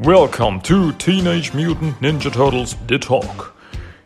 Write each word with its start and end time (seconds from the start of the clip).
Welcome 0.00 0.60
to 0.60 0.92
Teenage 0.92 1.52
Mutant 1.54 1.98
Ninja 1.98 2.32
Turtles 2.32 2.76
The 2.86 3.00
Talk. 3.00 3.56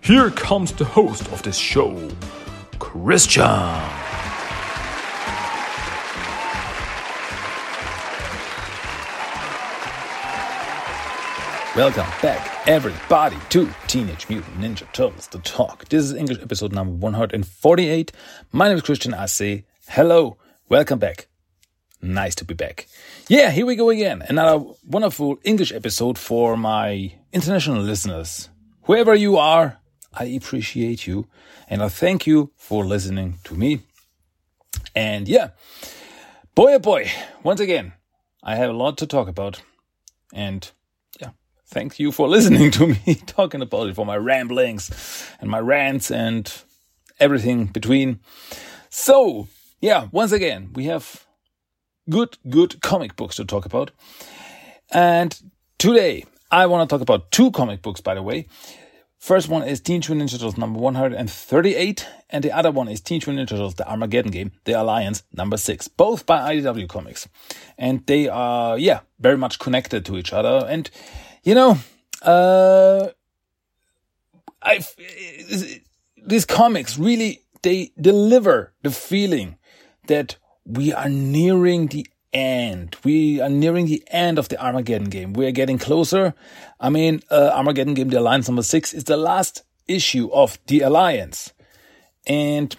Here 0.01 0.31
comes 0.31 0.73
the 0.73 0.87
host 0.87 1.31
of 1.31 1.43
this 1.43 1.59
show, 1.59 2.09
Christian. 2.79 3.43
Welcome 11.77 12.07
back, 12.23 12.67
everybody, 12.67 13.37
to 13.51 13.69
Teenage 13.87 14.31
Mutant 14.31 14.61
Ninja 14.61 14.91
Turtles 14.95 15.27
The 15.27 15.41
Talk. 15.41 15.91
This 15.91 16.05
is 16.05 16.15
English 16.15 16.39
episode 16.41 16.73
number 16.73 16.95
148. 16.95 18.13
My 18.51 18.69
name 18.69 18.79
is 18.79 18.83
Christian. 18.83 19.13
I 19.13 19.27
say 19.27 19.67
hello, 19.89 20.39
welcome 20.71 20.99
back. 20.99 21.29
Nice 22.05 22.35
to 22.35 22.45
be 22.45 22.55
back. 22.55 22.89
Yeah, 23.29 23.51
here 23.53 23.65
we 23.65 23.77
go 23.77 23.89
again. 23.89 24.25
Another 24.29 24.65
wonderful 24.85 25.39
English 25.45 25.71
episode 25.73 26.19
for 26.19 26.57
my 26.57 27.13
international 27.33 27.81
listeners. 27.81 28.49
Whoever 28.83 29.15
you 29.15 29.37
are, 29.37 29.79
I 30.13 30.25
appreciate 30.25 31.07
you 31.07 31.29
and 31.69 31.81
I 31.81 31.89
thank 31.89 32.27
you 32.27 32.51
for 32.57 32.85
listening 32.85 33.39
to 33.45 33.55
me. 33.55 33.83
And 34.97 35.29
yeah, 35.29 35.51
boy 36.57 36.75
oh 36.75 36.81
boy, 36.81 37.09
once 37.45 37.61
again, 37.61 37.93
I 38.43 38.57
have 38.57 38.71
a 38.71 38.77
lot 38.77 38.99
to 38.99 39.07
talk 39.07 39.29
about. 39.29 39.63
And 40.35 40.69
yeah, 41.21 41.31
thank 41.67 42.01
you 42.01 42.11
for 42.11 42.27
listening 42.37 42.73
to 42.73 42.89
me 42.89 43.15
talking 43.27 43.63
about 43.63 43.89
it, 43.89 43.95
for 43.95 44.05
my 44.05 44.17
ramblings 44.17 44.91
and 45.41 45.49
my 45.49 45.61
rants 45.61 46.11
and 46.11 46.53
everything 47.21 47.67
between. 47.67 48.19
So, 48.91 49.47
yeah, 49.81 50.09
once 50.11 50.33
again, 50.33 50.73
we 50.75 50.87
have 50.87 51.22
good, 52.09 52.39
good 52.49 52.81
comic 52.81 53.17
books 53.17 53.37
to 53.37 53.45
talk 53.45 53.65
about. 53.65 53.91
And 54.91 55.39
today 55.79 56.25
I 56.51 56.67
want 56.67 56.89
to 56.89 56.93
talk 56.93 57.03
about 57.03 57.31
two 57.31 57.51
comic 57.51 57.83
books, 57.83 58.01
by 58.01 58.15
the 58.15 58.23
way. 58.23 58.47
First 59.23 59.49
one 59.49 59.63
is 59.63 59.81
Teen 59.81 60.03
Mutant 60.09 60.23
Ninja 60.23 60.33
Turtles 60.33 60.59
number 60.59 60.81
138, 60.81 62.09
and 62.31 62.43
the 62.43 62.51
other 62.51 62.73
one 62.73 62.89
is 62.89 63.01
Teen 63.01 63.23
Mutant 63.25 63.39
Ninja 63.39 63.51
Turtles, 63.51 63.77
the 63.77 63.89
Armageddon 63.89 64.33
game, 64.33 64.51
the 64.65 64.73
Alliance 64.73 65.23
number 65.33 65.57
6, 65.57 65.87
both 65.89 66.27
by 66.27 66.57
IDW 66.57 66.89
Comics. 66.89 67.29
And 67.79 68.05
they 68.07 68.29
are, 68.29 68.77
yeah, 68.77 69.03
very 69.21 69.39
much 69.39 69.61
connected 69.61 70.05
to 70.07 70.19
each 70.19 70.33
other. 70.33 70.67
And, 70.69 70.91
you 71.45 71.55
know, 71.55 71.79
uh, 72.23 73.11
I, 74.61 74.81
these 76.27 76.45
comics 76.45 76.99
really, 76.99 77.45
they 77.63 77.93
deliver 78.01 78.75
the 78.83 78.91
feeling 78.91 79.57
that 80.09 80.37
we 80.65 80.93
are 80.93 81.09
nearing 81.09 81.89
the 81.89 82.07
end. 82.33 82.97
We 83.05 83.41
are 83.41 83.49
nearing 83.49 83.87
the 83.87 84.03
end 84.09 84.39
of 84.39 84.49
the 84.49 84.63
Armageddon 84.63 85.11
game. 85.11 85.33
We 85.33 85.47
are 85.47 85.53
getting 85.53 85.79
closer. 85.79 86.35
I 86.81 86.89
mean, 86.89 87.23
uh, 87.31 87.51
Armageddon 87.55 87.95
game, 87.95 88.09
the 88.09 88.21
Alliance 88.21 88.49
number 88.49 88.63
six, 88.63 88.93
is 88.93 89.05
the 89.05 89.17
last 89.17 89.65
issue 89.87 90.31
of 90.33 90.59
the 90.67 90.81
Alliance. 90.81 91.53
And 92.27 92.75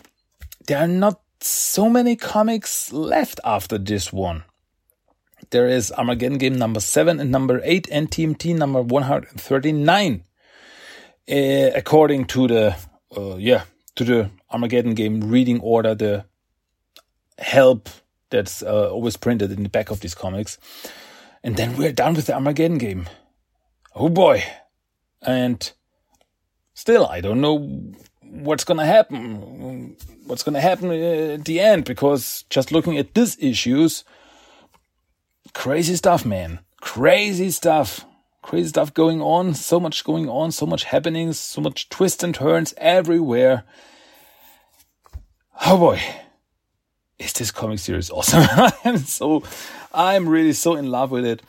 there 0.67 0.79
are 0.79 0.87
not 0.87 1.21
so 1.41 1.89
many 1.89 2.15
comics 2.15 2.91
left 2.93 3.39
after 3.43 3.77
this 3.77 4.13
one. 4.13 4.43
There 5.49 5.67
is 5.67 5.91
Armageddon 5.91 6.37
game 6.37 6.57
number 6.57 6.79
seven 6.79 7.19
and 7.19 7.29
number 7.29 7.61
eight 7.63 7.87
and 7.91 8.09
TMT 8.09 8.55
number 8.57 8.81
139. 8.81 10.23
Uh, 11.29 11.35
according 11.75 12.25
to 12.25 12.47
the, 12.47 12.75
uh, 13.15 13.35
yeah, 13.35 13.63
to 13.95 14.03
the 14.03 14.29
Armageddon 14.49 14.93
game 14.93 15.21
reading 15.29 15.59
order, 15.59 15.93
the 15.93 16.25
help 17.37 17.89
that's 18.29 18.63
uh, 18.63 18.89
always 18.89 19.15
printed 19.15 19.51
in 19.51 19.63
the 19.63 19.69
back 19.69 19.91
of 19.91 19.99
these 19.99 20.15
comics. 20.15 20.57
And 21.43 21.55
then 21.55 21.77
we're 21.77 21.91
done 21.91 22.15
with 22.15 22.25
the 22.25 22.33
Armageddon 22.33 22.79
game. 22.79 23.07
Oh 23.95 24.09
boy. 24.09 24.43
And 25.21 25.71
still, 26.73 27.05
I 27.05 27.21
don't 27.21 27.41
know 27.41 27.93
what's 28.21 28.63
going 28.63 28.79
to 28.79 28.85
happen. 28.85 29.95
What's 30.25 30.43
going 30.43 30.55
to 30.55 30.61
happen 30.61 30.91
at 30.91 31.45
the 31.45 31.59
end 31.59 31.85
because 31.85 32.43
just 32.49 32.71
looking 32.71 32.97
at 32.97 33.13
these 33.13 33.37
issues, 33.39 34.03
crazy 35.53 35.95
stuff, 35.95 36.25
man. 36.25 36.59
Crazy 36.81 37.51
stuff. 37.51 38.03
Crazy 38.41 38.69
stuff 38.69 38.93
going 38.93 39.21
on. 39.21 39.53
So 39.53 39.79
much 39.79 40.03
going 40.03 40.27
on. 40.27 40.51
So 40.51 40.65
much 40.65 40.85
happenings. 40.85 41.37
So 41.37 41.61
much 41.61 41.87
twists 41.89 42.23
and 42.23 42.33
turns 42.33 42.73
everywhere. 42.77 43.63
Oh 45.65 45.77
boy 45.77 46.01
is 47.23 47.33
this 47.33 47.51
comic 47.51 47.79
series 47.79 48.09
awesome? 48.09 48.43
I'm 48.85 48.97
so, 48.97 49.43
I'm 49.93 50.27
really 50.27 50.53
so 50.53 50.75
in 50.75 50.89
love 50.91 51.11
with 51.11 51.25
it. 51.25 51.41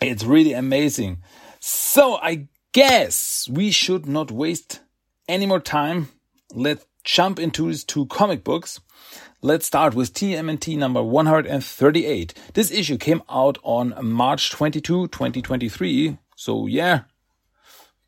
It's 0.00 0.24
really 0.24 0.52
amazing. 0.52 1.18
So 1.60 2.16
I 2.16 2.48
guess 2.72 3.48
we 3.50 3.70
should 3.70 4.06
not 4.06 4.30
waste 4.30 4.80
any 5.28 5.46
more 5.46 5.60
time. 5.60 6.08
Let's 6.52 6.84
jump 7.04 7.38
into 7.38 7.68
these 7.68 7.84
two 7.84 8.06
comic 8.06 8.44
books. 8.44 8.80
Let's 9.42 9.66
start 9.66 9.94
with 9.94 10.14
TMNT 10.14 10.76
number 10.78 11.02
138. 11.02 12.34
This 12.54 12.70
issue 12.70 12.96
came 12.96 13.22
out 13.28 13.58
on 13.62 13.94
March 14.02 14.50
22, 14.50 15.08
2023. 15.08 16.18
So 16.34 16.66
yeah, 16.66 17.02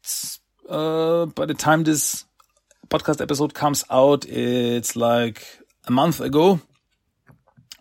it's, 0.01 0.41
uh, 0.69 1.27
by 1.27 1.47
the 1.47 1.55
time 1.55 1.85
this 1.85 2.25
podcast 2.89 3.21
episode 3.21 3.55
comes 3.55 3.85
out, 3.91 4.25
it's 4.27 4.97
like 4.97 5.47
a 5.87 5.91
month 5.91 6.21
ago. 6.21 6.61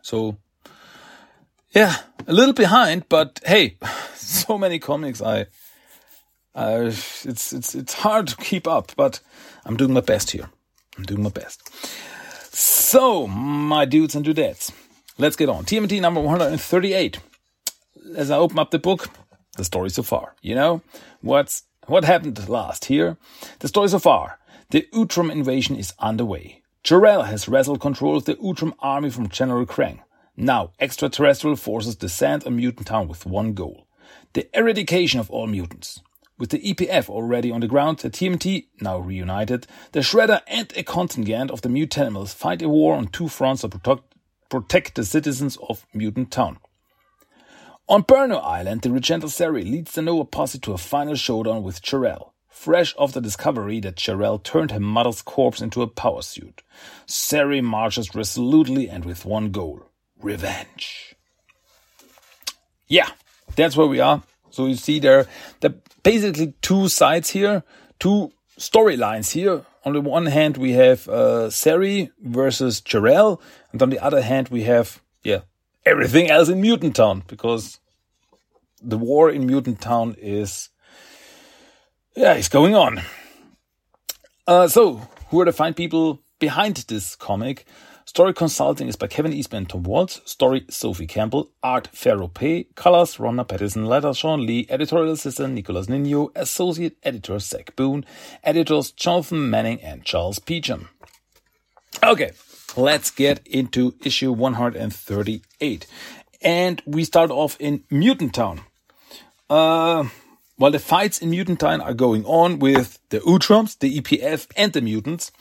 So, 0.02 0.38
yeah, 1.72 1.96
a 2.28 2.34
little 2.34 2.54
behind, 2.54 3.10
but 3.10 3.40
hey, 3.46 3.78
so 4.16 4.58
many 4.58 4.80
comics. 4.80 5.22
I, 5.22 5.48
I, 6.54 6.76
it's 6.84 7.26
it's 7.26 7.76
it's 7.76 7.94
hard 7.94 8.28
to 8.28 8.38
keep 8.38 8.68
up, 8.68 8.92
but 8.96 9.20
I'm 9.66 9.78
doing 9.78 9.94
my 9.94 10.02
best 10.02 10.32
here. 10.32 10.50
I'm 10.98 11.04
doing 11.04 11.24
my 11.24 11.30
best. 11.30 11.70
So, 12.56 13.28
my 13.28 13.84
dudes 13.86 14.16
and 14.16 14.26
dudettes, 14.26 14.72
let's 15.18 15.36
get 15.36 15.50
on. 15.50 15.66
TMT 15.66 16.00
number 16.00 16.22
138. 16.22 17.20
As 18.16 18.32
I 18.32 18.38
open 18.38 18.60
up 18.60 18.72
the 18.72 18.80
book, 18.80 19.10
the 19.58 19.66
story 19.66 19.90
so 19.90 20.04
far. 20.04 20.36
You 20.42 20.56
know 20.56 20.82
what's 21.22 21.64
what 21.88 22.06
happened 22.06 22.48
last 22.48 22.86
here? 22.86 23.18
The 23.60 23.68
story 23.68 23.90
so 23.90 24.00
far. 24.00 24.40
The 24.70 24.88
Utrom 24.94 25.32
invasion 25.32 25.76
is 25.76 25.94
underway. 26.00 26.62
Jor-El 26.86 27.24
has 27.24 27.48
wrestled 27.48 27.82
control 27.82 28.16
of 28.16 28.26
the 28.26 28.36
Utrom 28.36 28.74
army 28.78 29.10
from 29.10 29.28
General 29.28 29.66
Krang. 29.66 30.02
Now, 30.38 30.72
extraterrestrial 30.80 31.56
forces 31.56 31.96
descend 31.96 32.46
on 32.46 32.58
Mutant 32.58 32.86
Town 32.86 33.08
with 33.08 33.26
one 33.26 33.54
goal. 33.54 33.88
The 34.34 34.48
eradication 34.56 35.20
of 35.20 35.32
all 35.32 35.48
mutants. 35.48 36.04
With 36.38 36.52
the 36.52 36.60
EPF 36.60 37.10
already 37.10 37.50
on 37.50 37.62
the 37.62 37.68
ground, 37.68 37.98
the 37.98 38.12
TMT, 38.12 38.68
now 38.82 39.00
reunited, 39.00 39.66
the 39.94 40.02
Shredder 40.02 40.42
and 40.46 40.72
a 40.78 40.84
contingent 40.84 41.50
of 41.50 41.64
the 41.64 41.70
Mutanimals 41.70 42.36
fight 42.36 42.62
a 42.62 42.70
war 42.70 42.94
on 42.96 43.08
two 43.08 43.30
fronts 43.30 43.64
to 43.64 43.70
protect, 43.70 44.04
protect 44.52 44.94
the 44.94 45.06
citizens 45.06 45.58
of 45.68 45.88
Mutant 45.92 46.30
Town. 46.30 46.60
On 47.90 48.04
Burnow 48.04 48.44
Island, 48.44 48.84
the 48.84 48.90
Regenta 48.90 49.28
Sari 49.28 49.64
leads 49.64 49.94
the 49.94 50.04
Nova 50.04 50.26
posse 50.26 50.60
to 50.60 50.74
a 50.74 50.78
final 50.78 51.16
showdown 51.16 51.64
with 51.64 51.82
Jor-El 51.82 52.35
fresh 52.56 52.96
off 52.98 53.12
the 53.12 53.22
discovery 53.22 53.82
that 53.82 53.98
Jor-El 53.98 54.40
turned 54.40 54.72
her 54.72 54.80
mother's 54.80 55.22
corpse 55.22 55.62
into 55.62 55.82
a 55.82 55.88
power 55.88 56.22
suit. 56.22 56.64
Sari 57.06 57.62
marches 57.62 58.16
resolutely 58.16 58.90
and 58.90 59.04
with 59.04 59.26
one 59.26 59.52
goal 59.52 59.92
revenge. 60.20 61.16
Yeah, 62.88 63.10
that's 63.56 63.76
where 63.76 63.88
we 63.88 64.00
are. 64.00 64.24
So 64.50 64.68
you 64.68 64.76
see 64.76 65.00
there, 65.00 65.28
there 65.60 65.76
basically 66.02 66.54
two 66.62 66.88
sides 66.88 67.30
here, 67.30 67.64
two 68.00 68.32
storylines 68.58 69.32
here. 69.34 69.66
On 69.84 69.94
the 69.94 70.02
one 70.02 70.26
hand, 70.26 70.58
we 70.58 70.72
have 70.72 71.08
uh, 71.10 71.50
Sari 71.50 72.10
versus 72.20 72.80
Jor-El, 72.82 73.40
and 73.74 73.82
on 73.84 73.90
the 73.90 74.00
other 74.00 74.22
hand, 74.22 74.48
we 74.48 74.64
have 74.64 75.02
yeah 75.24 75.42
everything 75.86 76.32
else 76.32 76.50
in 76.50 76.62
Mutant 76.62 76.96
Town 76.96 77.22
because 77.28 77.80
the 78.82 78.98
war 78.98 79.30
in 79.30 79.46
Mutant 79.46 79.82
Town 79.82 80.16
is 80.18 80.70
yeah, 82.16 82.34
it's 82.34 82.50
going 82.50 82.76
on. 82.76 83.02
Uh, 84.48 84.68
so, 84.68 85.08
who 85.30 85.42
are 85.42 85.46
the 85.46 85.54
fine 85.54 85.74
people 85.74 86.22
behind 86.40 86.78
this 86.88 87.16
comic? 87.16 87.66
Story 88.06 88.34
consulting 88.34 88.88
is 88.88 88.96
by 88.96 89.08
Kevin 89.08 89.34
Eastman 89.34 89.66
Tom 89.66 89.84
Waltz. 89.84 90.22
Story 90.26 90.64
Sophie 90.70 91.08
Campbell. 91.08 91.52
Art 91.64 91.88
Fero 91.92 92.28
Pe. 92.28 92.66
Colors 92.76 93.18
Rhonda 93.18 93.48
Pattison. 93.48 93.86
Letters 93.86 94.18
Shawn 94.20 94.46
Lee. 94.46 94.68
Editorial 94.70 95.14
assistant 95.14 95.56
Nicholas 95.56 95.90
Nino. 95.90 96.32
Associate 96.36 96.96
editor 97.02 97.40
Zach 97.40 97.76
Boone. 97.76 98.06
Editors 98.44 98.92
Jonathan 98.92 99.50
Manning 99.50 99.82
and 99.82 100.06
Charles 100.06 100.38
Peacham. 100.38 100.90
Okay, 102.04 102.32
let's 102.78 103.10
get 103.10 103.46
into 103.48 103.96
issue 104.04 104.32
138. 104.32 105.88
And 106.42 106.82
we 106.86 107.04
start 107.04 107.32
off 107.32 107.58
in 107.60 107.84
Mutant 107.90 108.36
Town. 108.36 108.62
Uh, 109.50 110.06
while 110.58 110.72
the 110.72 110.80
fights 110.80 111.20
in 111.20 111.30
Mutant 111.30 111.60
Town 111.60 111.82
are 111.82 111.94
going 111.94 112.26
on 112.26 112.60
with 112.60 113.00
the 113.10 113.20
Utrums, 113.20 113.78
the 113.80 114.00
EPF, 114.00 114.48
and 114.56 114.74
the 114.74 114.82
mutants, 114.82 115.32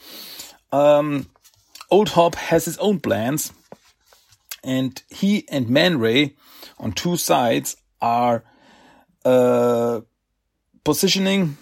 um, 0.71 1.29
Old 1.89 2.09
Hob 2.09 2.35
has 2.35 2.65
his 2.65 2.77
own 2.79 2.99
plans, 2.99 3.53
and 4.63 5.01
he 5.09 5.47
and 5.49 5.69
Man 5.69 5.99
Ray 5.99 6.35
on 6.79 6.91
two 6.91 7.15
sides 7.15 7.77
are 8.01 8.43
uh, 9.23 10.01
positioning 10.83 11.57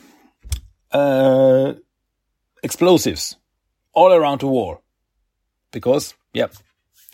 uh, 0.91 1.73
explosives 2.63 3.35
all 3.93 4.11
around 4.11 4.41
the 4.41 4.47
wall. 4.47 4.81
Because, 5.71 6.13
yeah, 6.33 6.47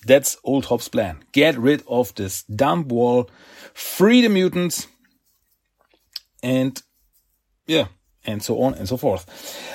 that's 0.05 0.37
Old 0.43 0.65
Hob's 0.65 0.87
plan. 0.89 1.19
Get 1.31 1.57
rid 1.57 1.83
of 1.87 2.13
this 2.15 2.43
dumb 2.43 2.87
wall, 2.87 3.29
free 3.73 4.21
the 4.21 4.29
mutants, 4.29 4.87
and 6.43 6.81
yeah, 7.67 7.87
and 8.25 8.41
so 8.41 8.61
on 8.61 8.73
and 8.73 8.87
so 8.87 8.97
forth. 8.97 9.25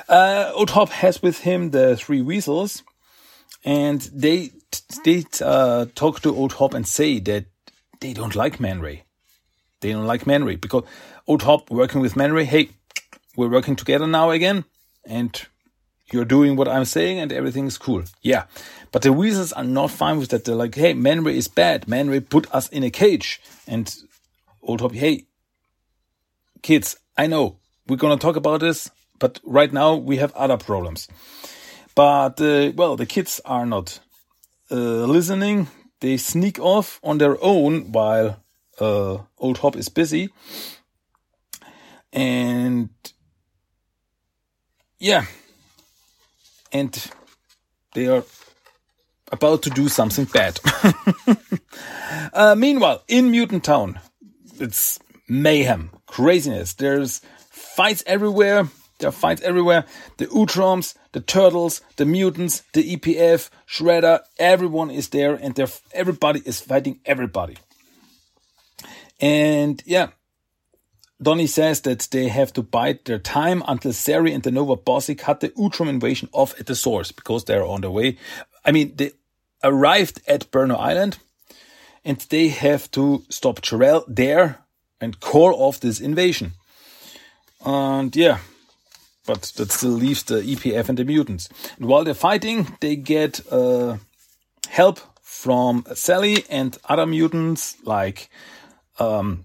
Uh, 0.08 0.66
Hob 0.66 0.90
has 0.90 1.22
with 1.22 1.40
him 1.40 1.70
the 1.70 1.96
three 1.96 2.22
weasels, 2.22 2.82
and 3.64 4.00
they 4.12 4.50
they 5.04 5.24
uh, 5.40 5.86
talk 5.94 6.20
to 6.20 6.34
Old 6.34 6.54
Hob 6.54 6.74
and 6.74 6.86
say 6.86 7.18
that 7.20 7.46
they 8.00 8.12
don't 8.12 8.34
like 8.34 8.60
Man 8.60 8.80
Ray. 8.80 9.04
They 9.80 9.92
don't 9.92 10.06
like 10.06 10.26
Man 10.26 10.44
Ray 10.44 10.56
because 10.56 10.84
Old 11.26 11.42
Hob 11.42 11.70
working 11.70 12.00
with 12.00 12.16
Man 12.16 12.32
Ray. 12.32 12.44
Hey, 12.44 12.70
we're 13.36 13.50
working 13.50 13.76
together 13.76 14.06
now 14.06 14.30
again, 14.30 14.64
and 15.04 15.46
you're 16.12 16.24
doing 16.24 16.56
what 16.56 16.68
I'm 16.68 16.84
saying, 16.84 17.18
and 17.18 17.32
everything's 17.32 17.78
cool. 17.78 18.04
Yeah, 18.22 18.44
but 18.92 19.02
the 19.02 19.12
weasels 19.12 19.52
are 19.52 19.64
not 19.64 19.90
fine 19.90 20.18
with 20.18 20.30
that. 20.30 20.44
They're 20.44 20.54
like, 20.54 20.74
hey, 20.74 20.94
Man 20.94 21.24
Ray 21.24 21.36
is 21.36 21.48
bad. 21.48 21.88
Man 21.88 22.08
Ray 22.10 22.20
put 22.20 22.52
us 22.54 22.68
in 22.68 22.82
a 22.82 22.90
cage, 22.90 23.40
and 23.66 23.94
Old 24.62 24.80
Hob, 24.80 24.94
hey, 24.94 25.26
kids, 26.64 26.96
I 27.16 27.28
know 27.28 27.58
we're 27.86 27.96
gonna 27.96 28.16
talk 28.16 28.34
about 28.34 28.60
this, 28.60 28.90
but 29.20 29.38
right 29.44 29.72
now 29.72 29.94
we 29.94 30.16
have 30.16 30.34
other 30.34 30.56
problems. 30.56 31.06
But 31.94 32.40
uh, 32.40 32.72
well, 32.74 32.96
the 32.96 33.06
kids 33.06 33.40
are 33.44 33.66
not 33.66 34.00
uh, 34.70 35.06
listening. 35.06 35.68
They 36.00 36.16
sneak 36.16 36.58
off 36.58 36.98
on 37.04 37.18
their 37.18 37.36
own 37.40 37.92
while 37.92 38.42
uh, 38.80 39.18
Old 39.38 39.58
Hob 39.58 39.76
is 39.76 39.88
busy, 39.88 40.30
and 42.12 42.88
yeah, 44.98 45.26
and 46.72 47.10
they 47.94 48.08
are 48.08 48.24
about 49.30 49.62
to 49.62 49.70
do 49.70 49.88
something 49.88 50.24
bad. 50.24 50.58
uh, 52.32 52.54
meanwhile, 52.56 53.02
in 53.06 53.30
Mutant 53.30 53.64
Town, 53.64 54.00
it's 54.58 54.98
mayhem, 55.28 55.90
craziness. 56.06 56.74
There's 56.74 57.20
fights 57.50 58.02
everywhere. 58.06 58.68
There 58.98 59.08
are 59.08 59.12
fights 59.12 59.42
everywhere. 59.42 59.84
The 60.18 60.26
Utroms, 60.26 60.94
the 61.12 61.20
Turtles, 61.20 61.80
the 61.96 62.06
Mutants, 62.06 62.62
the 62.72 62.96
EPF, 62.96 63.50
Shredder, 63.68 64.20
everyone 64.38 64.90
is 64.90 65.08
there 65.08 65.34
and 65.34 65.58
everybody 65.92 66.42
is 66.44 66.60
fighting 66.60 67.00
everybody. 67.04 67.56
And 69.20 69.82
yeah, 69.84 70.08
Donny 71.20 71.46
says 71.46 71.80
that 71.82 72.08
they 72.10 72.28
have 72.28 72.52
to 72.52 72.62
bide 72.62 73.04
their 73.04 73.18
time 73.18 73.62
until 73.66 73.92
Sari 73.92 74.32
and 74.32 74.42
the 74.42 74.50
Nova 74.50 74.76
Posse 74.76 75.14
cut 75.14 75.40
the 75.40 75.50
Utrom 75.50 75.88
invasion 75.88 76.28
off 76.32 76.58
at 76.60 76.66
the 76.66 76.74
source 76.74 77.12
because 77.12 77.44
they're 77.44 77.64
on 77.64 77.80
their 77.80 77.90
way. 77.90 78.18
I 78.64 78.72
mean, 78.72 78.94
they 78.96 79.12
arrived 79.62 80.20
at 80.28 80.50
Burnow 80.50 80.78
Island 80.78 81.18
and 82.04 82.18
they 82.28 82.48
have 82.48 82.90
to 82.92 83.24
stop 83.28 83.60
Jarrell 83.60 84.04
there 84.06 84.63
and 85.00 85.20
call 85.20 85.54
off 85.54 85.80
this 85.80 86.00
invasion. 86.00 86.52
And 87.64 88.14
yeah, 88.14 88.38
but 89.26 89.42
that 89.56 89.72
still 89.72 89.90
leaves 89.90 90.22
the 90.24 90.42
EPF 90.42 90.88
and 90.88 90.98
the 90.98 91.04
mutants. 91.04 91.48
And 91.78 91.86
while 91.86 92.04
they're 92.04 92.14
fighting, 92.14 92.76
they 92.80 92.96
get 92.96 93.40
uh, 93.50 93.98
help 94.68 95.00
from 95.22 95.84
Sally 95.94 96.44
and 96.50 96.76
other 96.88 97.06
mutants 97.06 97.76
like 97.84 98.28
um, 98.98 99.44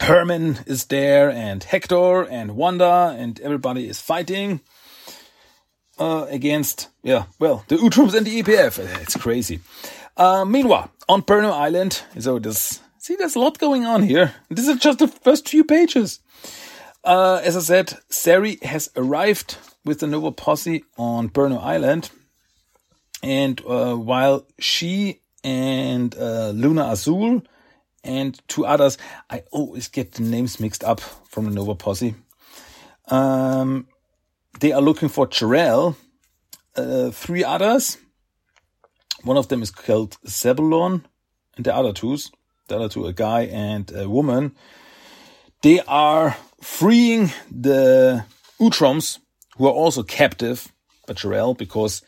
Herman 0.00 0.60
is 0.66 0.86
there 0.86 1.30
and 1.30 1.62
Hector 1.62 2.22
and 2.22 2.56
Wanda 2.56 3.14
and 3.16 3.40
everybody 3.40 3.88
is 3.88 4.00
fighting 4.00 4.60
uh, 5.98 6.26
against, 6.28 6.88
yeah, 7.02 7.24
well, 7.38 7.64
the 7.68 7.76
Utroms 7.76 8.14
and 8.14 8.26
the 8.26 8.42
EPF. 8.42 8.78
It's 9.02 9.16
crazy. 9.16 9.60
Uh, 10.16 10.44
meanwhile, 10.44 10.90
on 11.08 11.22
Burnow 11.22 11.52
Island, 11.52 12.02
so 12.18 12.38
this, 12.38 12.80
see, 13.02 13.16
there's 13.16 13.34
a 13.34 13.40
lot 13.40 13.58
going 13.58 13.84
on 13.84 14.04
here. 14.04 14.32
This 14.48 14.68
is 14.68 14.78
just 14.78 15.00
the 15.00 15.08
first 15.08 15.48
few 15.48 15.64
pages. 15.64 16.20
Uh, 17.04 17.40
as 17.42 17.56
I 17.56 17.60
said, 17.60 17.98
Sari 18.08 18.58
has 18.62 18.90
arrived 18.94 19.56
with 19.84 19.98
the 19.98 20.06
Nova 20.06 20.30
Posse 20.30 20.84
on 20.96 21.28
Burnow 21.28 21.60
Island. 21.60 22.10
And 23.20 23.60
uh, 23.66 23.96
while 23.96 24.46
she 24.60 25.20
and 25.42 26.14
uh, 26.16 26.50
Luna 26.50 26.84
Azul 26.84 27.42
and 28.04 28.40
two 28.46 28.64
others, 28.64 28.98
I 29.28 29.42
always 29.50 29.88
get 29.88 30.12
the 30.12 30.22
names 30.22 30.60
mixed 30.60 30.84
up 30.84 31.00
from 31.00 31.46
the 31.46 31.50
Nova 31.50 31.74
Posse. 31.74 32.14
Um, 33.08 33.88
they 34.60 34.70
are 34.70 34.80
looking 34.80 35.08
for 35.08 35.26
Jarrell. 35.26 35.96
Uh, 36.76 37.10
three 37.10 37.42
others. 37.42 37.98
One 39.24 39.36
of 39.36 39.48
them 39.48 39.62
is 39.62 39.70
called 39.72 40.18
Zebulon, 40.26 41.04
and 41.56 41.64
the 41.64 41.74
other 41.74 41.92
two, 41.92 42.16
other 42.70 42.88
two, 42.88 43.06
a 43.06 43.12
guy 43.12 43.42
and 43.42 43.90
a 43.94 44.08
woman. 44.08 44.54
They 45.62 45.80
are 45.80 46.36
freeing 46.60 47.30
the 47.50 48.24
Utroms, 48.60 49.18
who 49.56 49.66
are 49.66 49.72
also 49.72 50.02
captive 50.02 50.72
by 51.06 51.14
Jarrell, 51.14 51.56
because 51.56 52.02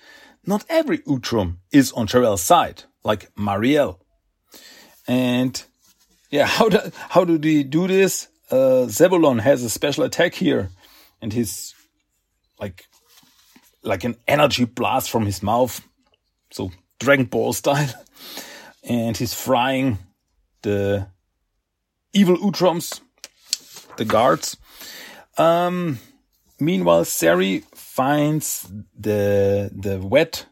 not 0.46 0.64
every 0.68 0.98
Utrom 0.98 1.58
is 1.72 1.92
on 1.92 2.06
Jarrell's 2.06 2.42
side, 2.42 2.84
like 3.02 3.30
Mariel. 3.36 4.00
And 5.06 5.62
yeah, 6.30 6.46
how 6.58 6.68
do, 6.68 6.78
how 7.10 7.24
do 7.24 7.38
they 7.38 7.62
do 7.62 7.86
this? 7.86 8.28
Uh, 8.50 8.86
Zebulon 8.86 9.38
has 9.38 9.62
a 9.62 9.70
special 9.70 10.04
attack 10.04 10.34
here, 10.34 10.70
and 11.20 11.32
he's 11.32 11.74
like 12.60 12.84
like 13.82 14.04
an 14.04 14.16
energy 14.26 14.64
blast 14.64 15.10
from 15.10 15.26
his 15.26 15.42
mouth, 15.42 15.80
so 16.50 16.70
Dragon 16.98 17.26
Ball 17.26 17.52
style, 17.52 17.92
and 18.84 19.16
he's 19.16 19.34
frying 19.34 19.98
the 20.64 21.06
evil 22.12 22.36
Utroms 22.38 23.00
the 23.96 24.04
guards. 24.04 24.56
Um, 25.38 25.98
meanwhile, 26.60 27.04
Sari 27.04 27.64
finds 27.74 28.68
the 28.98 29.70
the 29.74 29.98
wet 29.98 30.46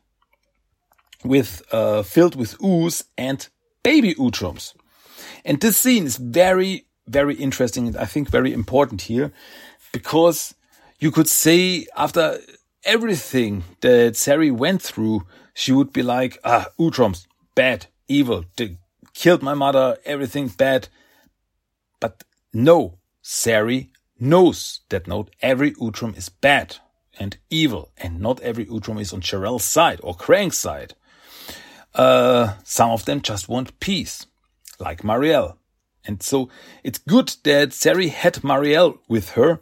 with 1.24 1.62
uh, 1.72 2.02
filled 2.02 2.36
with 2.36 2.60
ooze 2.62 3.04
and 3.16 3.48
baby 3.82 4.14
Utroms. 4.14 4.74
And 5.44 5.60
this 5.60 5.76
scene 5.76 6.04
is 6.04 6.16
very, 6.16 6.86
very 7.06 7.34
interesting 7.34 7.88
and 7.88 7.96
I 7.96 8.06
think 8.06 8.28
very 8.28 8.52
important 8.52 9.02
here 9.02 9.32
because 9.92 10.54
you 10.98 11.10
could 11.10 11.28
say 11.28 11.86
after 11.96 12.38
everything 12.84 13.64
that 13.80 14.16
Sari 14.16 14.50
went 14.50 14.82
through, 14.82 15.26
she 15.54 15.72
would 15.72 15.92
be 15.92 16.02
like, 16.02 16.38
ah, 16.44 16.66
Utroms, 16.78 17.26
bad, 17.54 17.86
evil, 18.08 18.44
they 18.56 18.78
killed 19.14 19.42
my 19.42 19.54
mother, 19.54 19.96
everything 20.04 20.48
bad. 20.48 20.88
But 22.00 22.24
no, 22.52 22.98
Sari 23.22 23.90
knows 24.18 24.80
that 24.88 25.06
not 25.06 25.30
every 25.40 25.72
Utrom 25.72 26.16
is 26.16 26.28
bad 26.28 26.76
and 27.18 27.36
evil, 27.50 27.92
and 27.96 28.20
not 28.20 28.40
every 28.40 28.66
Utrom 28.66 29.00
is 29.00 29.12
on 29.12 29.20
Jarrell's 29.20 29.64
side 29.64 30.00
or 30.02 30.14
Krang's 30.14 30.58
side. 30.58 30.94
Uh, 31.94 32.54
some 32.64 32.90
of 32.90 33.04
them 33.04 33.20
just 33.20 33.48
want 33.48 33.78
peace, 33.80 34.26
like 34.78 35.02
Marielle. 35.02 35.56
And 36.04 36.22
so 36.22 36.48
it's 36.82 36.98
good 36.98 37.34
that 37.44 37.72
Sari 37.72 38.08
had 38.08 38.34
Marielle 38.36 38.98
with 39.08 39.30
her, 39.30 39.60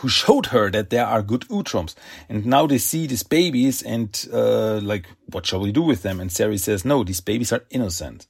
who 0.00 0.08
showed 0.08 0.46
her 0.46 0.70
that 0.70 0.90
there 0.90 1.06
are 1.06 1.22
good 1.22 1.42
Utroms. 1.48 1.94
And 2.28 2.46
now 2.46 2.66
they 2.66 2.78
see 2.78 3.06
these 3.06 3.22
babies 3.22 3.82
and, 3.82 4.28
uh, 4.32 4.80
like, 4.80 5.06
what 5.26 5.46
shall 5.46 5.60
we 5.60 5.72
do 5.72 5.82
with 5.82 6.02
them? 6.02 6.20
And 6.20 6.32
Sari 6.32 6.58
says, 6.58 6.84
no, 6.84 7.04
these 7.04 7.20
babies 7.20 7.52
are 7.52 7.64
innocent. 7.70 8.26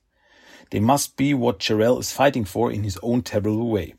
They 0.71 0.81
must 0.81 1.17
be 1.17 1.33
what 1.35 1.61
Jarrell 1.61 2.01
is 2.01 2.13
fighting 2.13 2.45
for 2.45 2.71
in 2.73 2.83
his 2.85 2.99
own 3.03 3.23
terrible 3.23 3.69
way. 3.69 3.95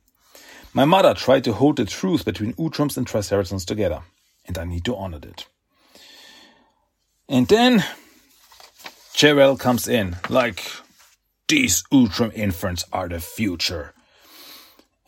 My 0.73 0.85
mother 0.85 1.13
tried 1.13 1.43
to 1.45 1.53
hold 1.53 1.77
the 1.77 1.85
truth 1.85 2.23
between 2.23 2.53
Utroms 2.53 2.97
and 2.97 3.05
Triceratons 3.05 3.65
together, 3.65 4.01
and 4.45 4.57
I 4.57 4.63
need 4.63 4.85
to 4.85 4.95
honor 4.95 5.19
it. 5.21 5.47
And 7.27 7.47
then 7.47 7.83
Jarrell 9.13 9.59
comes 9.59 9.87
in, 9.87 10.17
like, 10.29 10.63
these 11.47 11.83
Utrom 11.91 12.33
infants 12.33 12.85
are 12.93 13.09
the 13.09 13.19
future. 13.19 13.93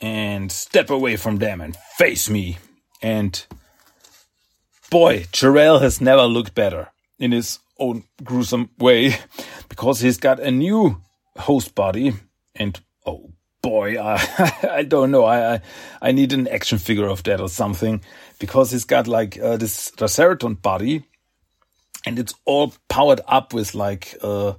And 0.04 0.52
step 0.52 0.90
away 0.90 1.16
from 1.16 1.38
them 1.38 1.62
and 1.62 1.78
face 1.98 2.30
me. 2.30 2.58
And 3.02 3.46
boy, 4.92 5.24
Jarrell 5.32 5.82
has 5.82 6.02
never 6.02 6.24
looked 6.24 6.54
better 6.54 6.90
in 7.18 7.32
his 7.32 7.60
own 7.80 8.04
gruesome 8.22 8.70
way 8.78 9.16
because 9.70 10.02
he's 10.02 10.18
got 10.18 10.42
a 10.42 10.52
new 10.52 11.02
host 11.38 11.74
body 11.74 12.14
and 12.54 12.80
oh 13.06 13.32
boy, 13.62 13.98
I, 14.02 14.68
I 14.70 14.84
don't 14.84 15.12
know. 15.12 15.24
I, 15.24 15.54
I, 15.54 15.62
I 16.02 16.12
need 16.12 16.34
an 16.34 16.50
action 16.50 16.80
figure 16.80 17.08
of 17.08 17.24
that 17.24 17.40
or 17.40 17.48
something 17.48 18.02
because 18.40 18.72
he's 18.72 18.86
got 18.86 19.08
like 19.08 19.40
uh, 19.40 19.56
this 19.56 19.92
Triceraton 19.92 20.62
body 20.62 21.06
and 22.06 22.20
it's 22.20 22.34
all 22.46 22.74
powered 22.90 23.22
up 23.28 23.54
with 23.54 23.74
like 23.74 24.16
uh, 24.22 24.54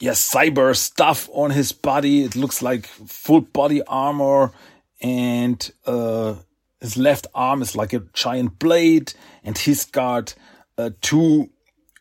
yeah, 0.00 0.12
cyber 0.12 0.76
stuff 0.76 1.28
on 1.32 1.50
his 1.50 1.72
body. 1.72 2.24
It 2.24 2.36
looks 2.36 2.62
like 2.62 2.86
full 2.86 3.40
body 3.40 3.82
armor 3.82 4.52
and, 5.00 5.70
uh, 5.86 6.34
his 6.80 6.96
left 6.96 7.26
arm 7.34 7.62
is 7.62 7.74
like 7.74 7.92
a 7.92 8.00
giant 8.12 8.58
blade 8.58 9.14
and 9.42 9.56
he's 9.56 9.84
got, 9.86 10.34
uh, 10.76 10.90
two, 11.00 11.50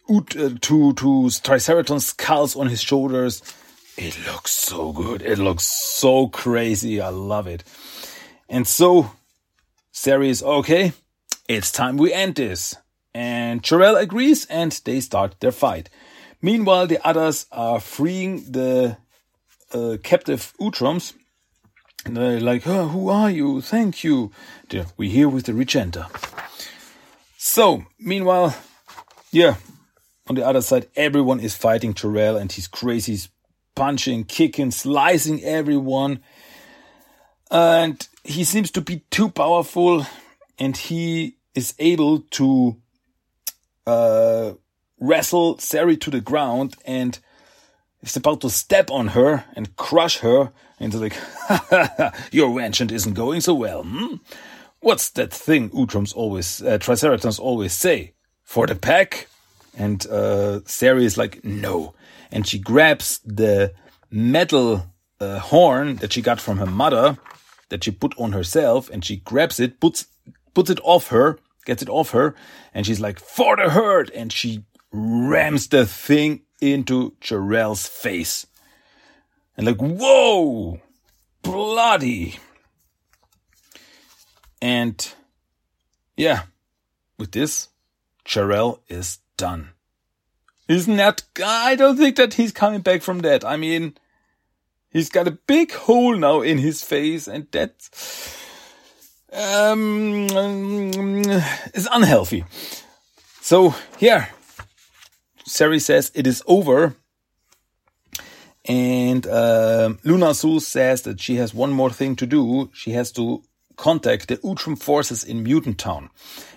uh, 0.10 0.50
two, 0.62 0.94
two 0.94 1.30
Triceratops 1.30 2.06
skulls 2.06 2.56
on 2.56 2.68
his 2.68 2.82
shoulders. 2.82 3.42
It 3.98 4.18
looks 4.28 4.52
so 4.52 4.92
good. 4.92 5.22
It 5.22 5.40
looks 5.40 5.64
so 5.64 6.28
crazy. 6.28 7.00
I 7.00 7.10
love 7.10 7.48
it. 7.48 7.64
And 8.50 8.68
so, 8.68 9.12
Sari 9.94 10.30
is 10.30 10.44
okay. 10.44 10.92
It's 11.48 11.72
time 11.72 11.96
we 11.96 12.12
end 12.12 12.36
this. 12.36 12.75
And 13.14 13.64
Jarell 13.64 13.98
agrees 14.00 14.46
and 14.48 14.74
they 14.84 15.00
start 15.00 15.40
their 15.40 15.54
fight. 15.54 15.90
Meanwhile, 16.42 16.88
the 16.88 17.06
others 17.06 17.46
are 17.51 17.80
freeing 17.80 18.51
the 18.51 18.98
uh, 19.74 19.98
captive 20.04 20.54
Utroms. 20.60 21.13
And 22.06 22.15
they're 22.18 22.39
like, 22.39 22.68
oh, 22.68 22.88
who 22.88 23.10
are 23.10 23.32
you? 23.32 23.62
Thank 23.62 24.04
you. 24.04 24.32
We're 24.96 25.10
here 25.10 25.27
with 25.27 25.48
the 25.48 25.54
Regenta. 25.54 26.08
So, 27.38 27.86
meanwhile, 28.00 28.56
yeah, 29.32 29.56
on 30.27 30.36
the 30.36 30.46
other 30.46 30.62
side, 30.62 30.88
everyone 30.96 31.39
is 31.39 31.56
fighting 31.56 31.94
Jarell 31.94 32.39
and 32.39 32.51
he's 32.51 32.68
crazy. 32.68 33.13
He's 33.13 33.30
punching, 33.75 34.25
kicking, 34.25 34.72
slicing 34.72 35.44
everyone. 35.44 36.20
And 37.50 38.08
he 38.24 38.44
seems 38.44 38.72
to 38.72 38.82
be 38.82 39.04
too 39.10 39.30
powerful 39.30 40.06
and 40.58 40.75
he 40.77 41.38
is 41.54 41.74
able 41.80 42.20
to 42.32 42.77
uh, 43.88 44.54
wrestle 45.00 45.58
Sari 45.58 45.98
to 45.98 46.10
the 46.10 46.22
ground 46.22 46.75
and 46.86 47.20
is 48.02 48.16
about 48.16 48.42
to 48.42 48.50
step 48.50 48.92
on 48.92 49.10
her 49.10 49.46
and 49.56 49.75
crush 49.75 50.20
her. 50.20 50.52
And 50.80 50.94
like, 50.94 51.16
your 52.32 52.54
vengeance 52.58 52.92
isn't 52.92 53.14
going 53.14 53.42
so 53.42 53.54
well. 53.54 53.84
Hmm? 53.84 54.16
What's 54.80 55.10
that 55.12 55.34
thing 55.34 55.70
Utroms 55.72 56.16
always, 56.16 56.62
uh, 56.62 56.78
Triceratops 56.78 57.40
always 57.40 57.74
say? 57.74 58.14
For 58.44 58.68
the 58.68 58.75
pack? 58.75 59.28
And 59.78 60.06
uh, 60.08 60.62
Sari 60.66 61.06
is 61.06 61.18
like, 61.18 61.44
no. 61.44 61.96
And 62.32 62.46
she 62.46 62.60
grabs 62.60 63.20
the 63.25 63.74
metal 64.12 64.86
uh, 65.20 65.40
horn 65.40 65.96
that 65.98 66.14
she 66.14 66.22
got 66.22 66.40
from 66.40 66.58
her 66.58 66.66
mother 66.66 67.18
that 67.70 67.84
she 67.84 67.92
put 67.92 68.14
on 68.18 68.34
herself 68.34 68.90
and 68.90 69.04
she 69.04 69.18
grabs 69.18 69.60
it, 69.60 69.80
puts, 69.80 70.06
puts 70.54 70.70
it 70.70 70.80
off 70.84 71.08
her, 71.08 71.40
gets 71.66 71.82
it 71.82 71.90
off 71.90 72.12
her, 72.12 72.36
and 72.74 72.86
she's 72.86 73.00
like, 73.00 73.20
for 73.20 73.56
the 73.56 73.70
herd! 73.70 74.12
And 74.12 74.32
she 74.32 74.64
rams 74.96 75.68
the 75.68 75.86
thing 75.86 76.42
into 76.62 77.12
Jarell's 77.22 77.88
face. 77.88 78.48
And 79.58 79.68
like, 79.68 79.78
whoa! 79.78 80.80
Bloody! 81.42 82.40
And 84.62 85.14
yeah, 86.18 86.44
with 87.18 87.32
this, 87.32 87.70
Jarell 88.25 88.80
is 88.88 89.20
done. 89.38 89.70
Isn't 90.68 90.98
that, 90.98 91.24
I 91.46 91.75
don't 91.75 91.98
think 91.98 92.16
that 92.16 92.34
he's 92.36 92.52
coming 92.52 92.82
back 92.82 93.02
from 93.02 93.20
that. 93.20 93.46
I 93.46 93.58
mean, 93.58 93.96
he's 94.90 95.10
got 95.10 95.28
a 95.28 95.32
big 95.32 95.72
hole 95.72 96.16
now 96.16 96.42
in 96.42 96.58
his 96.58 96.82
face 96.82 97.28
and 97.28 97.48
that's, 97.52 98.36
um, 99.32 100.28
is 101.74 101.88
unhealthy. 101.92 102.46
So 103.42 103.75
here, 104.00 104.30
Sari 105.46 105.80
says 105.80 106.12
it 106.16 106.28
is 106.28 106.44
over. 106.48 106.96
And 108.68 109.28
uh, 109.28 109.94
Luna 110.04 110.30
Azul 110.30 110.60
says 110.60 111.04
that 111.04 111.20
she 111.20 111.36
has 111.36 111.54
one 111.54 111.72
more 111.72 111.92
thing 111.92 112.16
to 112.16 112.25
do. 112.25 112.72
She 112.74 112.92
has 112.92 113.12
to 113.14 113.44
contact 113.75 114.28
the 114.28 114.38
Utrom 114.38 114.82
forces 114.82 115.24
in 115.24 115.44
Mutant 115.44 115.78
Town. 115.78 116.10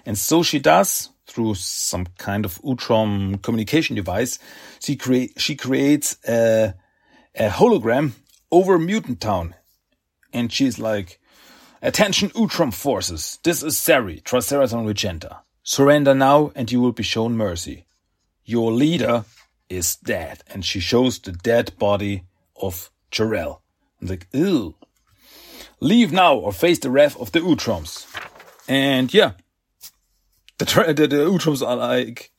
And 0.07 0.16
so 0.16 0.42
she 0.42 0.59
does 0.59 1.11
through 1.26 1.57
some 1.57 2.07
kind 2.16 2.47
of 2.47 2.61
Utrom 2.62 3.42
communication 3.42 3.95
device. 3.95 4.38
She, 4.80 4.97
create, 4.97 5.38
she 5.38 5.54
creates 5.54 6.16
a, 6.26 6.75
a 7.35 7.49
hologram 7.50 8.12
over 8.50 8.78
Mutant 8.78 9.21
Town. 9.21 9.54
And 10.33 10.50
she's 10.50 10.78
like, 10.78 11.21
Attention 11.83 12.30
Utrom 12.30 12.73
forces. 12.75 13.38
This 13.45 13.62
is 13.62 13.76
Sari, 13.76 14.21
Triceraton 14.21 14.87
Regenta. 14.87 15.40
Surrender 15.62 16.14
now 16.14 16.52
and 16.54 16.73
you 16.73 16.80
will 16.80 16.92
be 16.92 17.02
shown 17.02 17.37
mercy. 17.37 17.85
Your 18.49 18.73
leader 18.73 19.26
is 19.69 19.97
dead. 19.97 20.43
And 20.49 20.64
she 20.64 20.81
shows 20.81 21.19
the 21.19 21.33
dead 21.33 21.78
body 21.78 22.23
of 22.57 22.90
Jarell. 23.12 23.61
I'm 24.00 24.09
like, 24.09 24.26
ew. 24.33 24.75
Leave 25.81 26.12
now 26.12 26.35
or 26.35 26.50
face 26.55 26.78
the 26.78 26.90
wrath 26.90 27.14
of 27.21 27.33
the 27.33 27.40
Utroms. 27.40 28.07
And 28.67 29.12
yeah, 29.12 29.33
the, 30.57 30.64
the, 30.64 31.07
the 31.07 31.17
Utroms 31.17 31.61
are 31.67 31.76
like, 31.76 32.31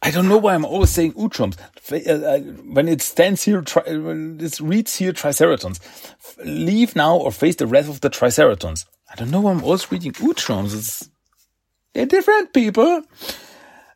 I 0.00 0.12
don't 0.12 0.28
know 0.28 0.38
why 0.38 0.54
I'm 0.54 0.64
always 0.64 0.90
saying 0.90 1.14
Utroms. 1.14 1.58
Uh, 1.90 2.26
uh, 2.26 2.38
when 2.72 2.86
it 2.86 3.02
stands 3.02 3.42
here, 3.42 3.64
when 3.84 4.38
it 4.40 4.60
reads 4.60 4.94
here 4.94 5.12
Triceratons, 5.12 5.80
leave 6.44 6.94
now 6.94 7.16
or 7.16 7.32
face 7.32 7.56
the 7.56 7.66
wrath 7.66 7.88
of 7.88 8.00
the 8.00 8.10
Triceratons. 8.10 8.84
I 9.10 9.16
don't 9.16 9.32
know 9.32 9.40
why 9.40 9.50
I'm 9.50 9.64
always 9.64 9.90
reading 9.90 10.12
Utroms. 10.12 10.72
It's, 10.72 11.10
they're 11.94 12.06
different 12.06 12.54
people. 12.54 13.02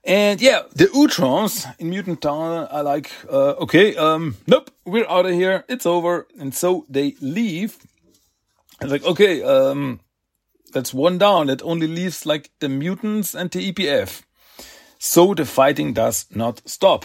And 0.07 0.41
yeah, 0.41 0.63
the 0.73 0.85
Utroms 0.85 1.67
in 1.81 1.91
Mutant 1.91 2.23
Town 2.23 2.69
are 2.69 2.83
like, 2.85 3.11
uh, 3.29 3.55
okay, 3.63 3.97
um, 3.97 4.37
nope, 4.47 4.71
we're 4.85 5.09
out 5.09 5.27
of 5.27 5.33
here. 5.33 5.65
It's 5.69 5.85
over. 5.85 6.29
And 6.39 6.55
so 6.55 6.87
they 6.89 7.17
leave. 7.21 7.77
And 8.81 8.89
like, 8.89 9.05
okay, 9.05 9.43
um, 9.43 9.99
that's 10.73 10.95
one 10.95 11.19
down. 11.19 11.51
It 11.51 11.61
only 11.65 11.89
leaves 11.89 12.25
like 12.25 12.51
the 12.61 12.69
mutants 12.69 13.35
and 13.35 13.51
the 13.51 13.73
EPF. 13.73 14.23
So 15.01 15.35
the 15.35 15.45
fighting 15.45 15.93
does 15.93 16.27
not 16.33 16.63
stop. 16.69 17.05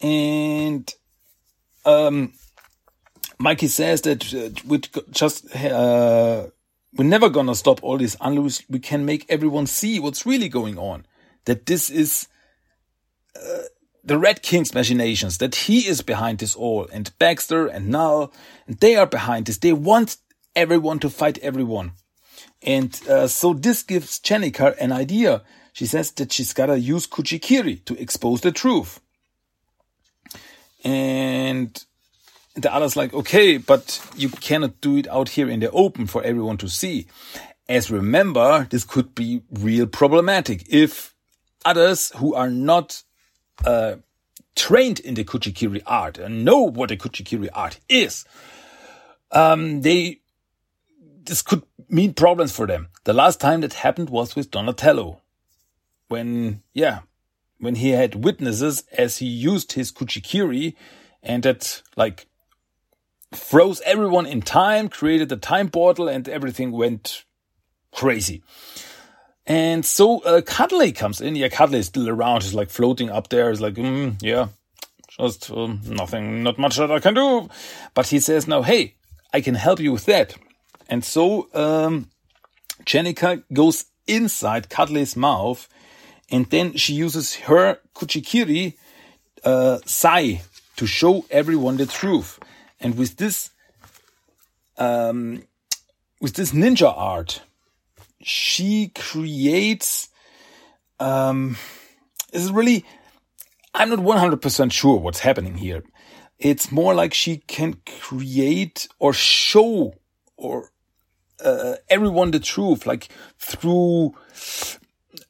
And 0.00 0.88
um, 1.84 2.34
Mikey 3.38 3.66
says 3.66 4.02
that 4.02 4.32
uh, 4.32 4.50
we 4.64 4.80
just 5.10 5.54
uh, 5.56 6.46
we're 6.96 7.04
never 7.04 7.28
gonna 7.30 7.54
stop 7.54 7.82
all 7.82 7.98
this 7.98 8.16
unless 8.20 8.62
we 8.68 8.78
can 8.78 9.04
make 9.04 9.26
everyone 9.28 9.66
see 9.66 9.98
what's 9.98 10.24
really 10.24 10.48
going 10.48 10.78
on. 10.78 11.04
That 11.46 11.66
this 11.66 11.90
is 11.90 12.28
uh, 13.34 13.62
the 14.04 14.18
Red 14.18 14.42
King's 14.42 14.74
machinations. 14.74 15.38
That 15.38 15.54
he 15.54 15.88
is 15.88 16.02
behind 16.02 16.38
this 16.38 16.54
all, 16.54 16.86
and 16.92 17.10
Baxter 17.18 17.66
and 17.66 17.88
Null, 17.88 18.32
and 18.66 18.78
they 18.78 18.94
are 18.96 19.06
behind 19.06 19.46
this. 19.46 19.58
They 19.58 19.72
want 19.72 20.18
everyone 20.54 21.00
to 21.00 21.10
fight 21.10 21.38
everyone, 21.38 21.92
and 22.62 23.00
uh, 23.08 23.26
so 23.26 23.52
this 23.52 23.82
gives 23.82 24.20
Jennifer 24.20 24.74
an 24.78 24.92
idea 24.92 25.42
she 25.76 25.84
says 25.84 26.10
that 26.12 26.32
she's 26.32 26.54
gotta 26.54 26.78
use 26.78 27.06
Kuchikiri 27.06 27.84
to 27.84 28.00
expose 28.00 28.40
the 28.40 28.50
truth. 28.50 28.98
And 30.82 31.84
the 32.54 32.74
other's 32.74 32.96
like, 32.96 33.12
okay, 33.12 33.58
but 33.58 34.00
you 34.16 34.30
cannot 34.30 34.80
do 34.80 34.96
it 34.96 35.06
out 35.08 35.28
here 35.28 35.50
in 35.50 35.60
the 35.60 35.70
open 35.72 36.06
for 36.06 36.22
everyone 36.22 36.56
to 36.58 36.68
see. 36.70 37.08
As 37.68 37.90
remember, 37.90 38.66
this 38.70 38.84
could 38.84 39.14
be 39.14 39.42
real 39.52 39.86
problematic 39.86 40.64
if 40.70 41.12
others 41.66 42.12
who 42.16 42.34
are 42.34 42.50
not 42.50 43.02
uh, 43.64 43.96
trained 44.54 45.00
in 45.00 45.14
the 45.14 45.24
Kuchikiri 45.24 45.82
art 45.86 46.16
and 46.16 46.44
know 46.44 46.62
what 46.62 46.88
the 46.88 46.96
Kuchikiri 46.96 47.48
art 47.52 47.80
is, 47.88 48.24
um, 49.32 49.82
they 49.82 50.20
this 51.26 51.42
could 51.42 51.62
mean 51.88 52.14
problems 52.14 52.52
for 52.52 52.66
them. 52.66 52.88
The 53.04 53.12
last 53.12 53.40
time 53.40 53.60
that 53.60 53.74
happened 53.74 54.10
was 54.10 54.34
with 54.34 54.50
Donatello 54.50 55.20
when, 56.08 56.62
yeah, 56.72 57.00
when 57.58 57.76
he 57.76 57.90
had 57.90 58.24
witnesses 58.24 58.84
as 58.96 59.18
he 59.18 59.26
used 59.26 59.72
his 59.72 59.92
kuchikiri 59.92 60.74
and 61.22 61.42
that 61.42 61.82
like 61.96 62.26
froze 63.32 63.80
everyone 63.84 64.26
in 64.26 64.40
time, 64.40 64.88
created 64.88 65.30
a 65.32 65.36
time 65.36 65.68
portal 65.68 66.08
and 66.08 66.28
everything 66.28 66.70
went 66.70 67.24
crazy. 67.92 68.42
And 69.46 69.84
so 69.84 70.20
uh, 70.20 70.40
Cuddly 70.40 70.92
comes 70.92 71.20
in. 71.20 71.36
Yeah, 71.36 71.48
Cuddly 71.48 71.78
is 71.78 71.86
still 71.86 72.08
around. 72.08 72.42
He's 72.42 72.54
like 72.54 72.70
floating 72.70 73.10
up 73.10 73.28
there. 73.28 73.50
He's 73.50 73.60
like, 73.60 73.74
mm, 73.74 74.20
yeah, 74.20 74.48
just 75.08 75.50
um, 75.50 75.80
nothing, 75.86 76.42
not 76.42 76.58
much 76.58 76.76
that 76.76 76.90
I 76.90 76.98
can 76.98 77.14
do. 77.14 77.48
But 77.94 78.08
he 78.08 78.18
says 78.18 78.48
now, 78.48 78.62
hey, 78.62 78.94
I 79.32 79.40
can 79.40 79.54
help 79.54 79.80
you 79.80 79.92
with 79.92 80.06
that. 80.06 80.34
And 80.88 81.04
so 81.04 81.48
um, 81.54 82.10
Jennika 82.84 83.42
goes 83.52 83.86
inside 84.06 84.68
Cuddly's 84.68 85.16
mouth 85.16 85.68
and 86.30 86.46
then 86.50 86.76
she 86.76 86.94
uses 86.94 87.36
her 87.36 87.78
kuchikiri 87.94 88.74
uh, 89.44 89.78
sai 89.86 90.42
to 90.76 90.86
show 90.86 91.24
everyone 91.30 91.76
the 91.76 91.86
truth. 91.86 92.38
And 92.80 92.98
with 92.98 93.16
this, 93.16 93.50
um, 94.76 95.42
with 96.20 96.34
this 96.34 96.52
ninja 96.52 96.92
art, 96.94 97.42
she 98.26 98.88
creates. 98.88 100.08
Um, 100.98 101.56
it's 102.32 102.50
really. 102.50 102.84
I'm 103.72 103.90
not 103.90 104.00
100% 104.00 104.72
sure 104.72 104.96
what's 104.98 105.20
happening 105.20 105.58
here. 105.58 105.84
It's 106.38 106.72
more 106.72 106.94
like 106.94 107.14
she 107.14 107.36
can 107.36 107.74
create 108.00 108.88
or 108.98 109.12
show 109.12 109.94
or 110.36 110.70
uh, 111.44 111.74
everyone 111.88 112.30
the 112.32 112.40
truth, 112.40 112.84
like 112.84 113.08
through 113.38 114.14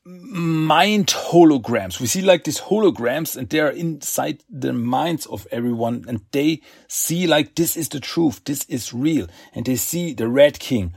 mind 0.04 1.08
holograms. 1.08 2.00
We 2.00 2.06
see 2.06 2.22
like 2.22 2.44
these 2.44 2.60
holograms 2.60 3.36
and 3.36 3.48
they're 3.48 3.68
inside 3.68 4.42
the 4.48 4.72
minds 4.72 5.26
of 5.26 5.46
everyone 5.50 6.04
and 6.08 6.20
they 6.30 6.62
see 6.86 7.26
like 7.26 7.56
this 7.56 7.76
is 7.76 7.88
the 7.90 8.00
truth. 8.00 8.42
This 8.44 8.64
is 8.68 8.94
real. 8.94 9.26
And 9.52 9.66
they 9.66 9.76
see 9.76 10.14
the 10.14 10.28
Red 10.28 10.60
King, 10.60 10.94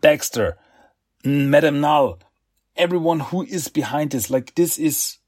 Dexter, 0.00 0.56
Madame 1.26 1.80
Null, 1.80 2.20
everyone 2.76 3.20
who 3.20 3.42
is 3.42 3.68
behind 3.68 4.12
this. 4.12 4.30
Like 4.30 4.54
this 4.54 4.78
is 4.78 5.18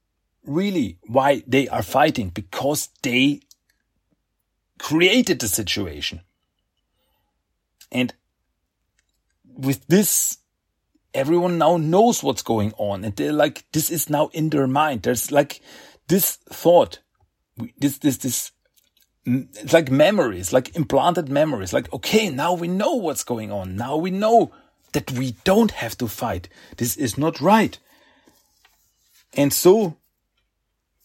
really 0.44 0.98
why 1.06 1.42
they 1.46 1.68
are 1.68 1.82
fighting 1.82 2.30
because 2.30 2.88
they 3.02 3.40
created 4.78 5.40
the 5.40 5.48
situation. 5.48 6.20
And 7.90 8.14
with 9.44 9.86
this, 9.88 10.38
everyone 11.12 11.58
now 11.58 11.76
knows 11.76 12.22
what's 12.22 12.42
going 12.42 12.72
on 12.78 13.04
and 13.04 13.16
they're 13.16 13.32
like, 13.32 13.64
this 13.72 13.90
is 13.90 14.08
now 14.08 14.28
in 14.28 14.50
their 14.50 14.66
mind. 14.66 15.02
There's 15.02 15.32
like 15.32 15.60
this 16.06 16.36
thought, 16.50 17.00
this, 17.78 17.98
this, 17.98 18.18
this, 18.18 18.52
it's 19.26 19.72
like 19.72 19.90
memories, 19.90 20.52
like 20.52 20.76
implanted 20.76 21.28
memories. 21.28 21.72
Like, 21.72 21.92
okay, 21.92 22.30
now 22.30 22.54
we 22.54 22.68
know 22.68 22.94
what's 22.94 23.24
going 23.24 23.50
on. 23.50 23.76
Now 23.76 23.96
we 23.96 24.10
know 24.10 24.52
that 24.98 25.12
we 25.12 25.36
don't 25.44 25.70
have 25.70 25.96
to 25.96 26.08
fight. 26.08 26.48
This 26.76 26.96
is 26.96 27.16
not 27.16 27.40
right. 27.40 27.78
And 29.34 29.52
so 29.52 29.96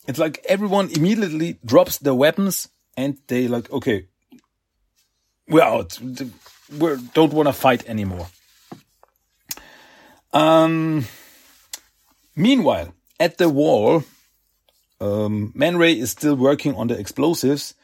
it's 0.07 0.17
like 0.17 0.43
everyone 0.49 0.89
immediately 0.89 1.59
drops 1.63 1.99
their 1.99 2.15
weapons 2.15 2.69
and 2.97 3.17
they 3.27 3.47
like, 3.47 3.71
okay, 3.71 4.07
we're 5.47 5.61
out. 5.61 5.99
We 6.01 6.97
don't 7.13 7.33
want 7.33 7.47
to 7.47 7.53
fight 7.53 7.87
anymore. 7.87 8.27
Um, 10.31 11.05
meanwhile, 12.35 12.95
at 13.19 13.37
the 13.37 13.49
wall, 13.49 14.03
um, 14.99 15.51
Man 15.53 15.77
Ray 15.77 15.99
is 15.99 16.09
still 16.09 16.35
working 16.35 16.73
on 16.73 16.87
the 16.87 16.97
explosives 16.97 17.75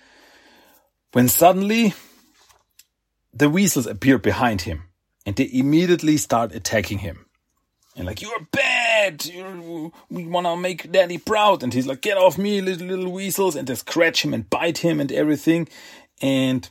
when 1.11 1.27
suddenly 1.27 1.93
the 3.31 3.49
weasels 3.49 3.85
appear 3.85 4.17
behind 4.17 4.61
him 4.61 4.88
and 5.29 5.35
they 5.35 5.47
immediately 5.53 6.17
start 6.17 6.55
attacking 6.55 6.97
him. 6.97 7.27
And 7.95 8.07
like, 8.07 8.19
you're 8.19 8.47
bad! 8.51 9.23
You're, 9.27 9.91
we 10.09 10.25
wanna 10.25 10.57
make 10.57 10.91
daddy 10.91 11.19
proud. 11.19 11.61
And 11.61 11.71
he's 11.71 11.85
like, 11.85 12.01
get 12.01 12.17
off 12.17 12.39
me, 12.39 12.61
little, 12.61 12.87
little 12.87 13.11
weasels. 13.11 13.55
And 13.55 13.67
they 13.67 13.75
scratch 13.75 14.25
him 14.25 14.33
and 14.33 14.49
bite 14.49 14.79
him 14.79 14.99
and 14.99 15.11
everything. 15.11 15.67
And, 16.19 16.67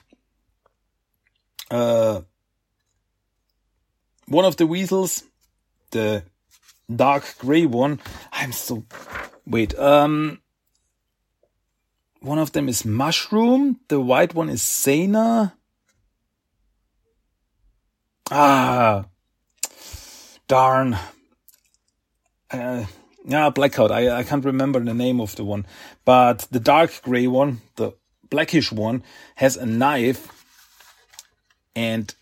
uh, 1.71 2.23
one 4.27 4.45
of 4.45 4.57
the 4.57 4.67
weasels 4.67 5.23
the 5.93 6.25
dark 6.93 7.37
gray 7.39 7.65
one. 7.65 8.01
I'm 8.33 8.51
so 8.51 8.83
wait. 9.47 9.79
Um, 9.79 10.41
one 12.23 12.41
of 12.41 12.51
them 12.51 12.69
is 12.69 12.85
mushroom. 12.85 13.79
The 13.87 14.01
white 14.01 14.35
one 14.35 14.49
is 14.49 14.63
Sana. 14.63 15.55
Ah, 18.31 19.05
darn. 20.47 20.99
Uh, 22.51 22.85
yeah, 23.25 23.51
blackout. 23.51 23.91
I 23.91 24.19
I 24.19 24.23
can't 24.25 24.45
remember 24.45 24.81
the 24.81 24.95
name 24.95 25.21
of 25.21 25.37
the 25.37 25.45
one, 25.45 25.67
but 26.05 26.47
the 26.51 26.61
dark 26.61 27.01
gray 27.03 27.27
one, 27.27 27.61
the 27.77 27.93
blackish 28.31 28.73
one, 28.73 29.03
has 29.37 29.57
a 29.57 29.67
knife, 29.67 30.29
and 31.75 32.15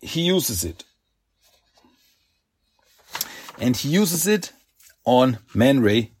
he 0.00 0.22
uses 0.22 0.64
it 0.64 0.84
and 3.60 3.76
he 3.76 3.88
uses 3.88 4.26
it 4.26 4.52
on 5.04 5.38
Man 5.54 5.80
Ray 5.80 6.12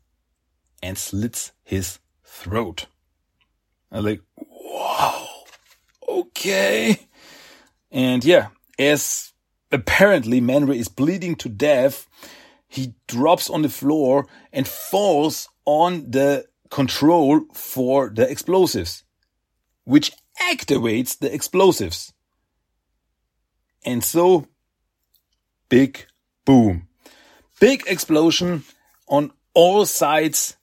and 0.82 0.98
slits 0.98 1.52
his 1.62 1.98
throat. 2.24 2.86
I'm 3.90 4.04
like, 4.04 4.22
wow, 4.36 5.28
okay. 6.08 7.06
And 7.90 8.24
yeah, 8.24 8.48
as 8.78 9.32
apparently 9.72 10.40
Man 10.40 10.66
Ray 10.66 10.78
is 10.78 10.88
bleeding 10.88 11.34
to 11.36 11.48
death, 11.48 12.06
he 12.68 12.94
drops 13.06 13.48
on 13.50 13.62
the 13.62 13.68
floor 13.68 14.26
and 14.52 14.66
falls 14.66 15.48
on 15.64 16.10
the 16.10 16.46
control 16.70 17.42
for 17.52 18.10
the 18.10 18.30
explosives, 18.30 19.04
which 19.84 20.12
activates 20.40 21.18
the 21.18 21.32
explosives. 21.32 22.12
And 23.84 24.04
so, 24.04 24.46
big 25.68 26.06
boom 26.44 26.88
big 27.60 27.84
explosion 27.86 28.64
on 29.08 29.32
all 29.54 29.86
sides 29.86 30.56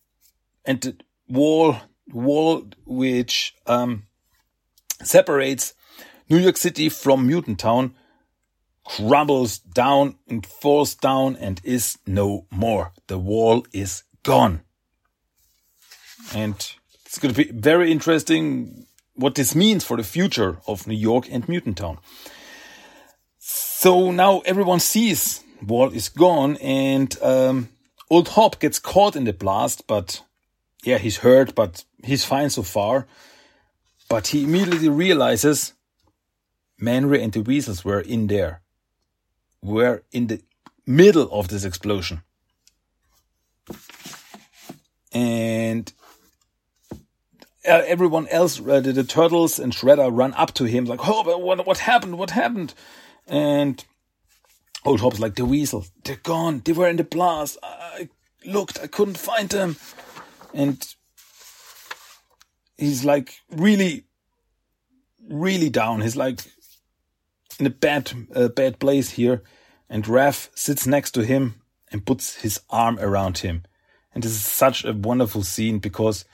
and 0.66 0.82
the 0.82 0.96
wall 1.28 1.78
wall 2.12 2.66
which 2.86 3.56
um, 3.66 4.04
separates 5.04 5.74
New 6.30 6.38
York 6.38 6.58
City 6.58 6.90
from 6.90 7.28
Mutant 7.28 7.60
Town 7.60 7.94
crumbles 8.86 9.58
down 9.60 10.16
and 10.28 10.46
falls 10.46 10.96
down 10.96 11.36
and 11.36 11.60
is 11.64 11.98
no 12.06 12.46
more. 12.52 12.94
The 13.08 13.18
wall 13.18 13.66
is 13.74 14.04
gone. 14.24 14.62
And 16.34 16.56
it's 17.06 17.20
going 17.20 17.34
to 17.34 17.46
be 17.46 17.52
very 17.52 17.92
interesting 17.92 18.86
what 19.16 19.36
this 19.36 19.56
means 19.56 19.84
for 19.84 19.98
the 19.98 20.04
future 20.04 20.58
of 20.68 20.88
New 20.88 20.96
York 20.96 21.28
and 21.32 21.48
Mutant 21.48 21.78
Town. 21.78 21.98
So 23.40 24.12
now 24.12 24.40
everyone 24.46 24.80
sees 24.80 25.44
wall 25.66 25.90
is 25.92 26.10
gone 26.10 26.58
and 26.58 27.18
um, 27.22 27.70
old 28.10 28.30
Hob 28.30 28.60
gets 28.60 28.80
caught 28.80 29.16
in 29.16 29.24
the 29.24 29.34
blast, 29.34 29.88
but 29.88 30.22
yeah, 30.84 30.98
he's 30.98 31.18
hurt, 31.18 31.56
but 31.56 31.84
he's 32.04 32.26
fine 32.26 32.50
so 32.50 32.64
far. 32.64 33.08
But 34.10 34.28
he 34.28 34.44
immediately 34.44 34.90
realizes 34.90 35.74
Man 36.80 37.08
Ray 37.08 37.24
and 37.24 37.34
the 37.34 37.42
Weasels 37.42 37.84
were 37.86 38.02
in 38.02 38.28
there, 38.28 38.62
were 39.66 40.04
in 40.12 40.28
the 40.28 40.42
middle 40.86 41.30
of 41.32 41.48
this 41.48 41.64
explosion. 41.64 42.22
And 45.12 45.92
uh, 47.68 47.82
everyone 47.86 48.28
else, 48.28 48.60
uh, 48.60 48.80
the, 48.80 48.92
the, 48.92 49.04
turtles 49.04 49.60
and 49.60 49.74
Shredder 49.74 50.16
run 50.16 50.34
up 50.34 50.54
to 50.56 50.66
him 50.66 50.86
like, 50.86 51.00
"Oh, 51.08 51.38
what, 51.38 51.66
what 51.66 51.78
happened? 51.80 52.18
What 52.18 52.32
happened?" 52.32 52.74
And 53.28 53.84
Old 54.86 55.02
Hob's 55.02 55.20
like, 55.20 55.36
the 55.36 55.46
weasel, 55.46 55.86
they're 56.04 56.16
gone. 56.18 56.62
They 56.64 56.72
were 56.72 56.88
in 56.88 56.98
the 56.98 57.04
blast. 57.04 57.58
I 57.64 58.10
looked, 58.46 58.80
I 58.80 58.88
couldn't 58.88 59.18
find 59.18 59.50
them. 59.50 59.78
And 60.54 60.86
he's 62.78 63.04
like 63.04 63.34
really, 63.50 64.06
really 65.28 65.72
down. 65.72 66.02
He's 66.02 66.16
like 66.16 66.42
in 67.60 67.66
a 67.66 67.72
bad, 67.72 68.12
uh, 68.36 68.50
bad 68.50 68.80
place 68.80 69.10
here. 69.10 69.42
And 69.90 70.04
Raph 70.06 70.50
sits 70.56 70.88
next 70.88 71.12
to 71.12 71.24
him 71.24 71.62
and 71.92 72.06
puts 72.06 72.36
his 72.36 72.60
arm 72.70 72.98
around 73.00 73.40
him. 73.40 73.64
And 74.14 74.24
this 74.24 74.32
is 74.32 74.46
such 74.46 74.84
a 74.86 74.94
wonderful 74.94 75.44
scene 75.44 75.80
because 75.80 76.26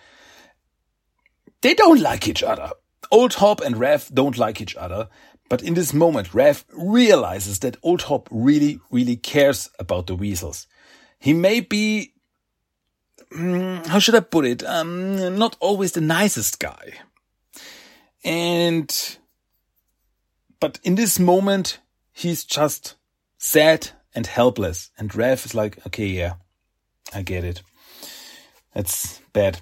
they 1.62 1.74
don't 1.74 2.00
like 2.00 2.28
each 2.28 2.44
other. 2.44 2.72
Old 3.12 3.34
Hob 3.36 3.62
and 3.62 3.76
Raph 3.76 4.14
don't 4.14 4.38
like 4.38 4.62
each 4.62 4.76
other. 4.76 5.10
But 5.50 5.64
in 5.64 5.74
this 5.74 5.94
moment, 5.94 6.30
Raph 6.30 6.64
realizes 6.72 7.60
that 7.60 7.76
Old 7.84 8.04
Hob 8.04 8.30
really, 8.32 8.80
really 8.90 9.18
cares 9.18 9.70
about 9.80 10.08
the 10.08 10.16
weasels. 10.16 10.66
He 11.20 11.34
may 11.34 11.60
be, 11.60 12.14
mm, 13.34 13.86
how 13.86 14.00
should 14.00 14.16
I 14.16 14.22
put 14.22 14.46
it, 14.46 14.64
um, 14.64 15.38
not 15.38 15.58
always 15.60 15.92
the 15.92 16.00
nicest 16.00 16.60
guy. 16.60 16.94
And, 18.24 19.18
but 20.62 20.80
in 20.84 20.96
this 20.96 21.20
moment, 21.20 21.80
he's 22.14 22.46
just 22.46 22.96
sad 23.42 23.90
and 24.14 24.28
helpless. 24.28 24.92
And 24.98 25.10
Raph 25.12 25.46
is 25.46 25.56
like, 25.56 25.86
okay, 25.88 26.06
yeah, 26.06 26.34
I 27.14 27.24
get 27.24 27.44
it. 27.44 27.62
That's 28.74 29.20
bad. 29.34 29.62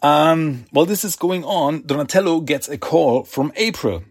Um, 0.00 0.64
while 0.70 0.86
this 0.86 1.04
is 1.04 1.16
going 1.16 1.44
on, 1.44 1.82
Donatello 1.82 2.40
gets 2.40 2.68
a 2.68 2.78
call 2.78 3.24
from 3.24 3.52
April 3.56 4.04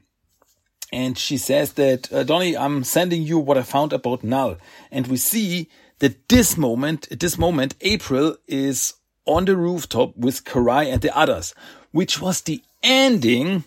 and 0.91 1.17
she 1.17 1.37
says 1.37 1.73
that 1.73 2.11
uh, 2.13 2.23
Donny, 2.23 2.55
I'm 2.55 2.83
sending 2.83 3.23
you 3.23 3.37
what 3.39 3.57
I 3.57 3.63
found 3.63 3.91
about 3.91 4.23
Null, 4.23 4.57
and 4.91 5.07
we 5.07 5.17
see 5.17 5.67
that 5.99 6.29
this 6.29 6.57
moment, 6.57 7.11
at 7.11 7.19
this 7.19 7.37
moment, 7.37 7.75
April 7.81 8.37
is 8.47 8.93
on 9.25 9.45
the 9.45 9.57
rooftop 9.57 10.15
with 10.15 10.45
Karai 10.45 10.85
and 10.85 11.01
the 11.01 11.15
others, 11.17 11.53
which 11.91 12.21
was 12.21 12.41
the 12.41 12.61
ending 12.83 13.65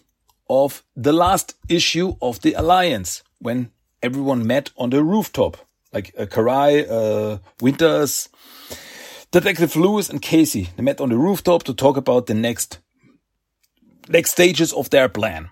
of 0.48 0.82
the 0.96 1.12
last 1.12 1.54
issue 1.68 2.16
of 2.22 2.40
the 2.40 2.54
Alliance 2.54 3.22
when 3.40 3.72
everyone 4.02 4.46
met 4.46 4.70
on 4.76 4.90
the 4.90 5.02
rooftop, 5.02 5.56
like 5.92 6.14
uh, 6.18 6.26
Karai, 6.26 6.87
uh, 6.88 7.38
Winters, 7.61 8.28
Detective 9.30 9.76
Lewis 9.76 10.08
and 10.08 10.22
Casey, 10.22 10.70
they 10.76 10.82
met 10.82 11.00
on 11.00 11.11
the 11.11 11.18
rooftop 11.18 11.62
to 11.64 11.74
talk 11.74 11.96
about 11.96 12.26
the 12.26 12.34
next, 12.34 12.78
next 14.08 14.30
stages 14.30 14.72
of 14.72 14.90
their 14.90 15.08
plan. 15.08 15.50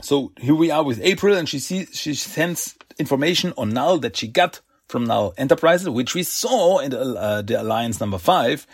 So 0.00 0.32
here 0.38 0.54
we 0.54 0.70
are 0.70 0.82
with 0.82 1.00
April 1.02 1.36
and 1.36 1.48
she 1.48 1.58
sees, 1.58 1.90
she 1.92 2.14
sends 2.14 2.76
information 2.98 3.52
on 3.56 3.70
Null 3.70 3.98
that 3.98 4.16
she 4.16 4.28
got 4.28 4.60
from 4.88 5.04
Null 5.04 5.34
Enterprises, 5.36 5.88
which 5.88 6.14
we 6.14 6.22
saw 6.22 6.78
in 6.78 6.90
the, 6.90 7.00
uh, 7.00 7.42
the 7.42 7.60
Alliance 7.60 8.00
number 8.00 8.18
five. 8.18 8.66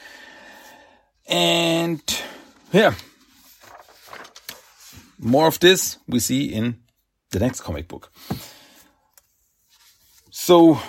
And 1.29 2.03
yeah, 2.73 2.94
more 5.18 5.46
of 5.46 5.61
this 5.61 5.99
we 6.09 6.18
see 6.18 6.46
in 6.46 6.81
the 7.31 7.38
next 7.38 7.61
comic 7.61 7.88
book. 7.88 8.11
So, 10.42 10.81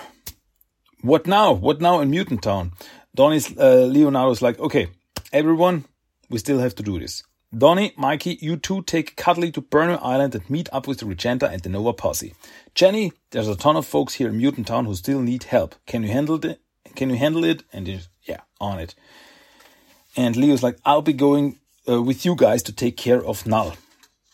what 1.02 1.26
now? 1.26 1.52
What 1.52 1.82
now 1.82 2.00
in 2.00 2.08
Mutant 2.08 2.42
Town? 2.42 2.72
Donnie's 3.14 3.54
uh, 3.58 3.84
Leonardo's 3.84 4.40
like, 4.40 4.58
okay, 4.58 4.88
everyone, 5.30 5.84
we 6.30 6.38
still 6.38 6.58
have 6.58 6.74
to 6.76 6.82
do 6.82 6.98
this. 6.98 7.22
Donnie, 7.56 7.92
Mikey, 7.98 8.38
you 8.40 8.56
two 8.56 8.80
take 8.80 9.14
Cuddly 9.14 9.52
to 9.52 9.60
Burnow 9.60 9.98
Island 10.02 10.34
and 10.34 10.48
meet 10.48 10.70
up 10.72 10.88
with 10.88 11.00
the 11.00 11.04
Regenta 11.04 11.52
and 11.52 11.60
the 11.62 11.68
Nova 11.68 11.92
posse. 11.92 12.34
Jenny, 12.74 13.12
there's 13.30 13.46
a 13.46 13.54
ton 13.54 13.76
of 13.76 13.84
folks 13.84 14.14
here 14.14 14.28
in 14.30 14.38
Mutant 14.38 14.68
Town 14.68 14.86
who 14.86 14.94
still 14.94 15.20
need 15.20 15.44
help. 15.44 15.74
Can 15.86 16.02
you 16.02 16.08
handle 16.08 16.42
it? 16.42 16.58
Can 16.96 17.10
you 17.10 17.16
handle 17.16 17.44
it? 17.44 17.62
And 17.74 18.08
yeah, 18.22 18.40
on 18.58 18.78
it. 18.78 18.94
And 20.16 20.34
Leo's 20.34 20.62
like, 20.62 20.78
I'll 20.86 21.02
be 21.02 21.12
going 21.12 21.58
uh, 21.86 22.00
with 22.00 22.24
you 22.24 22.36
guys 22.36 22.62
to 22.62 22.72
take 22.72 22.96
care 22.96 23.22
of 23.22 23.46
Null. 23.46 23.74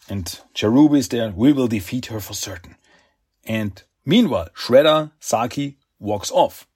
And 0.08 0.40
Cherubi 0.54 0.98
is 0.98 1.08
there. 1.08 1.30
We 1.30 1.52
will 1.52 1.66
defeat 1.66 2.06
her 2.06 2.20
for 2.20 2.34
certain. 2.34 2.76
And 3.44 3.82
meanwhile, 4.08 4.48
Shredder, 4.56 5.12
Saki 5.20 5.76
walks 6.00 6.30
off. 6.30 6.66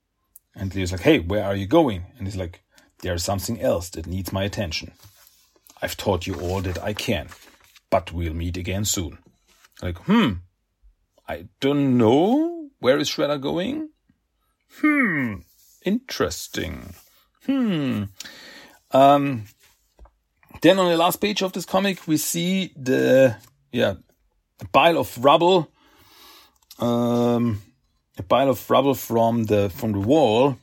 And 0.54 0.74
Leo's 0.74 0.92
like, 0.92 1.00
hey, 1.00 1.18
where 1.18 1.44
are 1.44 1.56
you 1.56 1.66
going? 1.66 2.04
And 2.18 2.26
he's 2.26 2.36
like, 2.36 2.62
there's 3.00 3.24
something 3.24 3.60
else 3.60 3.88
that 3.90 4.06
needs 4.06 4.32
my 4.32 4.44
attention. 4.44 4.92
I've 5.80 5.96
taught 5.96 6.26
you 6.26 6.34
all 6.34 6.60
that 6.60 6.82
I 6.82 6.92
can, 6.92 7.28
but 7.90 8.12
we'll 8.12 8.34
meet 8.34 8.56
again 8.56 8.84
soon. 8.84 9.18
Like, 9.80 9.98
hmm, 9.98 10.34
I 11.26 11.46
don't 11.60 11.96
know. 11.96 12.68
Where 12.78 12.98
is 12.98 13.08
Shredder 13.08 13.40
going? 13.40 13.88
Hmm, 14.80 15.36
interesting. 15.84 16.94
Hmm. 17.46 18.04
Um, 18.90 19.44
then 20.60 20.78
on 20.78 20.90
the 20.90 20.96
last 20.96 21.20
page 21.20 21.42
of 21.42 21.52
this 21.52 21.64
comic, 21.64 22.06
we 22.06 22.16
see 22.16 22.72
the 22.76 23.36
yeah 23.72 23.94
pile 24.72 24.98
of 24.98 25.16
rubble, 25.24 25.71
um, 26.78 27.62
a 28.18 28.22
pile 28.22 28.50
of 28.50 28.70
rubble 28.70 28.94
from 28.94 29.44
the 29.44 29.70
from 29.70 29.92
the 29.92 30.00
wall, 30.00 30.56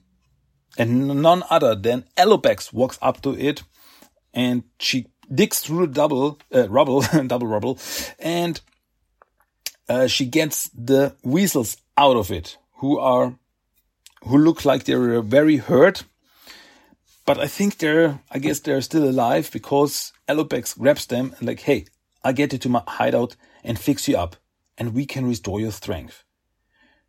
and 0.77 1.21
none 1.21 1.43
other 1.49 1.75
than 1.75 2.05
Alopex 2.17 2.73
walks 2.73 2.97
up 3.01 3.21
to 3.21 3.37
it, 3.37 3.63
and 4.33 4.63
she 4.79 5.07
digs 5.33 5.59
through 5.59 5.87
the 5.87 5.93
double 5.93 6.39
uh, 6.53 6.69
rubble, 6.69 7.01
double 7.27 7.47
rubble, 7.47 7.79
and 8.19 8.61
uh, 9.87 10.07
she 10.07 10.25
gets 10.25 10.69
the 10.69 11.15
weasels 11.23 11.77
out 11.97 12.17
of 12.17 12.31
it, 12.31 12.57
who 12.77 12.99
are 12.99 13.35
who 14.23 14.37
look 14.37 14.65
like 14.65 14.83
they're 14.83 15.21
very 15.21 15.57
hurt. 15.57 16.03
But 17.25 17.39
I 17.39 17.45
think 17.45 17.77
they're, 17.77 18.19
I 18.31 18.39
guess 18.39 18.59
they're 18.59 18.81
still 18.81 19.07
alive 19.07 19.51
because 19.53 20.13
Alopex 20.27 20.75
grabs 20.75 21.05
them 21.05 21.35
and 21.37 21.47
like, 21.47 21.59
hey, 21.59 21.85
I'll 22.23 22.33
get 22.33 22.53
you 22.53 22.59
to 22.59 22.69
my 22.69 22.81
hideout 22.87 23.35
and 23.63 23.77
fix 23.77 24.07
you 24.07 24.17
up 24.17 24.35
and 24.79 24.95
we 24.95 25.05
can 25.05 25.27
restore 25.27 25.59
your 25.59 25.71
strength. 25.71 26.23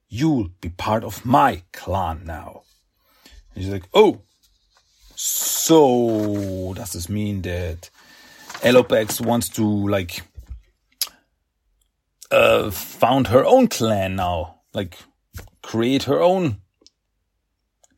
You'll 0.09 0.49
be 0.61 0.69
part 0.69 1.05
of 1.05 1.25
my 1.25 1.63
clan 1.73 2.25
now. 2.25 2.65
And 3.55 3.65
he's 3.65 3.73
like, 3.73 3.89
oh, 3.95 4.23
so 5.15 6.75
does 6.75 6.93
this 6.93 7.09
mean 7.09 7.43
that 7.43 7.89
Alopex 8.63 9.25
wants 9.25 9.49
to 9.51 9.65
like 9.65 10.23
uh 12.31 12.71
found 12.71 13.29
her 13.29 13.45
own 13.45 13.69
clan 13.69 14.17
now, 14.17 14.61
like 14.75 14.99
create 15.63 16.05
her 16.05 16.21
own 16.21 16.61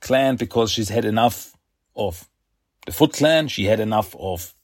clan 0.01 0.37
because 0.37 0.71
she's 0.71 0.91
had 0.91 1.05
enough 1.05 1.57
of 1.97 2.29
the 2.87 2.93
Foot 2.93 3.15
Clan. 3.15 3.49
She 3.49 3.65
had 3.65 3.81
enough 3.81 4.15
of 4.17 4.55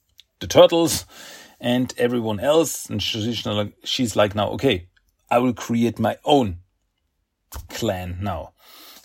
the 0.40 0.46
Turtles 0.46 1.06
and 1.60 1.94
everyone 1.96 2.40
else. 2.40 2.88
And 2.90 3.02
she's 3.02 3.46
like, 3.46 3.72
she's 3.84 4.16
like 4.16 4.34
now, 4.34 4.50
okay, 4.50 4.88
I 5.30 5.38
will 5.38 5.52
create 5.52 5.98
my 5.98 6.16
own 6.24 6.58
clan 7.68 8.18
now. 8.20 8.52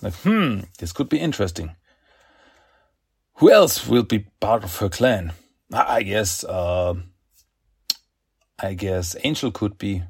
Like, 0.02 0.14
hmm, 0.16 0.62
this 0.80 0.92
could 0.92 1.10
be 1.10 1.20
interesting. 1.20 1.76
Who 3.36 3.52
else 3.52 3.88
will 3.88 4.04
be 4.04 4.28
part 4.40 4.64
of 4.64 4.78
her 4.78 4.90
clan? 4.90 5.34
I 5.74 6.04
guess, 6.04 6.44
uh, 6.44 6.94
I 8.60 8.74
guess 8.74 9.16
Angel 9.24 9.52
could 9.52 9.78
be 9.78 10.04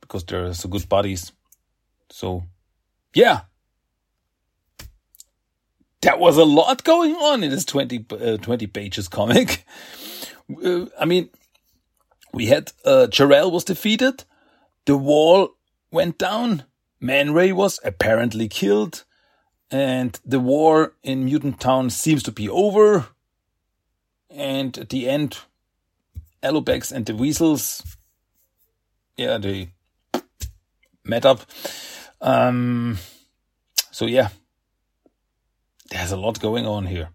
because 0.00 0.24
they're 0.24 0.54
so 0.54 0.68
good 0.68 0.88
buddies. 0.88 1.32
So, 2.10 2.44
yeah, 3.14 3.40
that 6.02 6.18
was 6.18 6.36
a 6.36 6.44
lot 6.44 6.84
going 6.84 7.14
on 7.14 7.42
in 7.42 7.50
this 7.50 7.64
20, 7.64 8.06
uh, 8.12 8.36
20 8.38 8.66
pages 8.68 9.08
comic. 9.08 9.64
Uh, 10.64 10.86
I 10.98 11.04
mean, 11.04 11.28
we 12.32 12.46
had, 12.46 12.72
uh, 12.82 13.06
Jarrell 13.10 13.52
was 13.52 13.64
defeated. 13.64 14.24
The 14.86 14.96
wall 14.96 15.57
went 15.90 16.18
down. 16.18 16.64
Man 17.00 17.32
Ray 17.32 17.52
was 17.52 17.80
apparently 17.84 18.48
killed. 18.48 19.04
And 19.70 20.18
the 20.24 20.40
war 20.40 20.94
in 21.02 21.26
Mutant 21.26 21.60
Town 21.60 21.90
seems 21.90 22.22
to 22.24 22.32
be 22.32 22.48
over. 22.48 23.08
And 24.30 24.76
at 24.78 24.88
the 24.88 25.08
end, 25.08 25.38
Alopex 26.42 26.92
and 26.92 27.04
the 27.04 27.14
Weasels, 27.14 27.82
yeah, 29.16 29.38
they 29.38 29.70
met 31.04 31.26
up. 31.26 31.42
Um, 32.20 32.98
so 33.90 34.06
yeah, 34.06 34.28
there's 35.90 36.12
a 36.12 36.16
lot 36.16 36.40
going 36.40 36.66
on 36.66 36.86
here. 36.86 37.10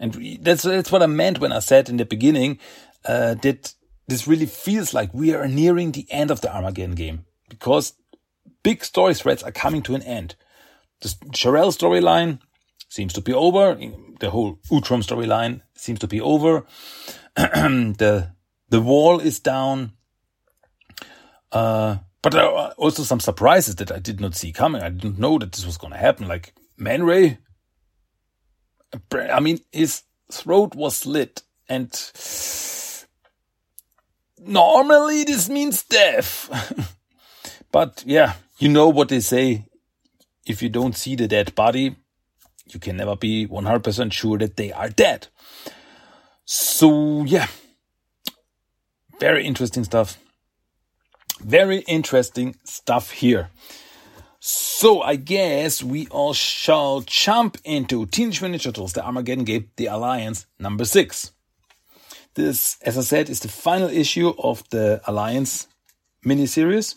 And 0.00 0.38
that's, 0.40 0.62
that's 0.62 0.90
what 0.90 1.02
I 1.02 1.06
meant 1.06 1.38
when 1.38 1.52
I 1.52 1.60
said 1.60 1.88
in 1.88 1.98
the 1.98 2.04
beginning, 2.04 2.58
uh, 3.04 3.34
that 3.34 3.74
this 4.06 4.26
really 4.26 4.46
feels 4.46 4.92
like 4.92 5.14
we 5.14 5.34
are 5.34 5.48
nearing 5.48 5.92
the 5.92 6.06
end 6.10 6.30
of 6.30 6.40
the 6.40 6.54
Armageddon 6.54 6.94
game 6.94 7.24
because 7.48 7.94
big 8.62 8.84
story 8.84 9.14
threads 9.14 9.42
are 9.42 9.52
coming 9.52 9.82
to 9.82 9.94
an 9.94 10.02
end. 10.02 10.34
The 11.00 11.08
Jarrell 11.30 11.76
storyline 11.76 12.40
seems 12.88 13.12
to 13.14 13.20
be 13.20 13.32
over. 13.32 13.78
The 14.20 14.30
whole 14.30 14.58
Utrom 14.70 15.02
storyline 15.02 15.62
seems 15.74 15.98
to 16.00 16.06
be 16.06 16.20
over. 16.20 16.64
the, 17.36 18.30
the 18.68 18.80
wall 18.80 19.20
is 19.20 19.40
down. 19.40 19.92
Uh, 21.52 21.98
but 22.22 22.32
there 22.32 22.42
are 22.42 22.72
also 22.78 23.02
some 23.02 23.20
surprises 23.20 23.76
that 23.76 23.92
I 23.92 23.98
did 23.98 24.20
not 24.20 24.34
see 24.34 24.52
coming. 24.52 24.82
I 24.82 24.88
didn't 24.88 25.18
know 25.18 25.38
that 25.38 25.52
this 25.52 25.66
was 25.66 25.76
going 25.76 25.92
to 25.92 25.98
happen. 25.98 26.26
Like 26.26 26.54
Man 26.78 27.02
Ray 27.04 27.38
I 29.12 29.40
mean, 29.40 29.60
his 29.72 30.02
throat 30.30 30.74
was 30.74 30.96
slit 30.96 31.42
and 31.68 31.90
normally 34.38 35.24
this 35.24 35.48
means 35.48 35.82
death. 35.82 36.50
but 37.74 38.04
yeah, 38.06 38.34
you 38.58 38.68
know 38.68 38.88
what 38.88 39.08
they 39.08 39.18
say. 39.18 39.64
If 40.46 40.62
you 40.62 40.68
don't 40.68 40.96
see 40.96 41.16
the 41.16 41.26
dead 41.26 41.56
body, 41.56 41.96
you 42.68 42.78
can 42.78 42.96
never 42.96 43.16
be 43.16 43.48
100% 43.48 44.12
sure 44.12 44.38
that 44.38 44.56
they 44.56 44.70
are 44.70 44.88
dead. 44.88 45.26
So 46.44 47.24
yeah, 47.24 47.48
very 49.18 49.44
interesting 49.44 49.82
stuff. 49.82 50.18
Very 51.40 51.78
interesting 51.88 52.54
stuff 52.62 53.10
here. 53.10 53.50
So 54.38 55.02
I 55.02 55.16
guess 55.16 55.82
we 55.82 56.06
all 56.12 56.32
shall 56.32 57.00
jump 57.00 57.58
into 57.64 58.06
Teenage 58.06 58.40
Mutant 58.40 58.62
Ninja 58.62 58.66
Turtles, 58.66 58.92
the 58.92 59.04
Armageddon 59.04 59.44
Game, 59.44 59.70
the 59.74 59.86
Alliance 59.86 60.46
number 60.60 60.84
six. 60.84 61.32
This, 62.34 62.78
as 62.82 62.96
I 62.96 63.00
said, 63.00 63.28
is 63.28 63.40
the 63.40 63.48
final 63.48 63.88
issue 63.88 64.32
of 64.38 64.62
the 64.70 65.00
Alliance 65.08 65.66
miniseries. 66.24 66.94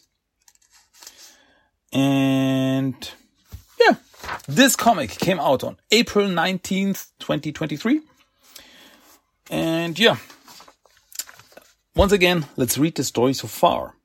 And 1.91 3.11
yeah, 3.79 3.95
this 4.47 4.75
comic 4.75 5.09
came 5.11 5.39
out 5.39 5.63
on 5.63 5.77
April 5.91 6.27
19th, 6.27 7.07
2023. 7.19 8.01
And 9.49 9.97
yeah, 9.97 10.17
once 11.95 12.11
again, 12.11 12.45
let's 12.57 12.77
read 12.77 12.95
the 12.95 13.03
story 13.03 13.33
so 13.33 13.47
far. 13.47 13.95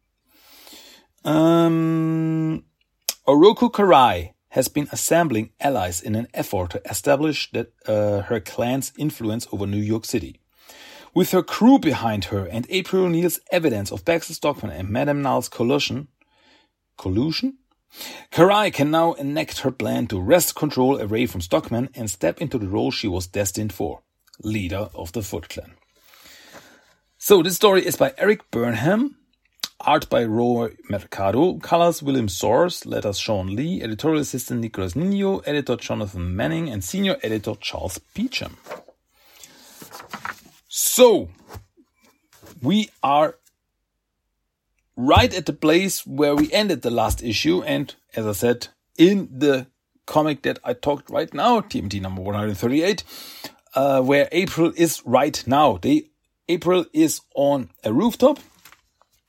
Um, 1.24 2.64
Oroku 3.26 3.70
Karai 3.70 4.32
has 4.50 4.68
been 4.68 4.88
assembling 4.92 5.50
allies 5.60 6.00
in 6.00 6.14
an 6.14 6.28
effort 6.34 6.70
to 6.70 6.82
establish 6.88 7.50
that, 7.52 7.72
uh, 7.86 8.22
her 8.22 8.40
clan's 8.40 8.92
influence 8.98 9.46
over 9.52 9.66
New 9.66 9.80
York 9.80 10.04
City. 10.04 10.40
With 11.14 11.30
her 11.32 11.42
crew 11.42 11.78
behind 11.78 12.26
her 12.26 12.46
and 12.46 12.66
April 12.70 13.04
O'Neil's 13.04 13.40
evidence 13.50 13.92
of 13.92 14.04
Baxter 14.04 14.34
Stockman 14.34 14.72
and 14.72 14.88
Madame 14.88 15.22
Null's 15.22 15.48
collusion, 15.48 16.08
collusion? 16.96 17.58
Karai 18.30 18.72
can 18.72 18.90
now 18.90 19.12
enact 19.14 19.60
her 19.60 19.70
plan 19.70 20.06
to 20.08 20.20
wrest 20.20 20.54
control 20.54 21.00
away 21.00 21.26
from 21.26 21.40
Stockman 21.40 21.90
and 21.94 22.10
step 22.10 22.40
into 22.40 22.58
the 22.58 22.68
role 22.68 22.90
she 22.90 23.08
was 23.08 23.26
destined 23.26 23.72
for, 23.72 24.02
leader 24.42 24.88
of 24.94 25.12
the 25.12 25.22
Foot 25.22 25.48
Clan. 25.48 25.74
So 27.18 27.42
this 27.42 27.56
story 27.56 27.86
is 27.86 27.96
by 27.96 28.14
Eric 28.18 28.50
Burnham, 28.50 29.16
art 29.80 30.08
by 30.08 30.24
Roi 30.24 30.74
Mercado, 30.88 31.58
colors 31.58 32.02
William 32.02 32.28
Soares, 32.28 32.86
letters 32.86 33.18
Shawn 33.18 33.54
Lee, 33.54 33.82
editorial 33.82 34.20
assistant 34.20 34.60
Nicholas 34.60 34.96
Nino, 34.96 35.38
editor 35.40 35.76
Jonathan 35.76 36.34
Manning, 36.34 36.68
and 36.68 36.82
senior 36.82 37.16
editor 37.22 37.54
Charles 37.60 37.98
Peacham. 38.14 38.56
So, 40.68 41.28
we 42.62 42.90
are 43.02 43.36
right 44.96 45.32
at 45.34 45.46
the 45.46 45.52
place 45.52 46.06
where 46.06 46.34
we 46.34 46.52
ended 46.52 46.82
the 46.82 46.90
last 46.90 47.22
issue. 47.22 47.62
And 47.62 47.94
as 48.14 48.26
I 48.26 48.32
said, 48.32 48.68
in 48.96 49.28
the 49.30 49.66
comic 50.06 50.42
that 50.42 50.58
I 50.64 50.74
talked 50.74 51.10
right 51.10 51.32
now, 51.32 51.60
TMT 51.60 52.00
number 52.00 52.22
138, 52.22 53.04
uh, 53.74 54.02
where 54.02 54.28
April 54.32 54.72
is 54.76 55.02
right 55.04 55.42
now. 55.46 55.78
They, 55.80 56.10
April 56.48 56.84
is 56.92 57.20
on 57.34 57.70
a 57.84 57.92
rooftop 57.92 58.38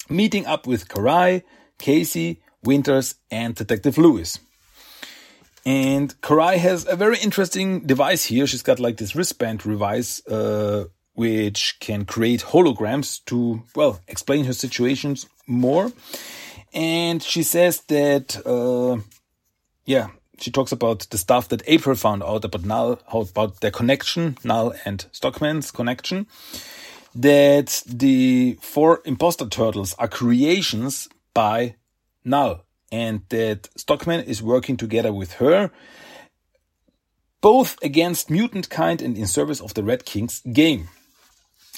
meeting 0.10 0.46
up 0.46 0.68
with 0.68 0.88
Karai, 0.88 1.44
Casey, 1.80 2.42
Winters, 2.64 3.16
and 3.32 3.56
Detective 3.56 3.98
Lewis. 3.98 4.40
And 5.66 6.20
Karai 6.22 6.58
has 6.58 6.86
a 6.88 6.98
very 6.98 7.18
interesting 7.20 7.82
device 7.82 8.26
here. 8.26 8.46
She's 8.46 8.64
got 8.64 8.80
like 8.80 8.98
this 8.98 9.16
wristband 9.16 9.60
device, 9.60 10.26
uh, 10.28 10.86
which 11.14 11.78
can 11.80 12.04
create 12.04 12.42
holograms 12.42 13.24
to, 13.26 13.64
well, 13.76 14.02
explain 14.08 14.44
her 14.46 14.54
situations 14.54 15.26
more. 15.48 15.92
And 16.74 17.22
she 17.22 17.44
says 17.44 17.82
that, 17.82 18.46
uh, 18.46 19.02
yeah, 19.86 20.08
she 20.40 20.52
talks 20.52 20.72
about 20.72 21.08
the 21.10 21.18
stuff 21.18 21.50
that 21.50 21.62
April 21.68 21.96
found 21.96 22.24
out 22.24 22.46
about 22.46 22.66
Null, 22.66 23.00
how 23.12 23.22
about 23.22 23.62
their 23.62 23.72
connection, 23.72 24.38
Null 24.44 24.74
and 24.86 25.06
Stockman's 25.12 25.72
connection. 25.72 26.28
That 27.16 27.84
the 27.86 28.58
four 28.60 29.02
imposter 29.06 29.48
turtles 29.48 29.94
are 30.00 30.08
creations 30.08 31.08
by 31.34 31.76
Null 32.26 32.64
and 32.92 33.22
that 33.30 33.70
Stockman 33.76 34.26
is 34.26 34.42
working 34.42 34.78
together 34.78 35.14
with 35.14 35.34
her 35.34 35.72
both 37.44 37.78
against 37.84 38.30
mutant 38.30 38.70
kind 38.70 39.02
and 39.02 39.18
in 39.18 39.28
service 39.28 39.60
of 39.60 39.74
the 39.74 39.84
Red 39.84 40.06
King's 40.06 40.40
game. 40.54 40.88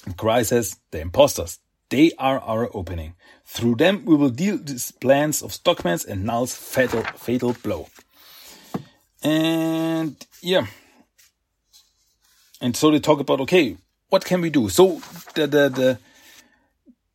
And 0.06 0.16
Karai 0.16 0.46
says, 0.46 0.78
the 0.92 1.02
imposters, 1.02 1.58
they 1.96 2.12
are 2.20 2.40
our 2.42 2.70
opening. 2.74 3.16
Through 3.46 3.76
them, 3.76 4.04
we 4.04 4.16
will 4.18 4.30
deal 4.30 4.58
these 4.58 4.92
plans 4.92 5.42
of 5.42 5.54
Stockman's 5.54 6.04
and 6.04 6.26
Null's 6.26 6.54
fatal, 6.54 7.04
fatal 7.16 7.56
blow. 7.64 7.88
And 9.24 10.14
yeah. 10.42 10.68
And 12.60 12.76
so 12.76 12.92
they 12.92 13.00
talk 13.00 13.22
about, 13.22 13.40
okay, 13.42 13.78
what 14.10 14.26
can 14.26 14.42
we 14.42 14.50
do? 14.50 14.68
So 14.68 15.00
the, 15.36 15.48
the, 15.48 15.70
the, 15.70 16.00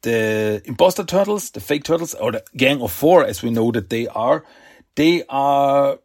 the 0.00 0.62
imposter 0.64 1.04
turtles, 1.04 1.50
the 1.50 1.60
fake 1.60 1.84
turtles, 1.84 2.14
or 2.14 2.32
the 2.32 2.42
gang 2.56 2.80
of 2.80 2.90
four, 2.90 3.22
as 3.26 3.42
we 3.42 3.50
know 3.50 3.70
that 3.72 3.90
they 3.90 4.06
are, 4.08 4.46
they 4.94 5.24
are, 5.28 5.98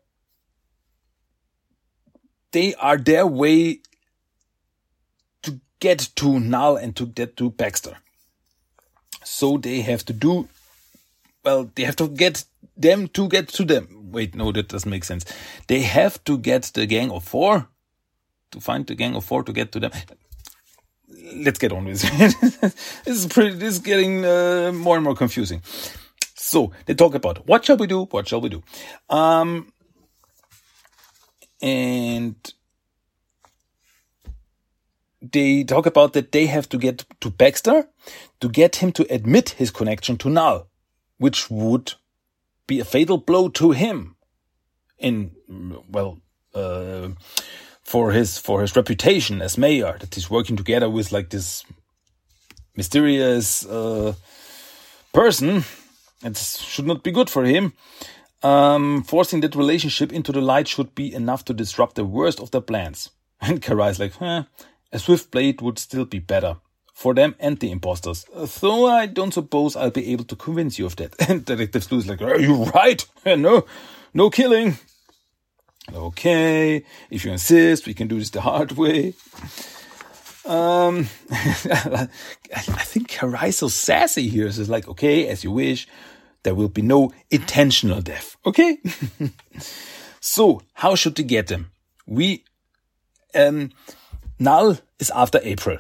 they 2.51 2.75
are 2.75 2.97
their 2.97 3.25
way 3.25 3.79
to 5.43 5.61
get 5.79 5.99
to 6.17 6.41
Null 6.41 6.75
and 6.75 6.93
to 6.97 7.05
get 7.05 7.37
to 7.37 7.51
Baxter. 7.51 7.95
So 9.25 9.57
they 9.57 9.81
have 9.81 10.05
to 10.05 10.13
do, 10.13 10.47
well, 11.43 11.69
they 11.75 11.83
have 11.83 11.95
to 11.97 12.07
get 12.07 12.45
them 12.77 13.07
to 13.09 13.27
get 13.27 13.49
to 13.49 13.65
them. 13.65 14.11
Wait, 14.11 14.35
no, 14.35 14.51
that 14.51 14.69
doesn't 14.69 14.89
make 14.89 15.03
sense. 15.03 15.25
They 15.67 15.81
have 15.81 16.23
to 16.25 16.37
get 16.37 16.71
the 16.73 16.85
gang 16.85 17.11
of 17.11 17.23
four 17.23 17.67
to 18.51 18.61
find 18.61 18.85
the 18.85 18.95
gang 18.95 19.15
of 19.15 19.25
four 19.25 19.43
to 19.43 19.51
get 19.51 19.71
to 19.73 19.79
them. 19.79 19.91
Let's 21.35 21.59
get 21.59 21.71
on 21.71 21.85
with 21.85 22.03
it. 22.03 22.75
this 23.05 23.17
is 23.17 23.25
pretty, 23.27 23.55
this 23.55 23.73
is 23.73 23.79
getting 23.79 24.25
uh, 24.25 24.71
more 24.73 24.95
and 24.95 25.03
more 25.03 25.15
confusing. 25.15 25.61
So 26.35 26.71
they 26.85 26.93
talk 26.93 27.15
about 27.15 27.47
what 27.47 27.65
shall 27.65 27.77
we 27.77 27.87
do? 27.87 28.05
What 28.05 28.27
shall 28.27 28.41
we 28.41 28.49
do? 28.49 28.63
Um, 29.09 29.73
and 31.61 32.35
they 35.31 35.63
talk 35.63 35.85
about 35.85 36.13
that 36.13 36.31
they 36.31 36.47
have 36.47 36.67
to 36.69 36.77
get 36.77 37.05
to 37.21 37.29
Baxter 37.29 37.87
to 38.39 38.49
get 38.49 38.77
him 38.77 38.91
to 38.93 39.05
admit 39.13 39.51
his 39.51 39.71
connection 39.71 40.17
to 40.17 40.29
Null, 40.29 40.67
which 41.17 41.49
would 41.49 41.93
be 42.67 42.79
a 42.79 42.85
fatal 42.85 43.17
blow 43.17 43.49
to 43.49 43.71
him 43.71 44.15
in, 44.97 45.31
well, 45.89 46.19
uh, 46.53 47.09
for 47.83 48.11
his, 48.11 48.37
for 48.37 48.61
his 48.61 48.75
reputation 48.75 49.41
as 49.41 49.57
mayor, 49.57 49.97
that 49.99 50.15
he's 50.15 50.29
working 50.29 50.55
together 50.55 50.89
with 50.89 51.11
like 51.11 51.29
this 51.29 51.63
mysterious, 52.75 53.65
uh, 53.65 54.13
person. 55.13 55.63
It 56.23 56.37
should 56.37 56.87
not 56.87 57.03
be 57.03 57.11
good 57.11 57.29
for 57.29 57.45
him. 57.45 57.73
Um, 58.43 59.03
forcing 59.03 59.41
that 59.41 59.55
relationship 59.55 60.13
into 60.13 60.31
the 60.31 60.41
light 60.41 60.67
should 60.67 60.93
be 60.93 61.13
enough 61.13 61.45
to 61.45 61.53
disrupt 61.53 61.95
the 61.95 62.05
worst 62.05 62.39
of 62.39 62.51
their 62.51 62.61
plans. 62.61 63.09
And 63.41 63.61
Karai's 63.61 63.99
like, 63.99 64.21
eh, 64.21 64.43
a 64.95 64.99
swift 64.99 65.29
blade 65.29 65.61
would 65.61 65.77
still 65.77 66.05
be 66.05 66.19
better 66.19 66.55
for 66.93 67.13
them 67.13 67.35
and 67.37 67.59
the 67.59 67.69
imposters. 67.69 68.25
Though 68.61 68.87
I 68.87 69.07
don't 69.07 69.33
suppose 69.33 69.75
I'll 69.75 69.91
be 69.91 70.13
able 70.13 70.23
to 70.25 70.37
convince 70.37 70.79
you 70.79 70.85
of 70.85 70.95
that. 70.95 71.13
And 71.29 71.43
Detective 71.43 71.83
Sleuth 71.83 72.05
is 72.05 72.09
like, 72.09 72.21
are 72.21 72.39
you 72.39 72.63
right? 72.63 73.05
no, 73.25 73.65
no 74.13 74.29
killing. 74.29 74.77
Okay, 75.93 76.83
if 77.11 77.25
you 77.25 77.31
insist, 77.31 77.85
we 77.85 77.93
can 77.93 78.07
do 78.07 78.17
this 78.17 78.31
the 78.31 78.41
hard 78.41 78.71
way. 78.71 79.13
Um, 80.45 81.09
I 81.31 82.07
think 82.91 83.09
Karai's 83.09 83.73
sassy 83.73 84.29
here. 84.29 84.47
It's 84.47 84.69
like, 84.69 84.87
okay, 84.87 85.27
as 85.27 85.43
you 85.43 85.51
wish. 85.51 85.87
There 86.43 86.55
will 86.55 86.69
be 86.69 86.83
no 86.83 87.11
intentional 87.31 88.01
death. 88.01 88.37
Okay? 88.45 88.77
so, 90.19 90.61
how 90.73 90.93
should 90.93 91.17
we 91.17 91.23
get 91.23 91.47
them? 91.47 91.71
We, 92.05 92.43
um, 93.33 93.71
Null 94.39 94.77
is 94.99 95.11
after 95.11 95.39
April 95.43 95.77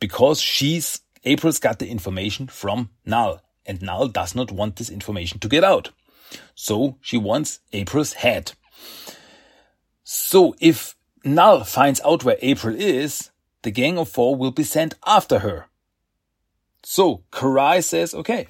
because 0.00 0.40
she's 0.40 1.00
April's 1.24 1.58
got 1.58 1.78
the 1.78 1.88
information 1.88 2.46
from 2.46 2.90
Null 3.04 3.42
and 3.66 3.82
Null 3.82 4.08
does 4.08 4.34
not 4.34 4.52
want 4.52 4.76
this 4.76 4.90
information 4.90 5.38
to 5.40 5.48
get 5.48 5.64
out. 5.64 5.90
So 6.54 6.98
she 7.00 7.18
wants 7.18 7.60
April's 7.72 8.14
head. 8.14 8.52
So 10.04 10.54
if 10.60 10.94
Null 11.24 11.64
finds 11.64 12.00
out 12.04 12.24
where 12.24 12.38
April 12.40 12.74
is, 12.76 13.30
the 13.62 13.70
gang 13.72 13.98
of 13.98 14.08
four 14.08 14.36
will 14.36 14.52
be 14.52 14.62
sent 14.62 14.94
after 15.04 15.40
her. 15.40 15.66
So 16.84 17.24
Karai 17.32 17.82
says, 17.82 18.14
okay, 18.14 18.46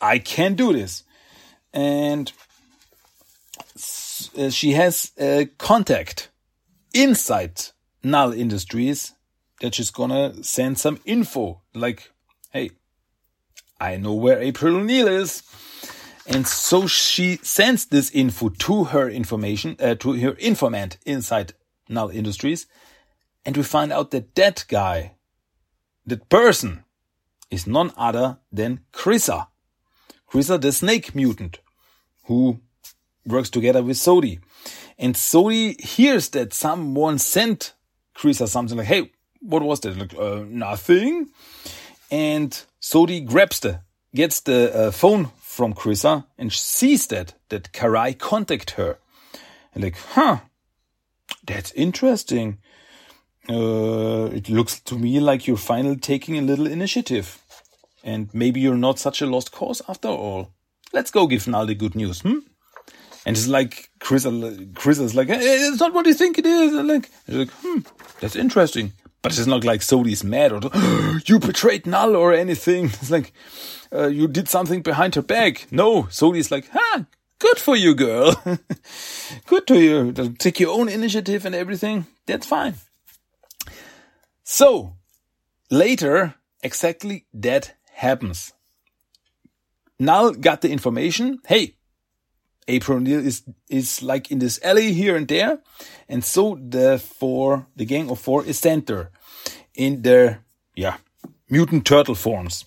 I 0.00 0.18
can 0.18 0.54
do 0.54 0.72
this. 0.72 1.02
And 1.72 2.32
uh, 4.38 4.50
she 4.50 4.72
has 4.72 5.10
a 5.18 5.46
contact 5.58 6.30
inside 6.92 7.60
Null 8.04 8.32
Industries 8.32 9.12
that 9.64 9.74
she's 9.74 9.90
gonna 9.90 10.44
send 10.44 10.78
some 10.78 11.00
info 11.06 11.62
like, 11.74 12.10
hey, 12.52 12.70
I 13.80 13.96
know 13.96 14.12
where 14.12 14.38
April 14.38 14.76
O'Neil 14.76 15.08
is. 15.08 15.42
And 16.26 16.46
so 16.46 16.86
she 16.86 17.38
sends 17.42 17.86
this 17.86 18.10
info 18.10 18.50
to 18.50 18.84
her 18.84 19.08
information, 19.08 19.76
uh, 19.80 19.94
to 19.94 20.12
her 20.20 20.32
informant 20.32 20.98
inside 21.06 21.54
Null 21.88 22.10
Industries. 22.10 22.66
And 23.46 23.56
we 23.56 23.62
find 23.62 23.90
out 23.90 24.10
that 24.10 24.34
that 24.34 24.66
guy, 24.68 25.12
that 26.04 26.28
person, 26.28 26.84
is 27.50 27.66
none 27.66 27.90
other 27.96 28.40
than 28.52 28.80
Krissa. 28.92 29.46
Krissa, 30.30 30.60
the 30.60 30.72
snake 30.72 31.14
mutant, 31.14 31.60
who 32.24 32.60
works 33.24 33.48
together 33.48 33.82
with 33.82 33.96
Sodi. 33.96 34.40
And 34.98 35.14
Sodi 35.14 35.80
hears 35.80 36.28
that 36.30 36.52
someone 36.52 37.18
sent 37.18 37.72
Krissa 38.14 38.46
something 38.46 38.76
like, 38.76 38.88
hey, 38.88 39.10
what 39.44 39.62
was 39.62 39.80
that? 39.80 39.96
Like, 39.96 40.14
uh, 40.18 40.44
nothing. 40.48 41.28
And 42.10 42.50
Sodi 42.80 43.24
grabs 43.24 43.60
the, 43.60 43.80
gets 44.14 44.40
the 44.40 44.74
uh, 44.74 44.90
phone 44.90 45.30
from 45.40 45.74
Krissa 45.74 46.24
and 46.38 46.52
sees 46.52 47.06
that, 47.08 47.34
that 47.48 47.72
Karai 47.72 48.18
contact 48.18 48.72
her. 48.72 48.98
And 49.74 49.84
like, 49.84 49.96
huh, 49.96 50.38
that's 51.46 51.72
interesting. 51.72 52.58
Uh, 53.48 54.30
it 54.32 54.48
looks 54.48 54.80
to 54.80 54.98
me 54.98 55.20
like 55.20 55.46
you're 55.46 55.56
finally 55.56 55.96
taking 55.96 56.38
a 56.38 56.42
little 56.42 56.66
initiative. 56.66 57.40
And 58.02 58.28
maybe 58.34 58.60
you're 58.60 58.76
not 58.76 58.98
such 58.98 59.22
a 59.22 59.26
lost 59.26 59.52
cause 59.52 59.82
after 59.88 60.08
all. 60.08 60.52
Let's 60.92 61.10
go 61.10 61.26
give 61.26 61.44
Naldi 61.44 61.76
good 61.76 61.94
news, 61.94 62.20
hmm? 62.20 62.38
And 63.26 63.36
it's 63.36 63.48
like 63.48 63.90
Chris, 64.00 64.26
Chris 64.74 64.98
is 64.98 65.14
like, 65.14 65.28
hey, 65.28 65.38
it's 65.40 65.80
not 65.80 65.94
what 65.94 66.06
you 66.06 66.14
think 66.14 66.38
it 66.38 66.46
is. 66.46 66.74
And 66.74 66.86
like, 66.86 67.10
like, 67.26 67.50
hmm, 67.62 67.80
that's 68.20 68.36
interesting. 68.36 68.92
But 69.24 69.36
it's 69.36 69.48
not 69.48 69.64
like 69.64 69.80
Sodi's 69.80 70.22
mad 70.22 70.52
or 70.52 70.60
you 71.26 71.40
betrayed 71.40 71.86
Null 71.86 72.14
or 72.14 72.32
anything. 72.32 72.84
It's 72.84 73.10
like 73.10 73.32
uh, 73.92 74.06
you 74.06 74.28
did 74.28 74.48
something 74.48 74.82
behind 74.82 75.16
her 75.16 75.22
back. 75.22 75.66
No, 75.72 76.04
Sodi's 76.04 76.52
like, 76.52 76.68
ah, 76.74 77.06
Good 77.38 77.58
for 77.58 77.76
you, 77.76 77.94
girl. 77.94 78.34
Good 79.46 79.66
to 79.66 79.78
you. 79.78 80.12
Take 80.38 80.60
your 80.60 80.78
own 80.78 80.88
initiative 80.88 81.44
and 81.44 81.54
everything. 81.54 82.06
That's 82.26 82.46
fine. 82.46 82.74
So 84.44 84.96
later, 85.70 86.36
exactly 86.62 87.26
that 87.34 87.74
happens. 87.92 88.52
Null 89.98 90.32
got 90.32 90.60
the 90.60 90.70
information. 90.70 91.40
Hey, 91.46 91.76
April 92.66 92.98
O'Neil 92.98 93.24
is, 93.24 93.42
is 93.68 94.02
like 94.02 94.30
in 94.30 94.38
this 94.38 94.58
alley 94.62 94.92
here 94.92 95.16
and 95.16 95.28
there. 95.28 95.58
And 96.08 96.24
so 96.24 96.58
the 96.60 96.98
four, 96.98 97.66
the 97.76 97.84
gang 97.84 98.10
of 98.10 98.18
four 98.18 98.44
is 98.44 98.58
sent 98.58 98.86
there 98.86 99.10
in 99.74 100.02
their, 100.02 100.44
yeah, 100.74 100.96
mutant 101.48 101.86
turtle 101.86 102.14
forms. 102.14 102.64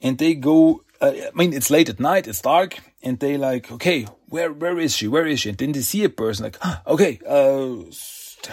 And 0.00 0.18
they 0.18 0.34
go, 0.34 0.82
uh, 1.00 1.12
I 1.12 1.30
mean, 1.34 1.52
it's 1.52 1.70
late 1.70 1.88
at 1.88 2.00
night, 2.00 2.26
it's 2.26 2.40
dark, 2.40 2.78
and 3.02 3.18
they 3.18 3.36
like, 3.36 3.70
okay, 3.70 4.06
where, 4.28 4.52
where 4.52 4.78
is 4.78 4.96
she? 4.96 5.08
Where 5.08 5.26
is 5.26 5.40
she? 5.40 5.50
And 5.50 5.58
then 5.58 5.72
they 5.72 5.80
see 5.80 6.04
a 6.04 6.08
person 6.08 6.44
like, 6.44 6.58
okay, 6.86 7.20
uh, 7.28 7.76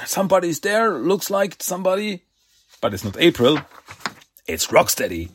somebody's 0.05 0.59
there, 0.59 0.97
looks 0.97 1.29
like 1.29 1.61
somebody, 1.61 2.23
but 2.81 2.93
it's 2.93 3.03
not 3.03 3.17
April, 3.19 3.59
it's 4.47 4.67
Rocksteady. 4.67 5.29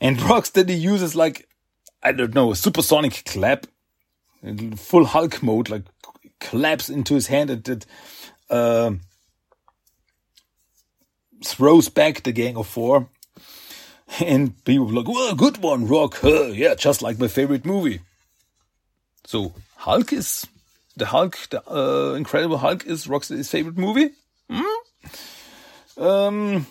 And 0.00 0.16
Rocksteady 0.30 0.78
uses 0.78 1.14
like, 1.14 1.48
I 2.02 2.12
don't 2.12 2.34
know, 2.34 2.52
a 2.52 2.56
supersonic 2.56 3.24
clap, 3.24 3.66
full 4.76 5.04
Hulk 5.04 5.42
mode, 5.42 5.70
like 5.70 5.84
claps 6.40 6.88
into 6.88 7.14
his 7.14 7.28
hand 7.28 7.50
and 7.50 7.86
uh, 8.50 8.92
throws 11.44 11.88
back 11.88 12.22
the 12.22 12.32
gang 12.32 12.56
of 12.56 12.66
four. 12.66 13.08
And 14.20 14.62
people 14.64 14.88
like, 14.90 15.08
well, 15.08 15.34
good 15.34 15.58
one, 15.58 15.86
Rock. 15.88 16.20
Yeah, 16.22 16.74
just 16.74 17.00
like 17.02 17.18
my 17.18 17.26
favorite 17.26 17.64
movie. 17.64 18.00
So 19.24 19.54
Hulk 19.76 20.12
is 20.12 20.46
the 20.96 21.06
Hulk, 21.06 21.38
the 21.50 21.62
uh, 21.68 22.14
Incredible 22.14 22.58
Hulk 22.58 22.86
is 22.86 23.06
Rocksteady's 23.06 23.50
favorite 23.50 23.78
movie. 23.78 24.10
Hmm? 24.50 26.02
Um, 26.02 26.66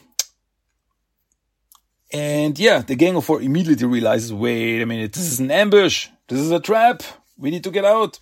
and 2.11 2.57
yeah, 2.59 2.79
the 2.79 2.95
Gang 2.95 3.15
of 3.15 3.25
Four 3.25 3.41
immediately 3.41 3.87
realizes, 3.87 4.31
wait 4.31 4.81
a 4.81 4.85
minute, 4.85 5.13
this 5.13 5.31
is 5.31 5.39
an 5.39 5.51
ambush. 5.51 6.09
This 6.27 6.39
is 6.39 6.51
a 6.51 6.59
trap. 6.59 7.03
We 7.37 7.51
need 7.51 7.63
to 7.63 7.71
get 7.71 7.85
out. 7.85 8.19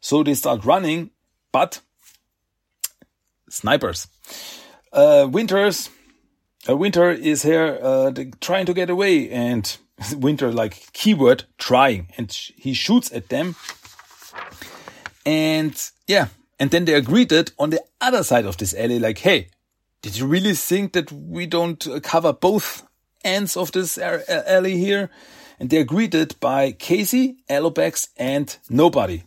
So 0.00 0.22
they 0.22 0.34
start 0.34 0.64
running, 0.64 1.10
but 1.52 1.80
snipers. 3.48 4.08
Uh, 4.92 5.28
Winters, 5.30 5.90
uh, 6.68 6.76
Winter 6.76 7.10
is 7.10 7.42
here, 7.42 7.78
uh, 7.82 8.12
trying 8.40 8.66
to 8.66 8.74
get 8.74 8.90
away 8.90 9.30
and 9.30 9.76
Winter, 10.16 10.52
like 10.52 10.92
keyword, 10.92 11.44
trying 11.58 12.08
and 12.16 12.30
he 12.56 12.74
shoots 12.74 13.12
at 13.12 13.28
them. 13.28 13.54
And 15.24 15.80
yeah, 16.06 16.28
and 16.58 16.70
then 16.70 16.84
they 16.84 16.94
are 16.94 17.00
greeted 17.00 17.52
on 17.58 17.70
the 17.70 17.82
other 18.00 18.24
side 18.24 18.44
of 18.44 18.56
this 18.56 18.74
alley, 18.74 18.98
like, 18.98 19.18
hey, 19.18 19.48
did 20.02 20.16
you 20.16 20.26
really 20.26 20.54
think 20.54 20.92
that 20.94 21.12
we 21.12 21.46
don't 21.46 21.86
cover 22.02 22.32
both 22.32 22.84
ends 23.24 23.56
of 23.56 23.72
this 23.72 23.98
alley 23.98 24.76
here. 24.76 25.10
And 25.62 25.70
they're 25.70 25.84
greeted 25.84 26.34
by 26.40 26.72
Casey, 26.72 27.36
Alopex, 27.48 28.08
and 28.16 28.56
Nobody. 28.68 29.22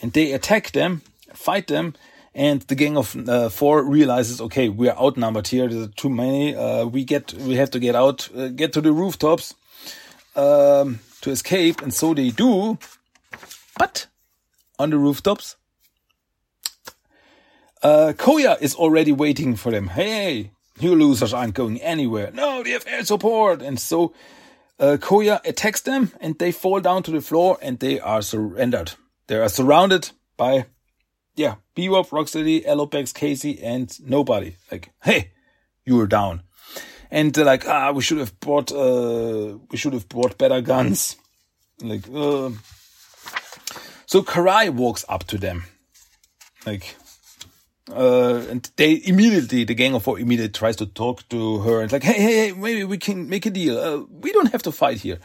And 0.00 0.12
they 0.12 0.30
attack 0.30 0.70
them, 0.70 1.02
fight 1.34 1.66
them, 1.66 1.94
and 2.32 2.60
the 2.62 2.76
gang 2.76 2.96
of 2.96 3.16
uh, 3.28 3.48
four 3.48 3.82
realizes, 3.82 4.40
okay, 4.40 4.68
we 4.68 4.88
are 4.88 4.96
outnumbered 4.96 5.48
here. 5.48 5.66
There's 5.66 5.88
too 5.96 6.08
many. 6.08 6.54
Uh, 6.54 6.84
we 6.84 7.02
get, 7.02 7.34
we 7.34 7.56
have 7.56 7.72
to 7.72 7.80
get 7.80 7.96
out, 7.96 8.28
uh, 8.36 8.50
get 8.50 8.72
to 8.74 8.80
the 8.80 8.92
rooftops 8.92 9.52
um, 10.36 11.00
to 11.22 11.32
escape, 11.32 11.82
and 11.82 11.92
so 11.92 12.14
they 12.14 12.30
do. 12.30 12.78
But 13.76 14.06
on 14.78 14.90
the 14.90 14.96
rooftops, 14.96 15.56
uh, 17.82 18.12
Koya 18.16 18.62
is 18.62 18.76
already 18.76 19.10
waiting 19.10 19.56
for 19.56 19.72
them. 19.72 19.88
Hey, 19.88 20.52
you 20.78 20.94
losers 20.94 21.34
aren't 21.34 21.54
going 21.54 21.82
anywhere. 21.82 22.30
No, 22.32 22.62
they 22.62 22.70
have 22.70 22.86
air 22.86 23.04
support. 23.04 23.60
And 23.60 23.80
so 23.80 24.14
uh, 24.80 24.96
Koya 24.96 25.40
attacks 25.46 25.82
them 25.82 26.10
and 26.20 26.38
they 26.38 26.50
fall 26.50 26.80
down 26.80 27.02
to 27.04 27.10
the 27.10 27.20
floor 27.20 27.58
and 27.62 27.78
they 27.78 28.00
are 28.00 28.22
surrendered. 28.22 28.92
They 29.26 29.36
are 29.36 29.48
surrounded 29.48 30.10
by, 30.36 30.66
yeah, 31.36 31.56
Bebop, 31.76 32.08
Rocksteady, 32.08 32.66
Alopex, 32.66 33.14
Casey, 33.14 33.62
and 33.62 33.94
nobody. 34.00 34.56
Like, 34.72 34.90
hey, 35.02 35.32
you 35.84 35.96
were 35.96 36.06
down. 36.06 36.42
And 37.10 37.34
they're 37.34 37.44
like, 37.44 37.68
ah, 37.68 37.92
we 37.92 38.02
should 38.02 38.18
have 38.18 38.38
bought, 38.40 38.72
uh, 38.72 39.58
we 39.70 39.76
should 39.76 39.92
have 39.92 40.08
bought 40.08 40.38
better 40.38 40.60
guns. 40.60 41.16
Like, 41.82 42.08
uh. 42.08 42.50
So 44.06 44.22
Karai 44.22 44.70
walks 44.70 45.04
up 45.08 45.24
to 45.24 45.38
them. 45.38 45.64
Like, 46.66 46.96
uh, 47.92 48.44
and 48.50 48.70
they 48.76 49.00
immediately, 49.04 49.64
the 49.64 49.74
gang 49.74 49.94
of 49.94 50.02
four 50.02 50.18
immediately 50.18 50.52
tries 50.52 50.76
to 50.76 50.86
talk 50.86 51.28
to 51.28 51.58
her 51.58 51.80
and 51.80 51.92
like, 51.92 52.02
hey, 52.02 52.20
hey, 52.20 52.32
hey, 52.32 52.52
maybe 52.52 52.84
we 52.84 52.98
can 52.98 53.28
make 53.28 53.46
a 53.46 53.50
deal. 53.50 53.78
Uh, 53.78 54.04
we 54.08 54.32
don't 54.32 54.52
have 54.52 54.62
to 54.64 54.72
fight 54.72 54.98
here. 54.98 55.18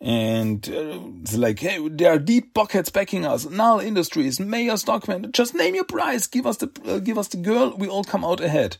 And 0.00 0.68
uh, 0.68 0.98
it's 1.22 1.36
like, 1.36 1.60
hey, 1.60 1.78
there 1.88 2.12
are 2.12 2.18
deep 2.18 2.54
pockets 2.54 2.90
backing 2.90 3.24
us. 3.24 3.48
Null 3.48 3.78
Industries, 3.78 4.40
Mayor 4.40 4.76
Stockman, 4.76 5.30
just 5.30 5.54
name 5.54 5.76
your 5.76 5.84
price. 5.84 6.26
Give 6.26 6.46
us 6.46 6.56
the, 6.56 6.70
uh, 6.84 6.98
give 6.98 7.18
us 7.18 7.28
the 7.28 7.36
girl. 7.36 7.76
We 7.76 7.86
all 7.88 8.02
come 8.02 8.24
out 8.24 8.40
ahead. 8.40 8.78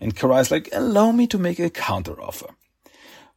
And 0.00 0.16
Karai's 0.16 0.50
like, 0.50 0.68
allow 0.72 1.12
me 1.12 1.26
to 1.28 1.38
make 1.38 1.58
a 1.58 1.70
counter 1.70 2.20
offer. 2.20 2.48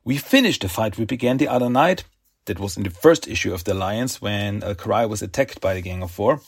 We 0.03 0.17
finished 0.17 0.62
the 0.62 0.69
fight 0.69 0.97
we 0.97 1.05
began 1.05 1.38
the 1.38 1.47
other 1.47 1.69
night. 1.69 2.03
That 2.45 2.60
was 2.60 2.77
in 2.77 2.84
the 2.84 2.89
first 2.89 3.27
issue 3.27 3.53
of 3.53 3.63
the 3.63 3.73
Alliance 3.73 4.19
when 4.19 4.63
uh, 4.63 4.73
Karai 4.73 5.08
was 5.08 5.21
attacked 5.21 5.62
by 5.62 5.75
the 5.75 5.82
Gang 5.82 6.01
of 6.01 6.10
Four. 6.10 6.41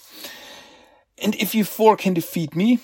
And 1.24 1.36
if 1.36 1.54
you 1.54 1.64
four 1.64 1.96
can 1.96 2.14
defeat 2.14 2.56
me, 2.56 2.80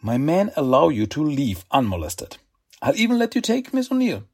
my 0.00 0.18
men 0.18 0.52
allow 0.56 0.88
you 0.88 1.06
to 1.06 1.22
leave 1.22 1.64
unmolested. 1.70 2.36
I'll 2.80 2.96
even 2.96 3.18
let 3.18 3.34
you 3.34 3.40
take 3.40 3.72
Miss 3.72 3.90
O'Neil. 3.90 4.24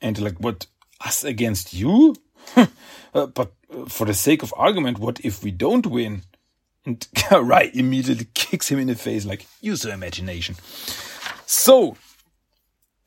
And 0.00 0.20
like, 0.20 0.38
what? 0.38 0.66
Us 1.04 1.24
against 1.24 1.72
you? 1.72 2.14
uh, 2.56 3.26
but 3.26 3.52
uh, 3.72 3.86
for 3.86 4.06
the 4.06 4.14
sake 4.14 4.42
of 4.42 4.52
argument, 4.56 4.98
what 4.98 5.20
if 5.24 5.42
we 5.42 5.50
don't 5.50 5.86
win? 5.86 6.22
And 6.84 7.00
Karai 7.14 7.74
immediately 7.74 8.26
kicks 8.34 8.68
him 8.68 8.78
in 8.78 8.88
the 8.88 8.94
face, 8.94 9.24
like, 9.24 9.46
use 9.60 9.84
your 9.84 9.94
imagination. 9.94 10.56
So, 11.46 11.96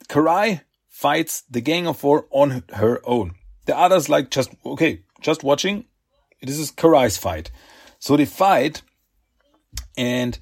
Karai 0.09 0.61
fights 0.89 1.43
the 1.49 1.61
Gang 1.61 1.87
of 1.87 1.97
Four 1.97 2.27
on 2.31 2.63
her 2.73 3.01
own. 3.03 3.35
The 3.65 3.77
others 3.77 4.09
like 4.09 4.29
just, 4.29 4.51
okay, 4.65 5.01
just 5.21 5.43
watching. 5.43 5.85
This 6.41 6.59
is 6.59 6.71
Karai's 6.71 7.17
fight. 7.17 7.51
So 7.99 8.17
they 8.17 8.25
fight 8.25 8.81
and 9.97 10.39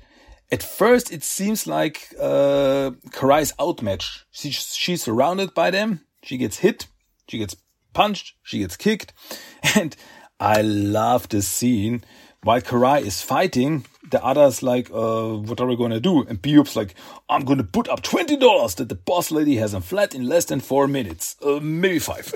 at 0.51 0.61
first, 0.61 1.11
it 1.11 1.23
seems 1.23 1.65
like 1.65 2.13
uh, 2.19 2.91
Karai's 3.09 3.53
outmatched. 3.59 4.25
She, 4.31 4.51
she's 4.51 5.03
surrounded 5.03 5.53
by 5.53 5.71
them. 5.71 6.01
She 6.23 6.37
gets 6.37 6.57
hit. 6.57 6.87
She 7.29 7.37
gets 7.37 7.55
punched. 7.93 8.35
She 8.43 8.59
gets 8.59 8.75
kicked. 8.77 9.13
And 9.75 9.95
I 10.39 10.61
love 10.61 11.29
this 11.29 11.47
scene. 11.47 12.03
While 12.43 12.61
Karai 12.61 13.01
is 13.05 13.21
fighting, 13.21 13.85
the 14.09 14.23
others 14.25 14.63
like, 14.63 14.89
uh, 14.91 15.35
what 15.35 15.61
are 15.61 15.67
we 15.67 15.77
going 15.77 15.91
to 15.91 15.99
do? 15.99 16.23
And 16.23 16.41
Bebop's 16.41 16.75
like, 16.75 16.95
I'm 17.29 17.45
going 17.45 17.59
to 17.59 17.63
put 17.63 17.87
up 17.87 18.01
$20 18.01 18.75
that 18.75 18.89
the 18.89 18.95
boss 18.95 19.29
lady 19.31 19.55
has 19.57 19.75
a 19.75 19.81
flat 19.81 20.15
in 20.15 20.27
less 20.27 20.45
than 20.45 20.59
four 20.59 20.87
minutes. 20.87 21.35
Uh, 21.45 21.59
maybe 21.61 21.99
five. 21.99 22.33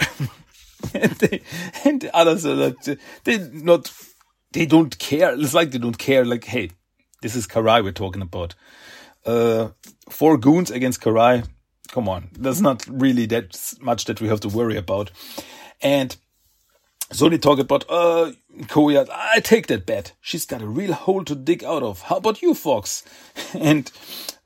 and, 0.93 1.11
they, 1.13 1.41
and 1.83 2.01
the 2.01 2.15
others 2.15 2.45
are 2.45 2.53
like, 2.53 2.75
they 3.23 3.39
not, 3.51 3.91
they 4.51 4.67
don't 4.67 4.97
care. 4.99 5.33
It's 5.33 5.55
like 5.55 5.71
they 5.71 5.79
don't 5.79 5.97
care. 5.97 6.23
Like, 6.23 6.43
hey, 6.43 6.69
this 7.25 7.35
is 7.35 7.47
Karai 7.47 7.83
we're 7.83 7.91
talking 7.91 8.21
about. 8.21 8.53
Uh, 9.25 9.69
four 10.11 10.37
goons 10.37 10.69
against 10.69 11.01
Karai. 11.01 11.47
Come 11.87 12.07
on. 12.07 12.29
There's 12.33 12.61
not 12.61 12.85
really 12.87 13.25
that 13.25 13.73
much 13.81 14.05
that 14.05 14.21
we 14.21 14.27
have 14.27 14.41
to 14.41 14.47
worry 14.47 14.77
about. 14.77 15.09
And 15.81 16.15
so 17.11 17.27
they 17.27 17.39
talk 17.39 17.57
about, 17.57 17.83
uh, 17.89 18.33
Koya, 18.65 19.09
I 19.11 19.39
take 19.39 19.65
that 19.67 19.87
bet. 19.87 20.13
She's 20.21 20.45
got 20.45 20.61
a 20.61 20.67
real 20.67 20.93
hole 20.93 21.25
to 21.25 21.33
dig 21.33 21.63
out 21.63 21.81
of. 21.81 22.01
How 22.01 22.17
about 22.17 22.43
you, 22.43 22.53
Fox? 22.53 23.03
And 23.59 23.91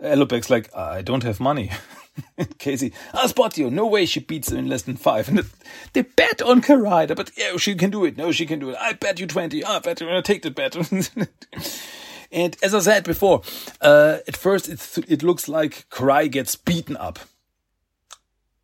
Alopex's 0.02 0.50
like, 0.50 0.74
I 0.74 1.02
don't 1.02 1.24
have 1.24 1.42
money. 1.42 1.72
Casey, 2.60 2.94
I'll 3.14 3.28
spot 3.28 3.58
you. 3.58 3.70
No 3.70 3.88
way 3.88 4.06
she 4.06 4.22
beats 4.22 4.48
them 4.48 4.60
in 4.60 4.70
less 4.70 4.84
than 4.84 4.96
five. 4.96 5.28
And 5.28 5.44
they 5.92 6.04
bet 6.04 6.42
on 6.42 6.62
Karai, 6.62 7.14
but 7.14 7.32
yeah, 7.36 7.58
she 7.58 7.76
can 7.76 7.90
do 7.90 8.06
it. 8.06 8.16
No, 8.16 8.32
she 8.32 8.46
can 8.46 8.60
do 8.60 8.70
it. 8.70 8.78
I 8.80 8.94
bet 8.94 9.20
you 9.20 9.28
20. 9.28 9.66
I 9.66 9.80
bet 9.80 10.00
going 10.00 10.14
to 10.14 10.22
take 10.22 10.44
the 10.44 10.52
bet. 10.52 10.78
And 12.32 12.56
as 12.62 12.76
I 12.76 12.80
said 12.80 13.04
before, 13.04 13.42
uh, 13.82 14.20
at 14.28 14.38
first 14.38 14.70
it 14.70 15.24
looks 15.24 15.48
like 15.48 15.90
Karai 15.90 16.30
gets 16.30 16.56
beaten 16.56 16.96
up, 16.98 17.20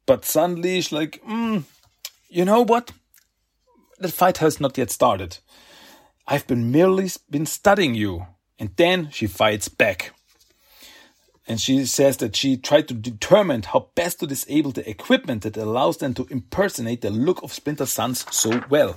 but 0.05 0.24
suddenly 0.26 0.82
she's 0.82 0.91
like, 0.91 1.24
mm, 1.28 1.63
you 2.30 2.45
know 2.45 2.61
what? 2.61 2.91
The 3.97 4.09
fight 4.09 4.38
has 4.38 4.59
not 4.59 4.78
yet 4.78 4.91
started. 4.91 5.39
I've 6.28 6.45
been 6.47 6.72
merely 6.72 7.09
been 7.30 7.45
studying 7.45 7.95
you, 7.95 8.28
and 8.59 8.70
then 8.76 9.09
she 9.11 9.28
fights 9.28 9.70
back. 9.70 10.11
And 11.47 11.61
she 11.61 11.86
says 11.86 12.18
that 12.18 12.36
she 12.36 12.57
tried 12.57 12.88
to 12.88 12.95
determine 12.95 13.61
how 13.63 13.89
best 13.93 14.20
to 14.20 14.28
disable 14.28 14.72
the 14.72 14.89
equipment 14.89 15.43
that 15.43 15.57
allows 15.57 15.97
them 15.97 16.16
to 16.16 16.28
impersonate 16.32 17.01
the 17.01 17.11
look 17.11 17.43
of 17.43 17.53
Splinter 17.53 17.86
Suns 17.86 18.26
so 18.32 18.63
well. 18.70 18.95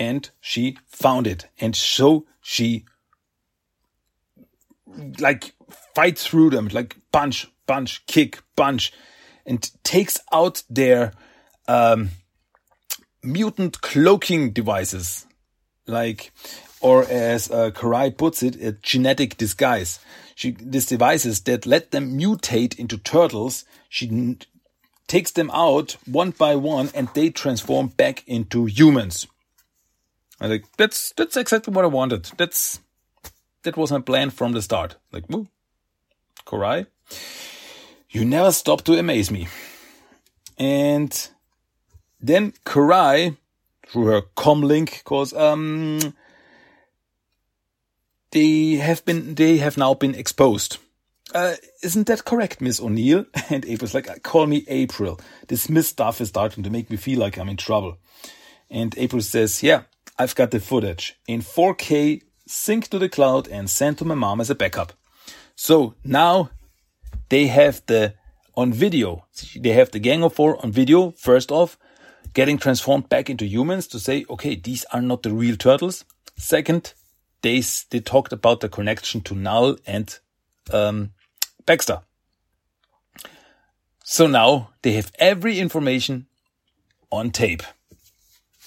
and 0.00 0.30
she 0.40 0.78
found 0.86 1.26
it. 1.26 1.46
And 1.60 1.76
so 1.76 2.26
she 2.40 2.86
like 5.18 5.54
fight 5.94 6.18
through 6.18 6.50
them, 6.50 6.68
like 6.68 6.96
punch, 7.12 7.46
punch, 7.66 8.04
kick, 8.06 8.40
punch, 8.56 8.92
and 9.46 9.70
takes 9.84 10.18
out 10.32 10.62
their 10.68 11.12
um, 11.68 12.10
mutant 13.22 13.80
cloaking 13.80 14.50
devices, 14.52 15.26
like, 15.86 16.32
or 16.80 17.04
as 17.04 17.50
uh, 17.50 17.70
Karai 17.70 18.16
puts 18.16 18.42
it, 18.42 18.56
a 18.62 18.72
genetic 18.72 19.36
disguise. 19.36 20.00
She, 20.34 20.52
these 20.52 20.86
devices 20.86 21.40
that 21.42 21.66
let 21.66 21.90
them 21.90 22.18
mutate 22.18 22.78
into 22.78 22.96
turtles, 22.96 23.64
she 23.88 24.36
takes 25.06 25.32
them 25.32 25.50
out 25.52 25.96
one 26.06 26.30
by 26.30 26.56
one 26.56 26.90
and 26.94 27.08
they 27.14 27.30
transform 27.30 27.88
back 27.88 28.22
into 28.26 28.64
humans. 28.64 29.26
I 30.40 30.46
like, 30.46 30.64
that's, 30.78 31.12
that's 31.16 31.36
exactly 31.36 31.74
what 31.74 31.84
I 31.84 31.88
wanted. 31.88 32.30
That's, 32.38 32.80
that 33.62 33.76
was 33.76 33.92
my 33.92 34.00
plan 34.00 34.30
from 34.30 34.52
the 34.52 34.62
start. 34.62 34.96
Like, 35.12 35.28
woo, 35.28 35.48
Karai, 36.46 36.86
you 38.10 38.24
never 38.24 38.52
stop 38.52 38.82
to 38.84 38.98
amaze 38.98 39.30
me. 39.30 39.48
And 40.58 41.28
then 42.20 42.52
Karai, 42.64 43.36
through 43.86 44.06
her 44.06 44.22
comlink, 44.36 45.04
cause 45.04 45.32
um, 45.32 46.14
they 48.30 48.72
have 48.74 49.04
been, 49.04 49.34
they 49.34 49.58
have 49.58 49.76
now 49.76 49.94
been 49.94 50.14
exposed. 50.14 50.78
Uh, 51.32 51.54
isn't 51.82 52.08
that 52.08 52.24
correct, 52.24 52.60
Miss 52.60 52.80
O'Neill? 52.80 53.24
And 53.50 53.64
April's 53.64 53.94
like, 53.94 54.22
call 54.22 54.46
me 54.46 54.64
April. 54.68 55.20
This 55.48 55.68
Miss 55.68 55.88
stuff 55.88 56.20
is 56.20 56.28
starting 56.28 56.64
to 56.64 56.70
make 56.70 56.90
me 56.90 56.96
feel 56.96 57.20
like 57.20 57.38
I'm 57.38 57.48
in 57.48 57.56
trouble. 57.56 57.98
And 58.68 58.96
April 58.98 59.22
says, 59.22 59.62
yeah, 59.62 59.82
I've 60.18 60.34
got 60.34 60.50
the 60.50 60.60
footage 60.60 61.18
in 61.26 61.40
4K, 61.40 62.22
sync 62.50 62.88
to 62.88 62.98
the 62.98 63.08
cloud 63.08 63.48
and 63.48 63.70
send 63.70 63.98
to 63.98 64.04
my 64.04 64.14
mom 64.14 64.40
as 64.40 64.50
a 64.50 64.54
backup. 64.54 64.92
So 65.54 65.94
now 66.04 66.50
they 67.28 67.46
have 67.46 67.82
the 67.86 68.14
on 68.56 68.72
video. 68.72 69.26
They 69.56 69.70
have 69.70 69.90
the 69.90 70.00
Gang 70.00 70.22
of 70.22 70.34
Four 70.34 70.62
on 70.62 70.72
video, 70.72 71.12
first 71.12 71.50
off, 71.50 71.78
getting 72.34 72.58
transformed 72.58 73.08
back 73.08 73.30
into 73.30 73.46
humans 73.46 73.86
to 73.88 73.98
say, 73.98 74.24
okay, 74.28 74.54
these 74.54 74.84
are 74.92 75.00
not 75.00 75.22
the 75.22 75.32
real 75.32 75.56
turtles. 75.56 76.04
Second, 76.36 76.94
they, 77.42 77.62
they 77.90 78.00
talked 78.00 78.32
about 78.32 78.60
the 78.60 78.68
connection 78.68 79.20
to 79.22 79.34
Null 79.34 79.76
and 79.86 80.18
um, 80.72 81.12
Baxter. 81.66 82.00
So 84.04 84.26
now 84.26 84.70
they 84.82 84.92
have 84.92 85.12
every 85.18 85.58
information 85.58 86.26
on 87.10 87.30
tape. 87.30 87.62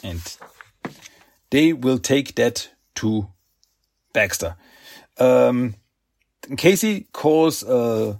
And 0.03 0.21
they 1.49 1.73
will 1.73 1.99
take 1.99 2.36
that 2.36 2.69
to 2.95 3.27
Baxter. 4.14 4.55
Um, 5.18 5.76
Casey 6.57 7.07
calls 7.11 7.64
uh, 7.64 8.16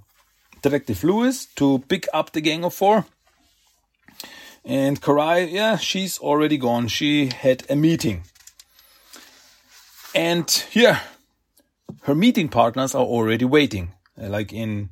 Detective 0.62 1.04
Lewis 1.04 1.46
to 1.56 1.84
pick 1.88 2.08
up 2.14 2.32
the 2.32 2.42
Gang 2.42 2.64
of 2.64 2.74
Four. 2.74 3.06
And 4.66 5.02
Karai, 5.02 5.52
yeah, 5.52 5.78
she's 5.78 6.18
already 6.20 6.58
gone. 6.58 6.88
She 6.88 7.28
had 7.28 7.64
a 7.70 7.76
meeting. 7.76 8.24
And 10.16 10.66
yeah, 10.72 11.02
her 12.04 12.16
meeting 12.16 12.48
partners 12.48 12.96
are 12.96 13.04
already 13.04 13.46
waiting. 13.46 13.94
Uh, 14.22 14.30
like 14.30 14.54
in, 14.54 14.90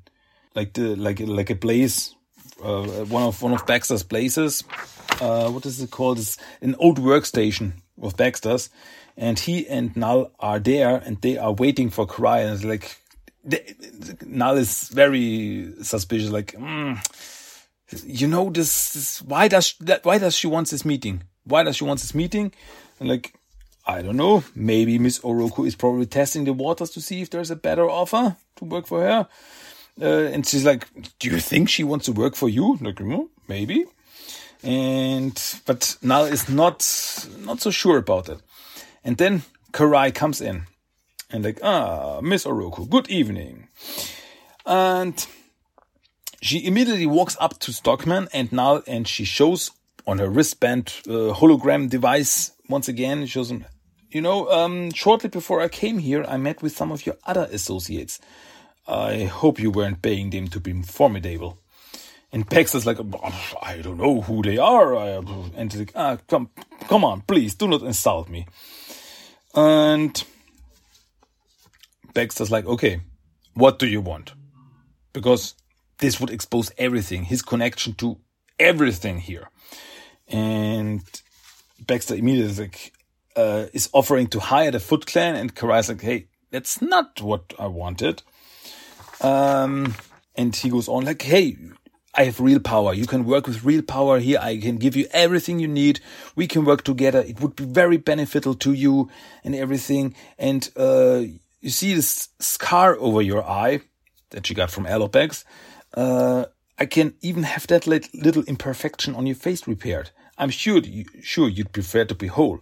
like 0.55 0.73
the, 0.73 0.95
like, 0.95 1.19
like 1.21 1.49
a 1.49 1.55
place, 1.55 2.13
uh, 2.61 2.83
one 3.05 3.23
of, 3.23 3.41
one 3.41 3.53
of 3.53 3.65
Baxter's 3.65 4.03
places. 4.03 4.63
Uh, 5.21 5.49
what 5.49 5.65
is 5.65 5.79
it 5.79 5.91
called? 5.91 6.19
It's 6.19 6.37
an 6.61 6.75
old 6.79 6.99
workstation 6.99 7.73
of 8.01 8.17
Baxter's. 8.17 8.69
And 9.17 9.37
he 9.37 9.67
and 9.67 9.95
Null 9.95 10.31
are 10.39 10.59
there 10.59 10.97
and 10.97 11.21
they 11.21 11.37
are 11.37 11.53
waiting 11.53 11.89
for 11.89 12.07
Karai. 12.07 12.51
And 12.51 12.63
like, 12.63 12.97
Null 14.25 14.57
is 14.57 14.89
very 14.89 15.73
suspicious. 15.81 16.29
Like, 16.29 16.53
mm, 16.53 16.97
you 18.05 18.27
know, 18.27 18.49
this, 18.49 18.93
this, 18.93 19.21
why 19.21 19.47
does 19.47 19.75
that? 19.81 20.05
Why 20.05 20.17
does 20.17 20.35
she 20.35 20.47
want 20.47 20.69
this 20.69 20.85
meeting? 20.85 21.23
Why 21.43 21.63
does 21.63 21.77
she 21.77 21.83
want 21.83 21.99
this 21.99 22.15
meeting? 22.15 22.53
And 22.99 23.09
like, 23.09 23.33
I 23.85 24.01
don't 24.01 24.17
know. 24.17 24.43
Maybe 24.55 24.97
Miss 24.99 25.19
Oroku 25.19 25.65
is 25.65 25.75
probably 25.75 26.05
testing 26.05 26.45
the 26.45 26.53
waters 26.53 26.91
to 26.91 27.01
see 27.01 27.21
if 27.21 27.29
there's 27.29 27.51
a 27.51 27.55
better 27.55 27.89
offer 27.89 28.37
to 28.57 28.65
work 28.65 28.87
for 28.87 29.01
her. 29.01 29.27
Uh, 29.99 30.05
and 30.05 30.45
she's 30.45 30.65
like, 30.65 30.87
"Do 31.19 31.29
you 31.29 31.39
think 31.39 31.69
she 31.69 31.83
wants 31.83 32.05
to 32.05 32.11
work 32.11 32.35
for 32.35 32.47
you?" 32.47 32.77
Like, 32.79 32.95
mm, 32.95 33.27
maybe. 33.47 33.85
And 34.63 35.33
but 35.65 35.97
Null 36.01 36.25
is 36.25 36.47
not 36.47 36.87
not 37.39 37.59
so 37.59 37.71
sure 37.71 37.97
about 37.97 38.29
it. 38.29 38.39
And 39.03 39.17
then 39.17 39.43
Karai 39.71 40.13
comes 40.13 40.41
in 40.41 40.63
and 41.29 41.43
like, 41.43 41.59
ah, 41.63 42.19
Miss 42.21 42.45
Oroku, 42.45 42.89
good 42.89 43.09
evening. 43.09 43.67
And 44.65 45.25
she 46.41 46.65
immediately 46.65 47.07
walks 47.07 47.37
up 47.39 47.59
to 47.59 47.73
Stockman 47.73 48.27
and 48.33 48.51
now, 48.51 48.83
and 48.87 49.07
she 49.07 49.25
shows 49.25 49.71
on 50.07 50.19
her 50.19 50.29
wristband 50.29 50.93
uh, 51.07 51.33
hologram 51.33 51.89
device 51.89 52.51
once 52.67 52.87
again, 52.87 53.25
shows 53.25 53.51
him, 53.51 53.65
you 54.09 54.21
know, 54.21 54.49
um, 54.49 54.91
shortly 54.91 55.29
before 55.29 55.61
I 55.61 55.67
came 55.67 55.99
here, 55.99 56.25
I 56.27 56.37
met 56.37 56.61
with 56.61 56.75
some 56.75 56.91
of 56.91 57.05
your 57.05 57.17
other 57.25 57.47
associates. 57.51 58.19
I 58.87 59.25
hope 59.25 59.59
you 59.59 59.71
weren't 59.71 60.01
paying 60.01 60.31
them 60.31 60.47
to 60.49 60.59
be 60.59 60.81
formidable. 60.81 61.59
And 62.33 62.47
Baxter's 62.47 62.85
like, 62.85 62.97
I 63.61 63.77
don't 63.81 63.97
know 63.97 64.21
who 64.21 64.41
they 64.41 64.57
are. 64.57 64.95
And 64.95 65.75
like, 65.75 65.91
ah, 65.95 66.17
come, 66.27 66.49
come 66.87 67.03
on, 67.03 67.21
please 67.21 67.55
do 67.55 67.67
not 67.67 67.81
insult 67.83 68.29
me. 68.29 68.47
And 69.53 70.23
Baxter's 72.13 72.51
like, 72.51 72.65
okay, 72.65 73.01
what 73.53 73.79
do 73.79 73.87
you 73.87 74.01
want? 74.01 74.33
Because 75.13 75.55
this 75.99 76.19
would 76.19 76.29
expose 76.29 76.71
everything, 76.77 77.23
his 77.23 77.41
connection 77.41 77.93
to 77.95 78.17
everything 78.59 79.19
here. 79.19 79.49
And 80.27 81.01
Baxter 81.85 82.15
immediately 82.15 82.63
like, 82.63 82.93
uh, 83.35 83.65
is 83.73 83.89
offering 83.93 84.27
to 84.27 84.39
hire 84.39 84.71
the 84.71 84.79
Foot 84.79 85.05
Clan, 85.05 85.35
and 85.35 85.55
Karai's 85.55 85.89
like, 85.89 86.01
hey, 86.01 86.27
that's 86.49 86.81
not 86.81 87.21
what 87.21 87.53
I 87.59 87.67
wanted. 87.67 88.23
Um, 89.21 89.95
and 90.35 90.55
he 90.55 90.69
goes 90.69 90.87
on 90.87 91.05
like, 91.05 91.21
hey, 91.21 91.57
I 92.13 92.25
have 92.25 92.39
real 92.39 92.59
power. 92.59 92.93
You 92.93 93.07
can 93.07 93.25
work 93.25 93.47
with 93.47 93.63
real 93.63 93.81
power 93.81 94.19
here. 94.19 94.39
I 94.41 94.57
can 94.57 94.77
give 94.77 94.95
you 94.95 95.07
everything 95.11 95.59
you 95.59 95.67
need. 95.67 96.01
We 96.35 96.45
can 96.45 96.65
work 96.65 96.83
together. 96.83 97.19
It 97.19 97.39
would 97.39 97.55
be 97.55 97.63
very 97.63 97.97
beneficial 97.97 98.53
to 98.55 98.73
you 98.73 99.09
and 99.43 99.55
everything. 99.55 100.15
And, 100.37 100.69
uh, 100.75 101.23
you 101.61 101.69
see 101.69 101.93
this 101.93 102.29
scar 102.39 102.97
over 102.97 103.21
your 103.21 103.43
eye 103.43 103.81
that 104.31 104.49
you 104.49 104.55
got 104.55 104.71
from 104.71 104.85
Alopex. 104.85 105.45
Uh, 105.93 106.45
I 106.77 106.85
can 106.85 107.13
even 107.21 107.43
have 107.43 107.67
that 107.67 107.85
little 107.87 108.43
imperfection 108.43 109.15
on 109.15 109.27
your 109.27 109.35
face 109.35 109.67
repaired. 109.67 110.09
I'm 110.37 110.49
sure, 110.49 110.79
you, 110.79 111.05
sure 111.21 111.47
you'd 111.47 111.71
prefer 111.71 112.05
to 112.05 112.15
be 112.15 112.27
whole. 112.27 112.61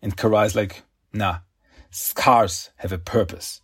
And 0.00 0.16
Karai's 0.16 0.54
like, 0.54 0.82
nah, 1.12 1.38
scars 1.90 2.70
have 2.76 2.92
a 2.92 2.98
purpose. 2.98 3.60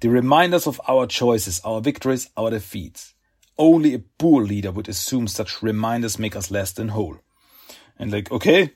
They 0.00 0.08
remind 0.08 0.54
us 0.54 0.66
of 0.66 0.80
our 0.88 1.06
choices, 1.06 1.60
our 1.64 1.80
victories, 1.80 2.30
our 2.36 2.50
defeats. 2.50 3.14
Only 3.60 3.92
a 3.92 3.98
poor 3.98 4.42
leader 4.42 4.72
would 4.72 4.88
assume 4.88 5.28
such 5.28 5.62
reminders 5.62 6.18
make 6.18 6.34
us 6.34 6.50
less 6.50 6.72
than 6.72 6.88
whole. 6.88 7.18
And 7.98 8.10
like, 8.10 8.32
okay, 8.32 8.70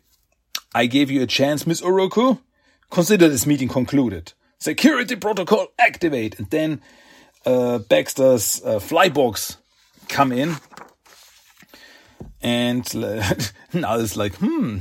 I 0.75 0.85
gave 0.85 1.11
you 1.11 1.23
a 1.23 1.27
chance, 1.27 1.67
Miss 1.67 1.81
Oroku. 1.81 2.39
Consider 2.91 3.31
this 3.31 3.47
meeting 3.47 3.69
concluded 3.69 4.35
security 4.59 5.17
protocol 5.17 5.69
activate. 5.79 6.39
And 6.39 6.51
then 6.51 6.81
uh, 7.47 7.79
Baxter's 7.79 8.63
uh, 8.63 8.79
flyborgs 8.79 9.57
come 10.09 10.33
in. 10.33 10.57
And 12.43 12.85
now 13.73 13.99
it's 13.99 14.17
like, 14.17 14.35
hmm, 14.37 14.79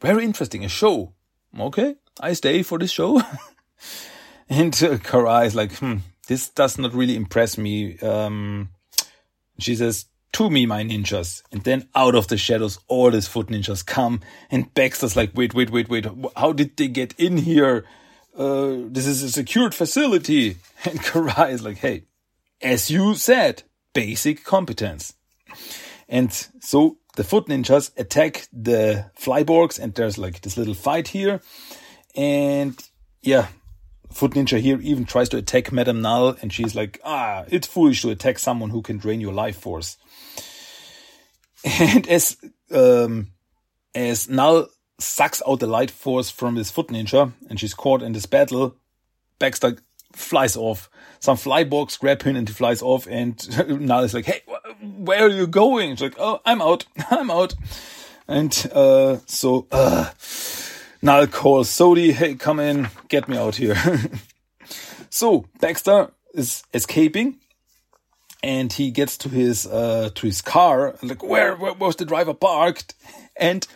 very 0.00 0.24
interesting, 0.24 0.64
a 0.64 0.68
show. 0.68 1.14
Okay, 1.58 1.96
I 2.20 2.32
stay 2.34 2.62
for 2.62 2.78
this 2.78 2.92
show. 2.92 3.18
and 4.48 4.72
uh, 4.74 4.98
Karai 4.98 5.46
is 5.46 5.54
like, 5.54 5.72
hmm, 5.78 5.96
this 6.28 6.48
does 6.48 6.78
not 6.78 6.94
really 6.94 7.16
impress 7.16 7.58
me. 7.58 7.98
Um, 7.98 8.68
she 9.58 9.74
says, 9.74 10.06
to 10.32 10.48
me, 10.48 10.64
my 10.64 10.82
ninjas. 10.82 11.42
And 11.52 11.62
then 11.64 11.88
out 11.94 12.14
of 12.14 12.28
the 12.28 12.38
shadows, 12.38 12.78
all 12.88 13.10
these 13.10 13.28
foot 13.28 13.48
ninjas 13.48 13.84
come. 13.84 14.20
And 14.50 14.72
Baxter's 14.72 15.16
like, 15.16 15.32
wait, 15.34 15.54
wait, 15.54 15.70
wait, 15.70 15.88
wait. 15.90 16.06
How 16.36 16.52
did 16.52 16.76
they 16.76 16.88
get 16.88 17.14
in 17.18 17.36
here? 17.36 17.84
uh, 18.36 18.76
this 18.88 19.06
is 19.06 19.22
a 19.22 19.30
secured 19.30 19.74
facility. 19.74 20.56
And 20.84 20.98
Karai 20.98 21.52
is 21.52 21.62
like, 21.62 21.78
hey, 21.78 22.06
as 22.60 22.90
you 22.90 23.14
said, 23.14 23.62
basic 23.94 24.42
competence. 24.42 25.14
And 26.08 26.32
so 26.60 26.98
the 27.14 27.22
foot 27.22 27.46
ninjas 27.46 27.92
attack 27.96 28.48
the 28.52 29.12
flyborgs 29.16 29.78
and 29.78 29.94
there's 29.94 30.18
like 30.18 30.40
this 30.40 30.56
little 30.56 30.74
fight 30.74 31.06
here. 31.06 31.40
And 32.16 32.76
yeah, 33.22 33.46
foot 34.12 34.32
ninja 34.32 34.60
here 34.60 34.80
even 34.80 35.04
tries 35.04 35.28
to 35.30 35.36
attack 35.36 35.72
Madame 35.72 36.02
Null 36.02 36.36
and 36.40 36.52
she's 36.52 36.74
like, 36.74 37.00
ah, 37.04 37.44
it's 37.48 37.66
foolish 37.66 38.02
to 38.02 38.10
attack 38.10 38.38
someone 38.38 38.70
who 38.70 38.82
can 38.82 38.98
drain 38.98 39.20
your 39.20 39.32
life 39.32 39.58
force. 39.58 39.96
And 41.64 42.08
as, 42.08 42.36
um, 42.72 43.28
as 43.94 44.28
Null 44.28 44.66
sucks 44.98 45.42
out 45.46 45.60
the 45.60 45.66
light 45.66 45.90
force 45.90 46.30
from 46.30 46.54
this 46.54 46.70
foot 46.70 46.88
ninja 46.88 47.32
and 47.48 47.58
she's 47.58 47.74
caught 47.74 48.02
in 48.02 48.12
this 48.12 48.26
battle. 48.26 48.76
Baxter 49.38 49.76
flies 50.12 50.56
off. 50.56 50.90
Some 51.20 51.36
flyborgs 51.36 51.98
grab 51.98 52.22
him 52.22 52.36
and 52.36 52.48
he 52.48 52.54
flies 52.54 52.82
off 52.82 53.06
and 53.08 53.36
Null 53.80 54.04
is 54.04 54.14
like, 54.14 54.26
hey, 54.26 54.42
where 54.80 55.26
are 55.26 55.28
you 55.28 55.46
going? 55.46 55.90
She's 55.90 56.02
like, 56.02 56.18
oh, 56.18 56.40
I'm 56.44 56.62
out. 56.62 56.84
I'm 57.10 57.30
out. 57.30 57.54
And, 58.28 58.52
uh, 58.72 59.18
so, 59.26 59.66
uh, 59.70 60.10
Null 61.02 61.26
calls 61.26 61.68
Sodi, 61.68 62.12
hey, 62.12 62.36
come 62.36 62.60
in, 62.60 62.88
get 63.08 63.28
me 63.28 63.36
out 63.36 63.56
here. 63.56 63.76
so 65.10 65.46
Baxter 65.60 66.12
is 66.32 66.62
escaping 66.72 67.38
and 68.42 68.72
he 68.72 68.90
gets 68.90 69.18
to 69.18 69.28
his 69.28 69.66
uh 69.66 70.10
to 70.14 70.26
his 70.26 70.40
car 70.40 70.96
like 71.02 71.22
where, 71.22 71.54
where 71.54 71.74
was 71.74 71.96
the 71.96 72.04
driver 72.04 72.34
parked 72.34 72.94
and 73.36 73.66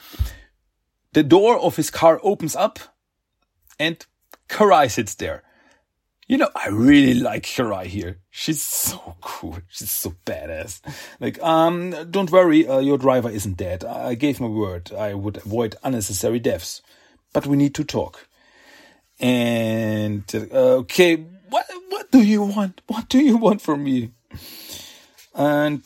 the 1.13 1.23
door 1.23 1.59
of 1.59 1.77
his 1.77 1.91
car 1.91 2.21
opens 2.23 2.57
up 2.57 2.79
and 3.79 4.05
Karai 4.49 4.91
sits 4.91 5.15
there. 5.17 5.43
You 6.29 6.39
know, 6.39 6.51
I 6.55 6.69
really 6.69 7.15
like 7.15 7.45
Karai 7.45 7.87
here. 7.87 8.19
She's 8.31 8.61
so 8.61 9.17
cool. 9.21 9.59
She's 9.69 9.91
so 9.91 10.15
badass. 10.25 10.81
Like, 11.21 11.41
um, 11.43 11.95
don't 12.11 12.31
worry, 12.31 12.67
uh, 12.67 12.81
your 12.81 12.99
driver 12.99 13.31
isn't 13.31 13.57
dead. 13.57 13.85
I 13.85 14.15
gave 14.15 14.41
my 14.41 14.49
word 14.49 14.93
I 14.93 15.15
would 15.15 15.37
avoid 15.37 15.77
unnecessary 15.85 16.41
deaths. 16.41 16.83
But 17.33 17.47
we 17.47 17.57
need 17.57 17.75
to 17.75 17.85
talk. 17.85 18.27
And, 19.19 20.25
uh, 20.35 20.83
okay, 20.83 21.17
what, 21.49 21.67
what 21.89 22.11
do 22.11 22.23
you 22.23 22.43
want? 22.43 22.83
What 22.87 23.09
do 23.09 23.19
you 23.19 23.37
want 23.37 23.63
from 23.63 23.85
me? 23.85 24.13
And 25.35 25.83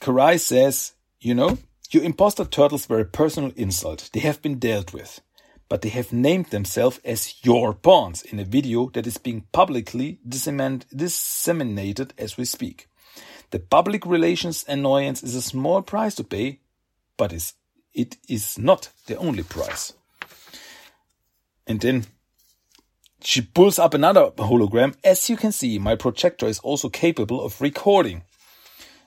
Karai 0.00 0.38
says, 0.40 0.92
you 1.20 1.34
know, 1.34 1.58
your 1.90 2.02
imposter 2.02 2.44
turtles 2.44 2.88
were 2.88 3.00
a 3.00 3.04
personal 3.04 3.52
insult. 3.56 4.10
They 4.12 4.20
have 4.20 4.42
been 4.42 4.58
dealt 4.58 4.92
with. 4.92 5.20
But 5.68 5.82
they 5.82 5.88
have 5.88 6.12
named 6.12 6.46
themselves 6.46 7.00
as 7.04 7.44
your 7.44 7.74
pawns 7.74 8.22
in 8.22 8.38
a 8.38 8.44
video 8.44 8.88
that 8.90 9.06
is 9.06 9.18
being 9.18 9.46
publicly 9.52 10.20
disseminated 10.26 12.14
as 12.18 12.36
we 12.36 12.44
speak. 12.44 12.88
The 13.50 13.58
public 13.58 14.06
relations 14.06 14.64
annoyance 14.68 15.22
is 15.22 15.34
a 15.34 15.42
small 15.42 15.82
price 15.82 16.14
to 16.16 16.24
pay, 16.24 16.60
but 17.16 17.32
it 17.32 18.16
is 18.28 18.58
not 18.58 18.90
the 19.06 19.16
only 19.16 19.42
price. 19.42 19.92
And 21.66 21.80
then 21.80 22.06
she 23.22 23.40
pulls 23.40 23.78
up 23.78 23.94
another 23.94 24.30
hologram. 24.36 24.94
As 25.02 25.28
you 25.28 25.36
can 25.36 25.52
see, 25.52 25.78
my 25.78 25.96
projector 25.96 26.46
is 26.46 26.58
also 26.60 26.88
capable 26.88 27.44
of 27.44 27.60
recording. 27.60 28.22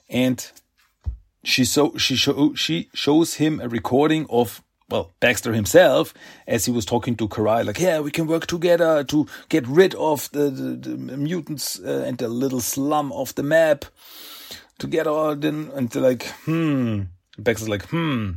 And 0.10 0.52
she 1.44 1.64
so 1.66 1.96
she 1.98 2.16
show 2.16 2.54
she 2.54 2.90
shows 2.94 3.36
him 3.36 3.62
a 3.62 3.70
recording 3.70 4.26
of 4.30 4.62
well 4.90 5.14
Baxter 5.20 5.54
himself 5.54 6.14
as 6.48 6.66
he 6.66 6.72
was 6.72 6.86
talking 6.86 7.16
to 7.16 7.28
Karai 7.28 7.66
like 7.66 7.80
yeah 7.80 8.00
we 8.00 8.12
can 8.12 8.28
work 8.28 8.46
together 8.48 9.04
to 9.06 9.28
get 9.48 9.66
rid 9.68 9.96
of 9.96 10.30
the, 10.32 10.50
the, 10.50 10.90
the 10.90 10.98
mutants 10.98 11.80
uh, 11.80 12.04
and 12.06 12.18
the 12.18 12.28
little 12.28 12.60
slum 12.60 13.12
of 13.14 13.34
the 13.36 13.44
map 13.44 13.86
together 14.78 15.36
then 15.36 15.72
and 15.76 15.94
like 15.96 16.26
hmm 16.46 17.04
Baxter's 17.38 17.70
like 17.70 17.86
hmm 17.88 18.32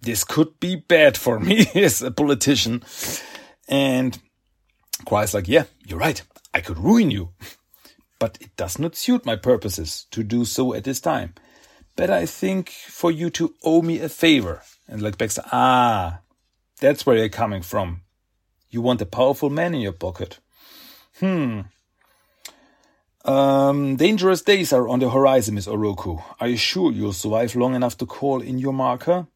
this 0.00 0.24
could 0.24 0.58
be 0.60 0.76
bad 0.76 1.16
for 1.16 1.38
me 1.38 1.66
as 1.74 2.02
a 2.02 2.10
politician 2.10 2.82
and 3.68 4.18
Karai's 5.04 5.34
like 5.34 5.48
yeah 5.48 5.64
you're 5.86 5.98
right 5.98 6.22
I 6.54 6.60
could 6.60 6.78
ruin 6.78 7.10
you 7.10 7.30
but 8.18 8.38
it 8.40 8.56
does 8.56 8.78
not 8.78 8.96
suit 8.96 9.26
my 9.26 9.36
purposes 9.36 10.06
to 10.10 10.22
do 10.22 10.44
so 10.44 10.74
at 10.74 10.84
this 10.84 11.00
time 11.00 11.34
but 11.98 12.10
I 12.10 12.26
think 12.26 12.70
for 12.70 13.10
you 13.10 13.28
to 13.30 13.56
owe 13.64 13.82
me 13.82 13.98
a 13.98 14.08
favor. 14.08 14.62
And 14.86 15.02
like 15.02 15.18
Baxter, 15.18 15.42
ah, 15.50 16.20
that's 16.80 17.04
where 17.04 17.16
you're 17.16 17.28
coming 17.28 17.60
from. 17.60 18.02
You 18.70 18.82
want 18.82 19.02
a 19.02 19.06
powerful 19.06 19.50
man 19.50 19.74
in 19.74 19.80
your 19.80 19.98
pocket. 20.06 20.38
Hmm. 21.18 21.62
Um, 23.24 23.96
dangerous 23.96 24.42
days 24.42 24.72
are 24.72 24.86
on 24.86 25.00
the 25.00 25.10
horizon, 25.10 25.56
Miss 25.56 25.66
Oroku. 25.66 26.22
Are 26.38 26.46
you 26.46 26.56
sure 26.56 26.92
you'll 26.92 27.12
survive 27.12 27.56
long 27.56 27.74
enough 27.74 27.98
to 27.98 28.06
call 28.06 28.42
in 28.42 28.58
your 28.60 28.72
marker? 28.72 29.26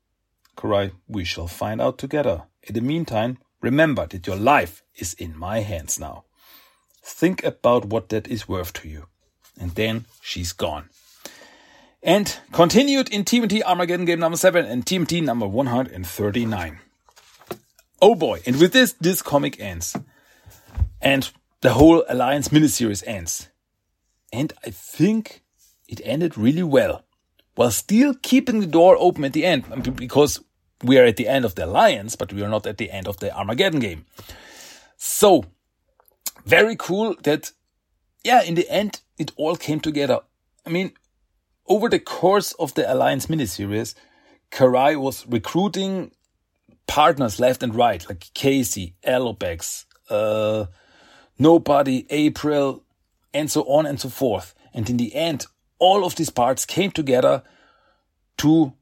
Karai, 0.57 0.93
we 1.09 1.25
shall 1.25 1.49
find 1.49 1.81
out 1.81 1.99
together. 1.99 2.45
In 2.63 2.75
the 2.75 2.81
meantime, 2.81 3.39
remember 3.63 4.07
that 4.07 4.27
your 4.27 4.37
life 4.37 4.83
is 4.95 5.15
in 5.15 5.39
my 5.39 5.61
hands 5.61 5.99
now. 5.99 6.25
Think 7.03 7.43
about 7.43 7.87
what 7.87 8.11
that 8.11 8.29
is 8.29 8.47
worth 8.47 8.73
to 8.75 8.89
you. 8.89 9.07
And 9.59 9.71
then 9.73 10.05
she's 10.21 10.53
gone 10.53 10.91
and 12.03 12.37
continued 12.51 13.09
in 13.11 13.25
TMNT 13.25 13.63
Armageddon 13.65 14.07
game 14.07 14.19
number 14.19 14.37
7 14.37 14.67
and 14.67 14.85
TMNT 14.85 15.23
number 15.23 15.47
139. 15.47 16.81
Oh 18.01 18.15
boy, 18.17 18.43
and 18.45 18.59
with 18.59 18.73
this, 18.73 18.95
this 18.95 19.23
comic 19.23 19.61
ends. 19.61 19.97
And 21.01 21.31
the 21.61 21.75
whole 21.75 22.05
Alliance 22.09 22.49
miniseries 22.49 23.05
ends. 23.07 23.49
And 24.33 24.53
I 24.65 24.71
think 24.71 25.43
it 25.89 26.01
ended 26.05 26.37
really 26.37 26.65
well. 26.65 27.05
While 27.55 27.71
still 27.71 28.15
keeping 28.23 28.61
the 28.61 28.67
door 28.67 28.97
open 28.99 29.25
at 29.25 29.35
the 29.35 29.45
end, 29.45 29.65
um, 29.71 29.83
because 29.83 30.41
we 30.83 30.99
are 30.99 31.05
at 31.05 31.17
the 31.17 31.29
end 31.29 31.45
of 31.45 31.55
the 31.55 31.65
Alliance, 31.65 32.17
but 32.17 32.33
we 32.33 32.43
are 32.43 32.49
not 32.49 32.67
at 32.67 32.79
the 32.79 32.91
end 32.91 33.09
of 33.09 33.19
the 33.19 33.35
Armageddon 33.37 33.81
game. 33.81 34.05
So, 34.97 35.45
very 36.45 36.77
cool 36.77 37.17
that, 37.23 37.53
yeah, 38.25 38.43
in 38.43 38.55
the 38.55 38.69
end, 38.69 39.01
it 39.19 39.33
all 39.37 39.57
came 39.57 39.81
together. 39.81 40.21
I 40.67 40.71
mean, 40.71 40.93
over 41.67 41.89
the 41.89 41.99
course 41.99 42.53
of 42.53 42.75
the 42.75 42.93
Alliance 42.93 43.27
miniseries, 43.27 43.95
Karai 44.51 45.01
was 45.01 45.27
recruiting 45.27 46.13
partners 46.87 47.41
left 47.41 47.63
and 47.63 47.75
right, 47.75 48.07
like 48.09 48.33
Casey, 48.35 48.95
Alopex, 49.07 49.85
uh, 50.11 50.67
Nobody, 51.39 52.07
April, 52.11 52.85
and 53.33 53.51
so 53.51 53.63
on 53.63 53.87
and 53.87 53.99
so 53.99 54.09
forth. 54.09 54.55
And 54.75 54.89
in 54.89 54.97
the 54.97 55.15
end, 55.15 55.47
all 55.79 56.05
of 56.05 56.15
these 56.15 56.31
parts 56.31 56.65
came 56.65 56.91
together 56.91 57.43
to 58.39 58.73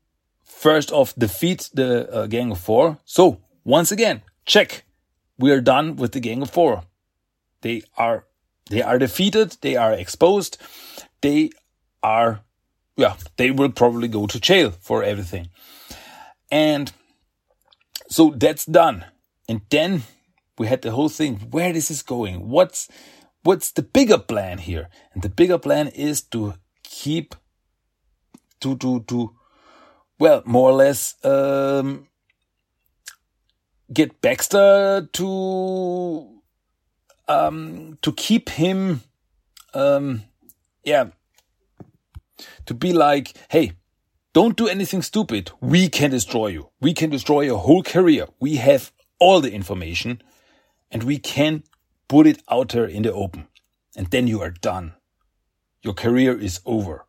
first 0.51 0.93
off 0.93 1.15
defeat 1.15 1.71
the 1.75 2.11
uh, 2.13 2.27
Gang 2.27 2.51
of 2.51 2.59
Four. 2.59 2.99
So 3.05 3.41
once 3.65 3.93
again, 3.93 4.23
check. 4.47 4.85
We 5.39 5.51
are 5.53 5.61
done 5.61 5.97
with 5.97 6.13
the 6.13 6.21
Gang 6.21 6.43
of 6.43 6.51
Four. 6.51 6.85
They 7.63 7.83
are 7.97 8.27
they 8.71 8.83
are 8.83 8.99
defeated. 8.99 9.57
They 9.61 9.77
are 9.77 9.93
exposed. 9.93 10.59
They 11.21 11.51
are 12.03 12.43
yeah, 13.01 13.17
they 13.37 13.51
will 13.51 13.71
probably 13.71 14.09
go 14.09 14.27
to 14.27 14.39
jail 14.39 14.73
for 14.81 15.03
everything. 15.03 15.49
And 16.51 16.93
so 18.09 18.35
that's 18.37 18.67
done. 18.67 19.07
And 19.49 19.63
then 19.71 20.03
we 20.59 20.67
had 20.67 20.83
the 20.83 20.91
whole 20.91 21.09
thing. 21.09 21.37
Where 21.51 21.73
this 21.73 21.91
is 21.91 22.03
going? 22.03 22.49
What's, 22.49 22.89
what's 23.43 23.73
the 23.73 23.83
bigger 23.83 24.19
plan 24.19 24.59
here? 24.59 24.89
And 25.15 25.23
the 25.23 25.31
bigger 25.31 25.59
plan 25.59 25.89
is 25.89 26.21
to 26.35 26.55
keep, 26.83 27.35
to, 28.61 28.77
to, 28.77 29.01
to, 29.09 29.35
well, 30.21 30.43
more 30.45 30.71
or 30.71 30.75
less, 30.75 31.17
um, 31.25 32.07
get 33.93 34.21
Baxter 34.21 35.09
to, 35.15 36.43
um, 37.27 37.99
to 38.03 38.13
keep 38.13 38.51
him, 38.51 39.01
um, 39.73 40.23
yeah, 40.85 41.07
to 42.67 42.75
be 42.75 42.93
like, 42.93 43.35
hey, 43.49 43.73
don't 44.35 44.57
do 44.57 44.69
anything 44.69 45.01
stupid. 45.01 45.51
We 45.61 45.89
can 45.89 46.11
destroy 46.11 46.49
you. 46.49 46.69
We 46.81 46.93
can 46.93 47.09
destroy 47.09 47.41
your 47.41 47.59
whole 47.59 47.83
career. 47.83 48.27
We 48.39 48.57
have 48.57 48.93
all 49.19 49.41
the 49.41 49.53
information 49.53 50.23
and 50.91 51.03
we 51.03 51.19
can 51.19 51.65
put 52.09 52.27
it 52.27 52.43
out 52.51 52.69
there 52.69 52.85
in 52.85 53.03
the 53.03 53.13
open. 53.13 53.49
And 53.97 54.09
then 54.09 54.27
you 54.27 54.43
are 54.43 54.51
done. 54.51 54.93
Your 55.83 55.95
career 55.95 56.39
is 56.39 56.61
over 56.67 57.07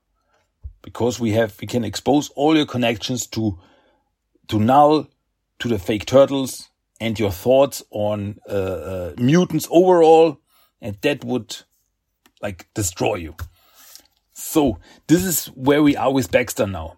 because 0.81 1.19
we 1.19 1.31
have, 1.31 1.55
we 1.61 1.67
can 1.67 1.83
expose 1.83 2.29
all 2.29 2.55
your 2.55 2.65
connections 2.65 3.27
to, 3.27 3.59
to 4.47 4.59
Null, 4.59 5.07
to 5.59 5.67
the 5.67 5.79
fake 5.79 6.05
turtles 6.05 6.69
and 6.99 7.19
your 7.19 7.31
thoughts 7.31 7.83
on 7.91 8.39
uh, 8.49 8.53
uh, 8.53 9.13
mutants 9.17 9.67
overall. 9.71 10.39
And 10.81 10.97
that 11.01 11.23
would 11.23 11.57
like 12.41 12.67
destroy 12.73 13.15
you. 13.15 13.35
So, 14.33 14.79
this 15.07 15.23
is 15.23 15.47
where 15.47 15.83
we 15.83 15.95
are 15.95 16.11
with 16.11 16.31
Baxter 16.31 16.65
now. 16.65 16.97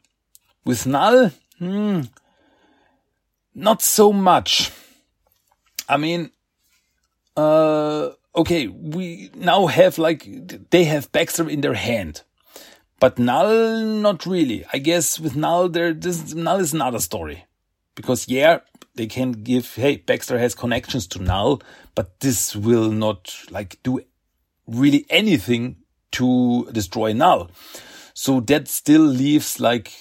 With 0.64 0.86
Null, 0.86 1.32
hmm, 1.60 2.02
not 3.54 3.82
so 3.82 4.14
much. 4.14 4.72
I 5.90 5.98
mean, 5.98 6.32
uh, 7.36 8.12
okay, 8.36 8.68
we 8.68 9.30
now 9.36 9.68
have 9.68 9.98
like, 9.98 10.70
they 10.70 10.86
have 10.86 11.12
Baxter 11.12 11.50
in 11.50 11.62
their 11.62 11.74
hand. 11.74 12.24
But 13.04 13.20
Null, 13.20 13.82
not 13.82 14.26
really. 14.26 14.64
I 14.72 14.78
guess 14.78 15.20
with 15.20 15.36
Null, 15.36 15.68
there, 15.68 15.94
this, 15.94 16.34
Null 16.34 16.62
is 16.62 16.74
another 16.74 17.00
story. 17.00 17.44
Because 17.96 18.30
yeah, 18.30 18.60
they 18.96 19.08
can 19.08 19.34
give, 19.34 19.76
hey, 19.76 19.98
Baxter 19.98 20.40
has 20.40 20.56
connections 20.56 21.06
to 21.08 21.22
Null, 21.22 21.62
but 21.96 22.22
this 22.22 22.56
will 22.56 22.90
not 22.92 23.36
like 23.52 23.78
do 23.84 24.00
really 24.68 25.06
anything 25.10 25.84
to 26.14 26.70
destroy 26.72 27.12
null. 27.12 27.52
So 28.14 28.40
that 28.40 28.70
still 28.70 29.02
leaves 29.02 29.60
like 29.60 29.92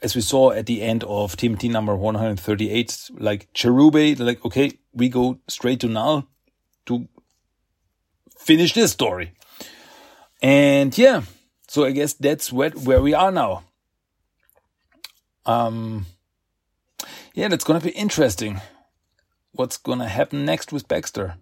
as 0.00 0.14
we 0.14 0.22
saw 0.22 0.52
at 0.52 0.64
the 0.64 0.80
end 0.80 1.04
of 1.04 1.36
TMNT 1.36 1.70
number 1.70 1.94
138, 1.94 3.10
like 3.18 3.52
Cherube, 3.52 4.18
like, 4.18 4.42
okay, 4.46 4.72
we 4.94 5.10
go 5.10 5.40
straight 5.46 5.80
to 5.80 5.88
Null 5.88 6.26
to 6.86 7.06
finish 8.38 8.72
this 8.72 8.92
story. 8.92 9.34
And 10.40 10.96
yeah, 10.96 11.20
so 11.68 11.84
I 11.84 11.90
guess 11.90 12.12
that's 12.12 12.52
where, 12.52 12.70
where 12.70 13.02
we 13.02 13.14
are 13.14 13.30
now. 13.30 13.64
Um, 15.44 16.06
yeah, 17.34 17.48
that's 17.48 17.64
gonna 17.64 17.80
be 17.80 17.90
interesting. 17.90 18.60
What's 19.52 19.76
gonna 19.76 20.08
happen 20.08 20.44
next 20.44 20.72
with 20.72 20.88
Baxter? 20.88 21.36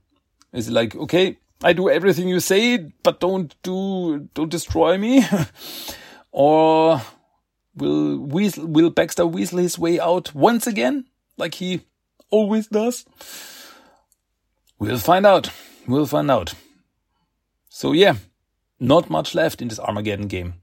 Is 0.52 0.68
it 0.68 0.72
like, 0.72 0.94
okay, 0.94 1.38
I 1.62 1.72
do 1.72 1.88
everything 1.88 2.28
you 2.28 2.40
say, 2.40 2.92
but 3.02 3.20
don't 3.20 3.54
do, 3.62 4.28
don't 4.34 4.50
destroy 4.50 4.98
me? 4.98 5.24
or 6.32 7.00
will 7.74 8.18
Weasel, 8.18 8.66
will 8.66 8.90
Baxter 8.90 9.26
weasel 9.26 9.58
his 9.58 9.78
way 9.78 9.98
out 9.98 10.34
once 10.34 10.66
again, 10.66 11.06
like 11.36 11.54
he 11.54 11.82
always 12.30 12.66
does? 12.68 13.04
We'll 14.78 14.98
find 14.98 15.26
out. 15.26 15.50
We'll 15.86 16.06
find 16.06 16.30
out. 16.30 16.54
So 17.68 17.92
yeah, 17.92 18.16
not 18.80 19.10
much 19.10 19.34
left 19.34 19.62
in 19.62 19.68
this 19.68 19.78
Armageddon 19.78 20.28
game. 20.28 20.54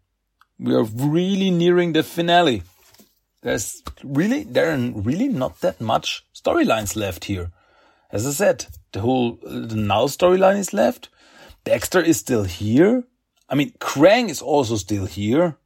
We 0.60 0.76
are 0.76 0.84
really 0.84 1.50
nearing 1.50 1.94
the 1.94 2.04
finale. 2.04 2.64
There's 3.42 3.82
really, 4.04 4.44
there 4.44 4.72
are 4.72 4.78
really 4.78 5.28
not 5.28 5.62
that 5.62 5.82
much 5.82 6.24
storylines 6.36 6.96
left 6.96 7.26
here. 7.26 7.52
As 8.12 8.28
I 8.28 8.32
said, 8.32 8.66
the 8.92 9.00
whole, 9.00 9.40
the 9.44 9.76
now 9.76 10.06
storyline 10.06 10.58
is 10.58 10.74
left. 10.74 11.10
Dexter 11.64 12.02
is 12.02 12.18
still 12.18 12.44
here. 12.44 13.04
I 13.50 13.56
mean, 13.56 13.72
Krang 13.80 14.30
is 14.30 14.42
also 14.42 14.76
still 14.76 15.06
here. 15.06 15.58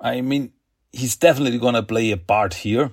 I 0.00 0.20
mean, 0.20 0.52
he's 0.92 1.16
definitely 1.16 1.58
gonna 1.58 1.82
play 1.82 2.10
a 2.10 2.16
part 2.16 2.54
here. 2.54 2.92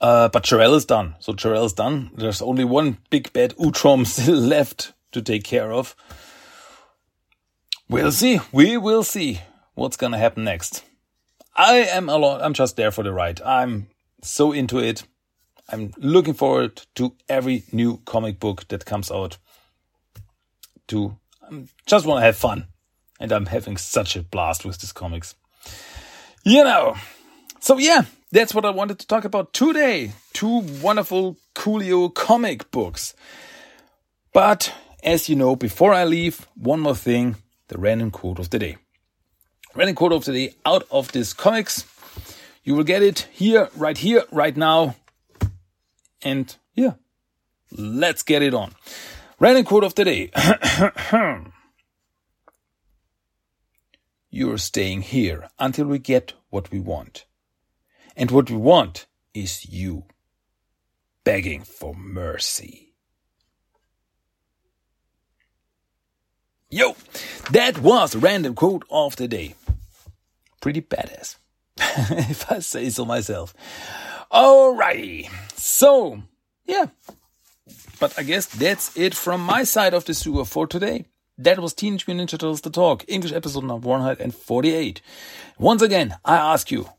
Uh, 0.00 0.28
but 0.28 0.44
Jarell 0.44 0.76
is 0.76 0.84
done. 0.84 1.16
So 1.20 1.32
Jarell 1.32 1.66
is 1.66 1.72
done. 1.72 2.10
There's 2.14 2.42
only 2.42 2.64
one 2.64 2.98
big 3.10 3.32
bad 3.32 3.54
Utrom 3.56 4.06
still 4.06 4.36
left 4.56 4.92
to 5.12 5.22
take 5.22 5.44
care 5.44 5.72
of. 5.72 5.96
We'll 7.90 8.12
see. 8.12 8.38
We 8.52 8.76
will 8.76 9.02
see 9.02 9.40
what's 9.74 9.96
gonna 9.96 10.18
happen 10.18 10.44
next. 10.44 10.84
I 11.56 11.76
am 11.76 12.10
alone. 12.10 12.42
I'm 12.42 12.52
just 12.52 12.76
there 12.76 12.90
for 12.90 13.02
the 13.02 13.14
ride. 13.14 13.40
I'm 13.40 13.88
so 14.22 14.52
into 14.52 14.78
it. 14.78 15.04
I'm 15.70 15.92
looking 15.96 16.34
forward 16.34 16.82
to 16.96 17.14
every 17.30 17.64
new 17.72 18.02
comic 18.04 18.38
book 18.38 18.68
that 18.68 18.84
comes 18.84 19.10
out. 19.10 19.38
To 20.88 21.16
I 21.42 21.64
just 21.86 22.04
want 22.04 22.18
to 22.18 22.24
have 22.26 22.36
fun, 22.36 22.66
and 23.20 23.32
I'm 23.32 23.46
having 23.46 23.78
such 23.78 24.16
a 24.16 24.22
blast 24.22 24.66
with 24.66 24.78
these 24.78 24.92
comics. 24.92 25.34
You 26.44 26.64
know. 26.64 26.94
So 27.60 27.78
yeah, 27.78 28.02
that's 28.32 28.54
what 28.54 28.66
I 28.66 28.70
wanted 28.70 28.98
to 28.98 29.06
talk 29.06 29.24
about 29.24 29.54
today. 29.54 30.12
Two 30.34 30.58
wonderful 30.82 31.38
Coolio 31.54 32.14
comic 32.14 32.70
books. 32.70 33.14
But 34.34 34.74
as 35.02 35.30
you 35.30 35.36
know, 35.36 35.56
before 35.56 35.94
I 35.94 36.04
leave, 36.04 36.46
one 36.54 36.80
more 36.80 36.94
thing 36.94 37.36
the 37.68 37.78
random 37.78 38.10
quote 38.10 38.38
of 38.38 38.50
the 38.50 38.58
day. 38.58 38.76
Random 39.74 39.94
quote 39.94 40.12
of 40.12 40.24
the 40.24 40.32
day 40.32 40.54
out 40.66 40.86
of 40.90 41.12
this 41.12 41.32
comics. 41.32 41.84
You 42.64 42.74
will 42.74 42.84
get 42.84 43.02
it 43.02 43.28
here, 43.32 43.68
right 43.76 43.96
here, 43.96 44.24
right 44.30 44.56
now. 44.56 44.96
And 46.22 46.54
yeah, 46.74 46.94
let's 47.70 48.22
get 48.22 48.42
it 48.42 48.54
on. 48.54 48.74
Random 49.38 49.64
quote 49.64 49.84
of 49.84 49.94
the 49.94 50.04
day. 50.04 50.30
You're 54.30 54.58
staying 54.58 55.02
here 55.02 55.48
until 55.58 55.86
we 55.86 55.98
get 55.98 56.34
what 56.50 56.70
we 56.70 56.80
want. 56.80 57.24
And 58.16 58.30
what 58.30 58.50
we 58.50 58.56
want 58.56 59.06
is 59.32 59.66
you 59.66 60.04
begging 61.24 61.62
for 61.62 61.94
mercy. 61.94 62.87
Yo, 66.70 66.94
that 67.50 67.78
was 67.78 68.14
a 68.14 68.18
random 68.18 68.54
quote 68.54 68.84
of 68.90 69.16
the 69.16 69.26
day. 69.26 69.54
Pretty 70.60 70.82
badass, 70.82 71.36
if 71.78 72.52
I 72.52 72.58
say 72.58 72.90
so 72.90 73.06
myself. 73.06 73.54
Alrighty, 74.30 75.30
so 75.56 76.20
yeah, 76.66 76.88
but 77.98 78.18
I 78.18 78.22
guess 78.22 78.44
that's 78.44 78.94
it 78.98 79.14
from 79.14 79.40
my 79.40 79.64
side 79.64 79.94
of 79.94 80.04
the 80.04 80.12
sewer 80.12 80.44
for 80.44 80.66
today. 80.66 81.06
That 81.38 81.58
was 81.58 81.72
Teenage 81.72 82.06
Mutant 82.06 82.28
Ninja 82.28 82.32
Turtles 82.32 82.60
The 82.60 82.68
Talk, 82.68 83.02
English 83.08 83.32
episode 83.32 83.64
number 83.64 83.88
148. 83.88 85.00
Once 85.56 85.80
again, 85.80 86.16
I 86.22 86.36
ask 86.36 86.70
you, 86.70 86.90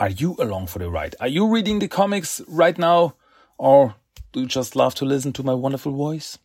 are 0.00 0.10
you 0.10 0.34
along 0.40 0.66
for 0.66 0.80
the 0.80 0.90
ride? 0.90 1.14
Are 1.20 1.28
you 1.28 1.46
reading 1.46 1.78
the 1.78 1.86
comics 1.86 2.40
right 2.48 2.76
now? 2.76 3.14
Or 3.56 3.94
do 4.32 4.40
you 4.40 4.46
just 4.46 4.74
love 4.74 4.96
to 4.96 5.04
listen 5.04 5.32
to 5.34 5.44
my 5.44 5.54
wonderful 5.54 5.92
voice? 5.92 6.38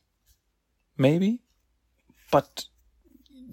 Maybe? 0.96 1.40
But 2.32 2.66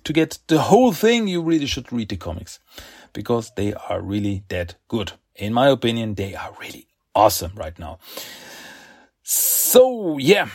to 0.05 0.13
get 0.13 0.39
the 0.49 0.61
whole 0.61 0.93
thing, 0.93 1.29
you 1.29 1.43
really 1.43 1.67
should 1.67 1.93
read 1.93 2.09
the 2.09 2.17
comics 2.17 2.61
because 3.13 3.53
they 3.57 3.75
are 3.75 4.01
really 4.01 4.45
that 4.49 4.77
good. 4.89 5.13
In 5.35 5.53
my 5.53 5.69
opinion, 5.69 6.15
they 6.15 6.35
are 6.35 6.55
really 6.61 6.89
awesome 7.15 7.53
right 7.57 7.79
now. 7.79 7.99
So 9.23 10.19
yeah, 10.19 10.49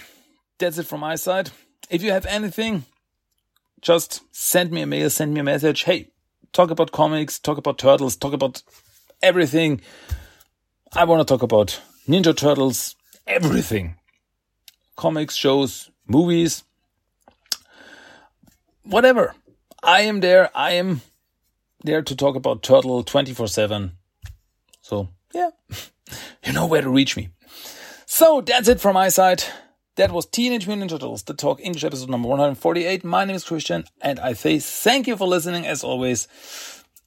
that's 0.57 0.77
it 0.77 0.85
from 0.85 1.01
my 1.01 1.15
side. 1.15 1.51
If 1.89 2.03
you 2.03 2.11
have 2.11 2.25
anything, 2.27 2.85
just 3.81 4.21
send 4.31 4.71
me 4.71 4.81
a 4.81 4.85
mail, 4.85 5.09
send 5.09 5.33
me 5.33 5.39
a 5.39 5.43
message. 5.43 5.83
Hey, 5.83 6.11
talk 6.53 6.69
about 6.69 6.91
comics, 6.91 7.39
talk 7.39 7.57
about 7.57 7.79
turtles, 7.79 8.15
talk 8.15 8.33
about 8.33 8.61
everything. 9.21 9.81
I 10.93 11.05
want 11.05 11.25
to 11.25 11.31
talk 11.31 11.41
about 11.41 11.81
Ninja 12.07 12.35
Turtles, 12.35 12.95
everything. 13.25 13.95
Comics, 14.95 15.35
shows, 15.35 15.89
movies, 16.07 16.63
whatever. 18.89 19.33
I 19.81 20.01
am 20.01 20.19
there. 20.19 20.49
I 20.55 20.71
am 20.71 21.01
there 21.83 22.01
to 22.01 22.15
talk 22.15 22.35
about 22.35 22.63
Turtle 22.63 23.03
24 23.03 23.47
7. 23.47 23.91
So, 24.81 25.09
yeah, 25.33 25.49
you 26.45 26.53
know 26.53 26.65
where 26.65 26.81
to 26.81 26.89
reach 26.89 27.15
me. 27.15 27.29
So, 28.05 28.41
that's 28.41 28.67
it 28.67 28.81
from 28.81 28.95
my 28.95 29.09
side. 29.09 29.43
That 29.95 30.11
was 30.11 30.25
Teenage 30.25 30.65
Mutant 30.65 30.91
Ninja 30.91 30.95
Turtles, 30.95 31.23
the 31.23 31.33
Talk 31.33 31.59
English 31.61 31.83
episode 31.83 32.09
number 32.09 32.29
148. 32.29 33.03
My 33.03 33.25
name 33.25 33.35
is 33.35 33.43
Christian, 33.43 33.83
and 34.01 34.19
I 34.19 34.33
say 34.33 34.59
thank 34.59 35.07
you 35.07 35.17
for 35.17 35.27
listening 35.27 35.67
as 35.67 35.83
always. 35.83 36.27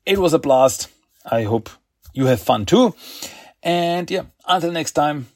It 0.05 0.19
was 0.19 0.35
a 0.35 0.39
blast. 0.39 0.89
I 1.25 1.45
hope 1.45 1.71
you 2.13 2.27
have 2.27 2.41
fun 2.41 2.67
too. 2.67 2.95
And 3.63 4.11
yeah, 4.11 4.25
until 4.47 4.73
next 4.73 4.93
time, 4.93 5.29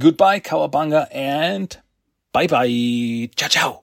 goodbye, 0.00 0.40
Cowabunga, 0.40 1.08
and 1.12 1.76
bye 2.32 2.46
bye. 2.46 3.28
Ciao, 3.36 3.48
ciao. 3.48 3.82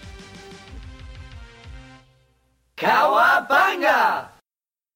Cowabunga! 2.81 4.30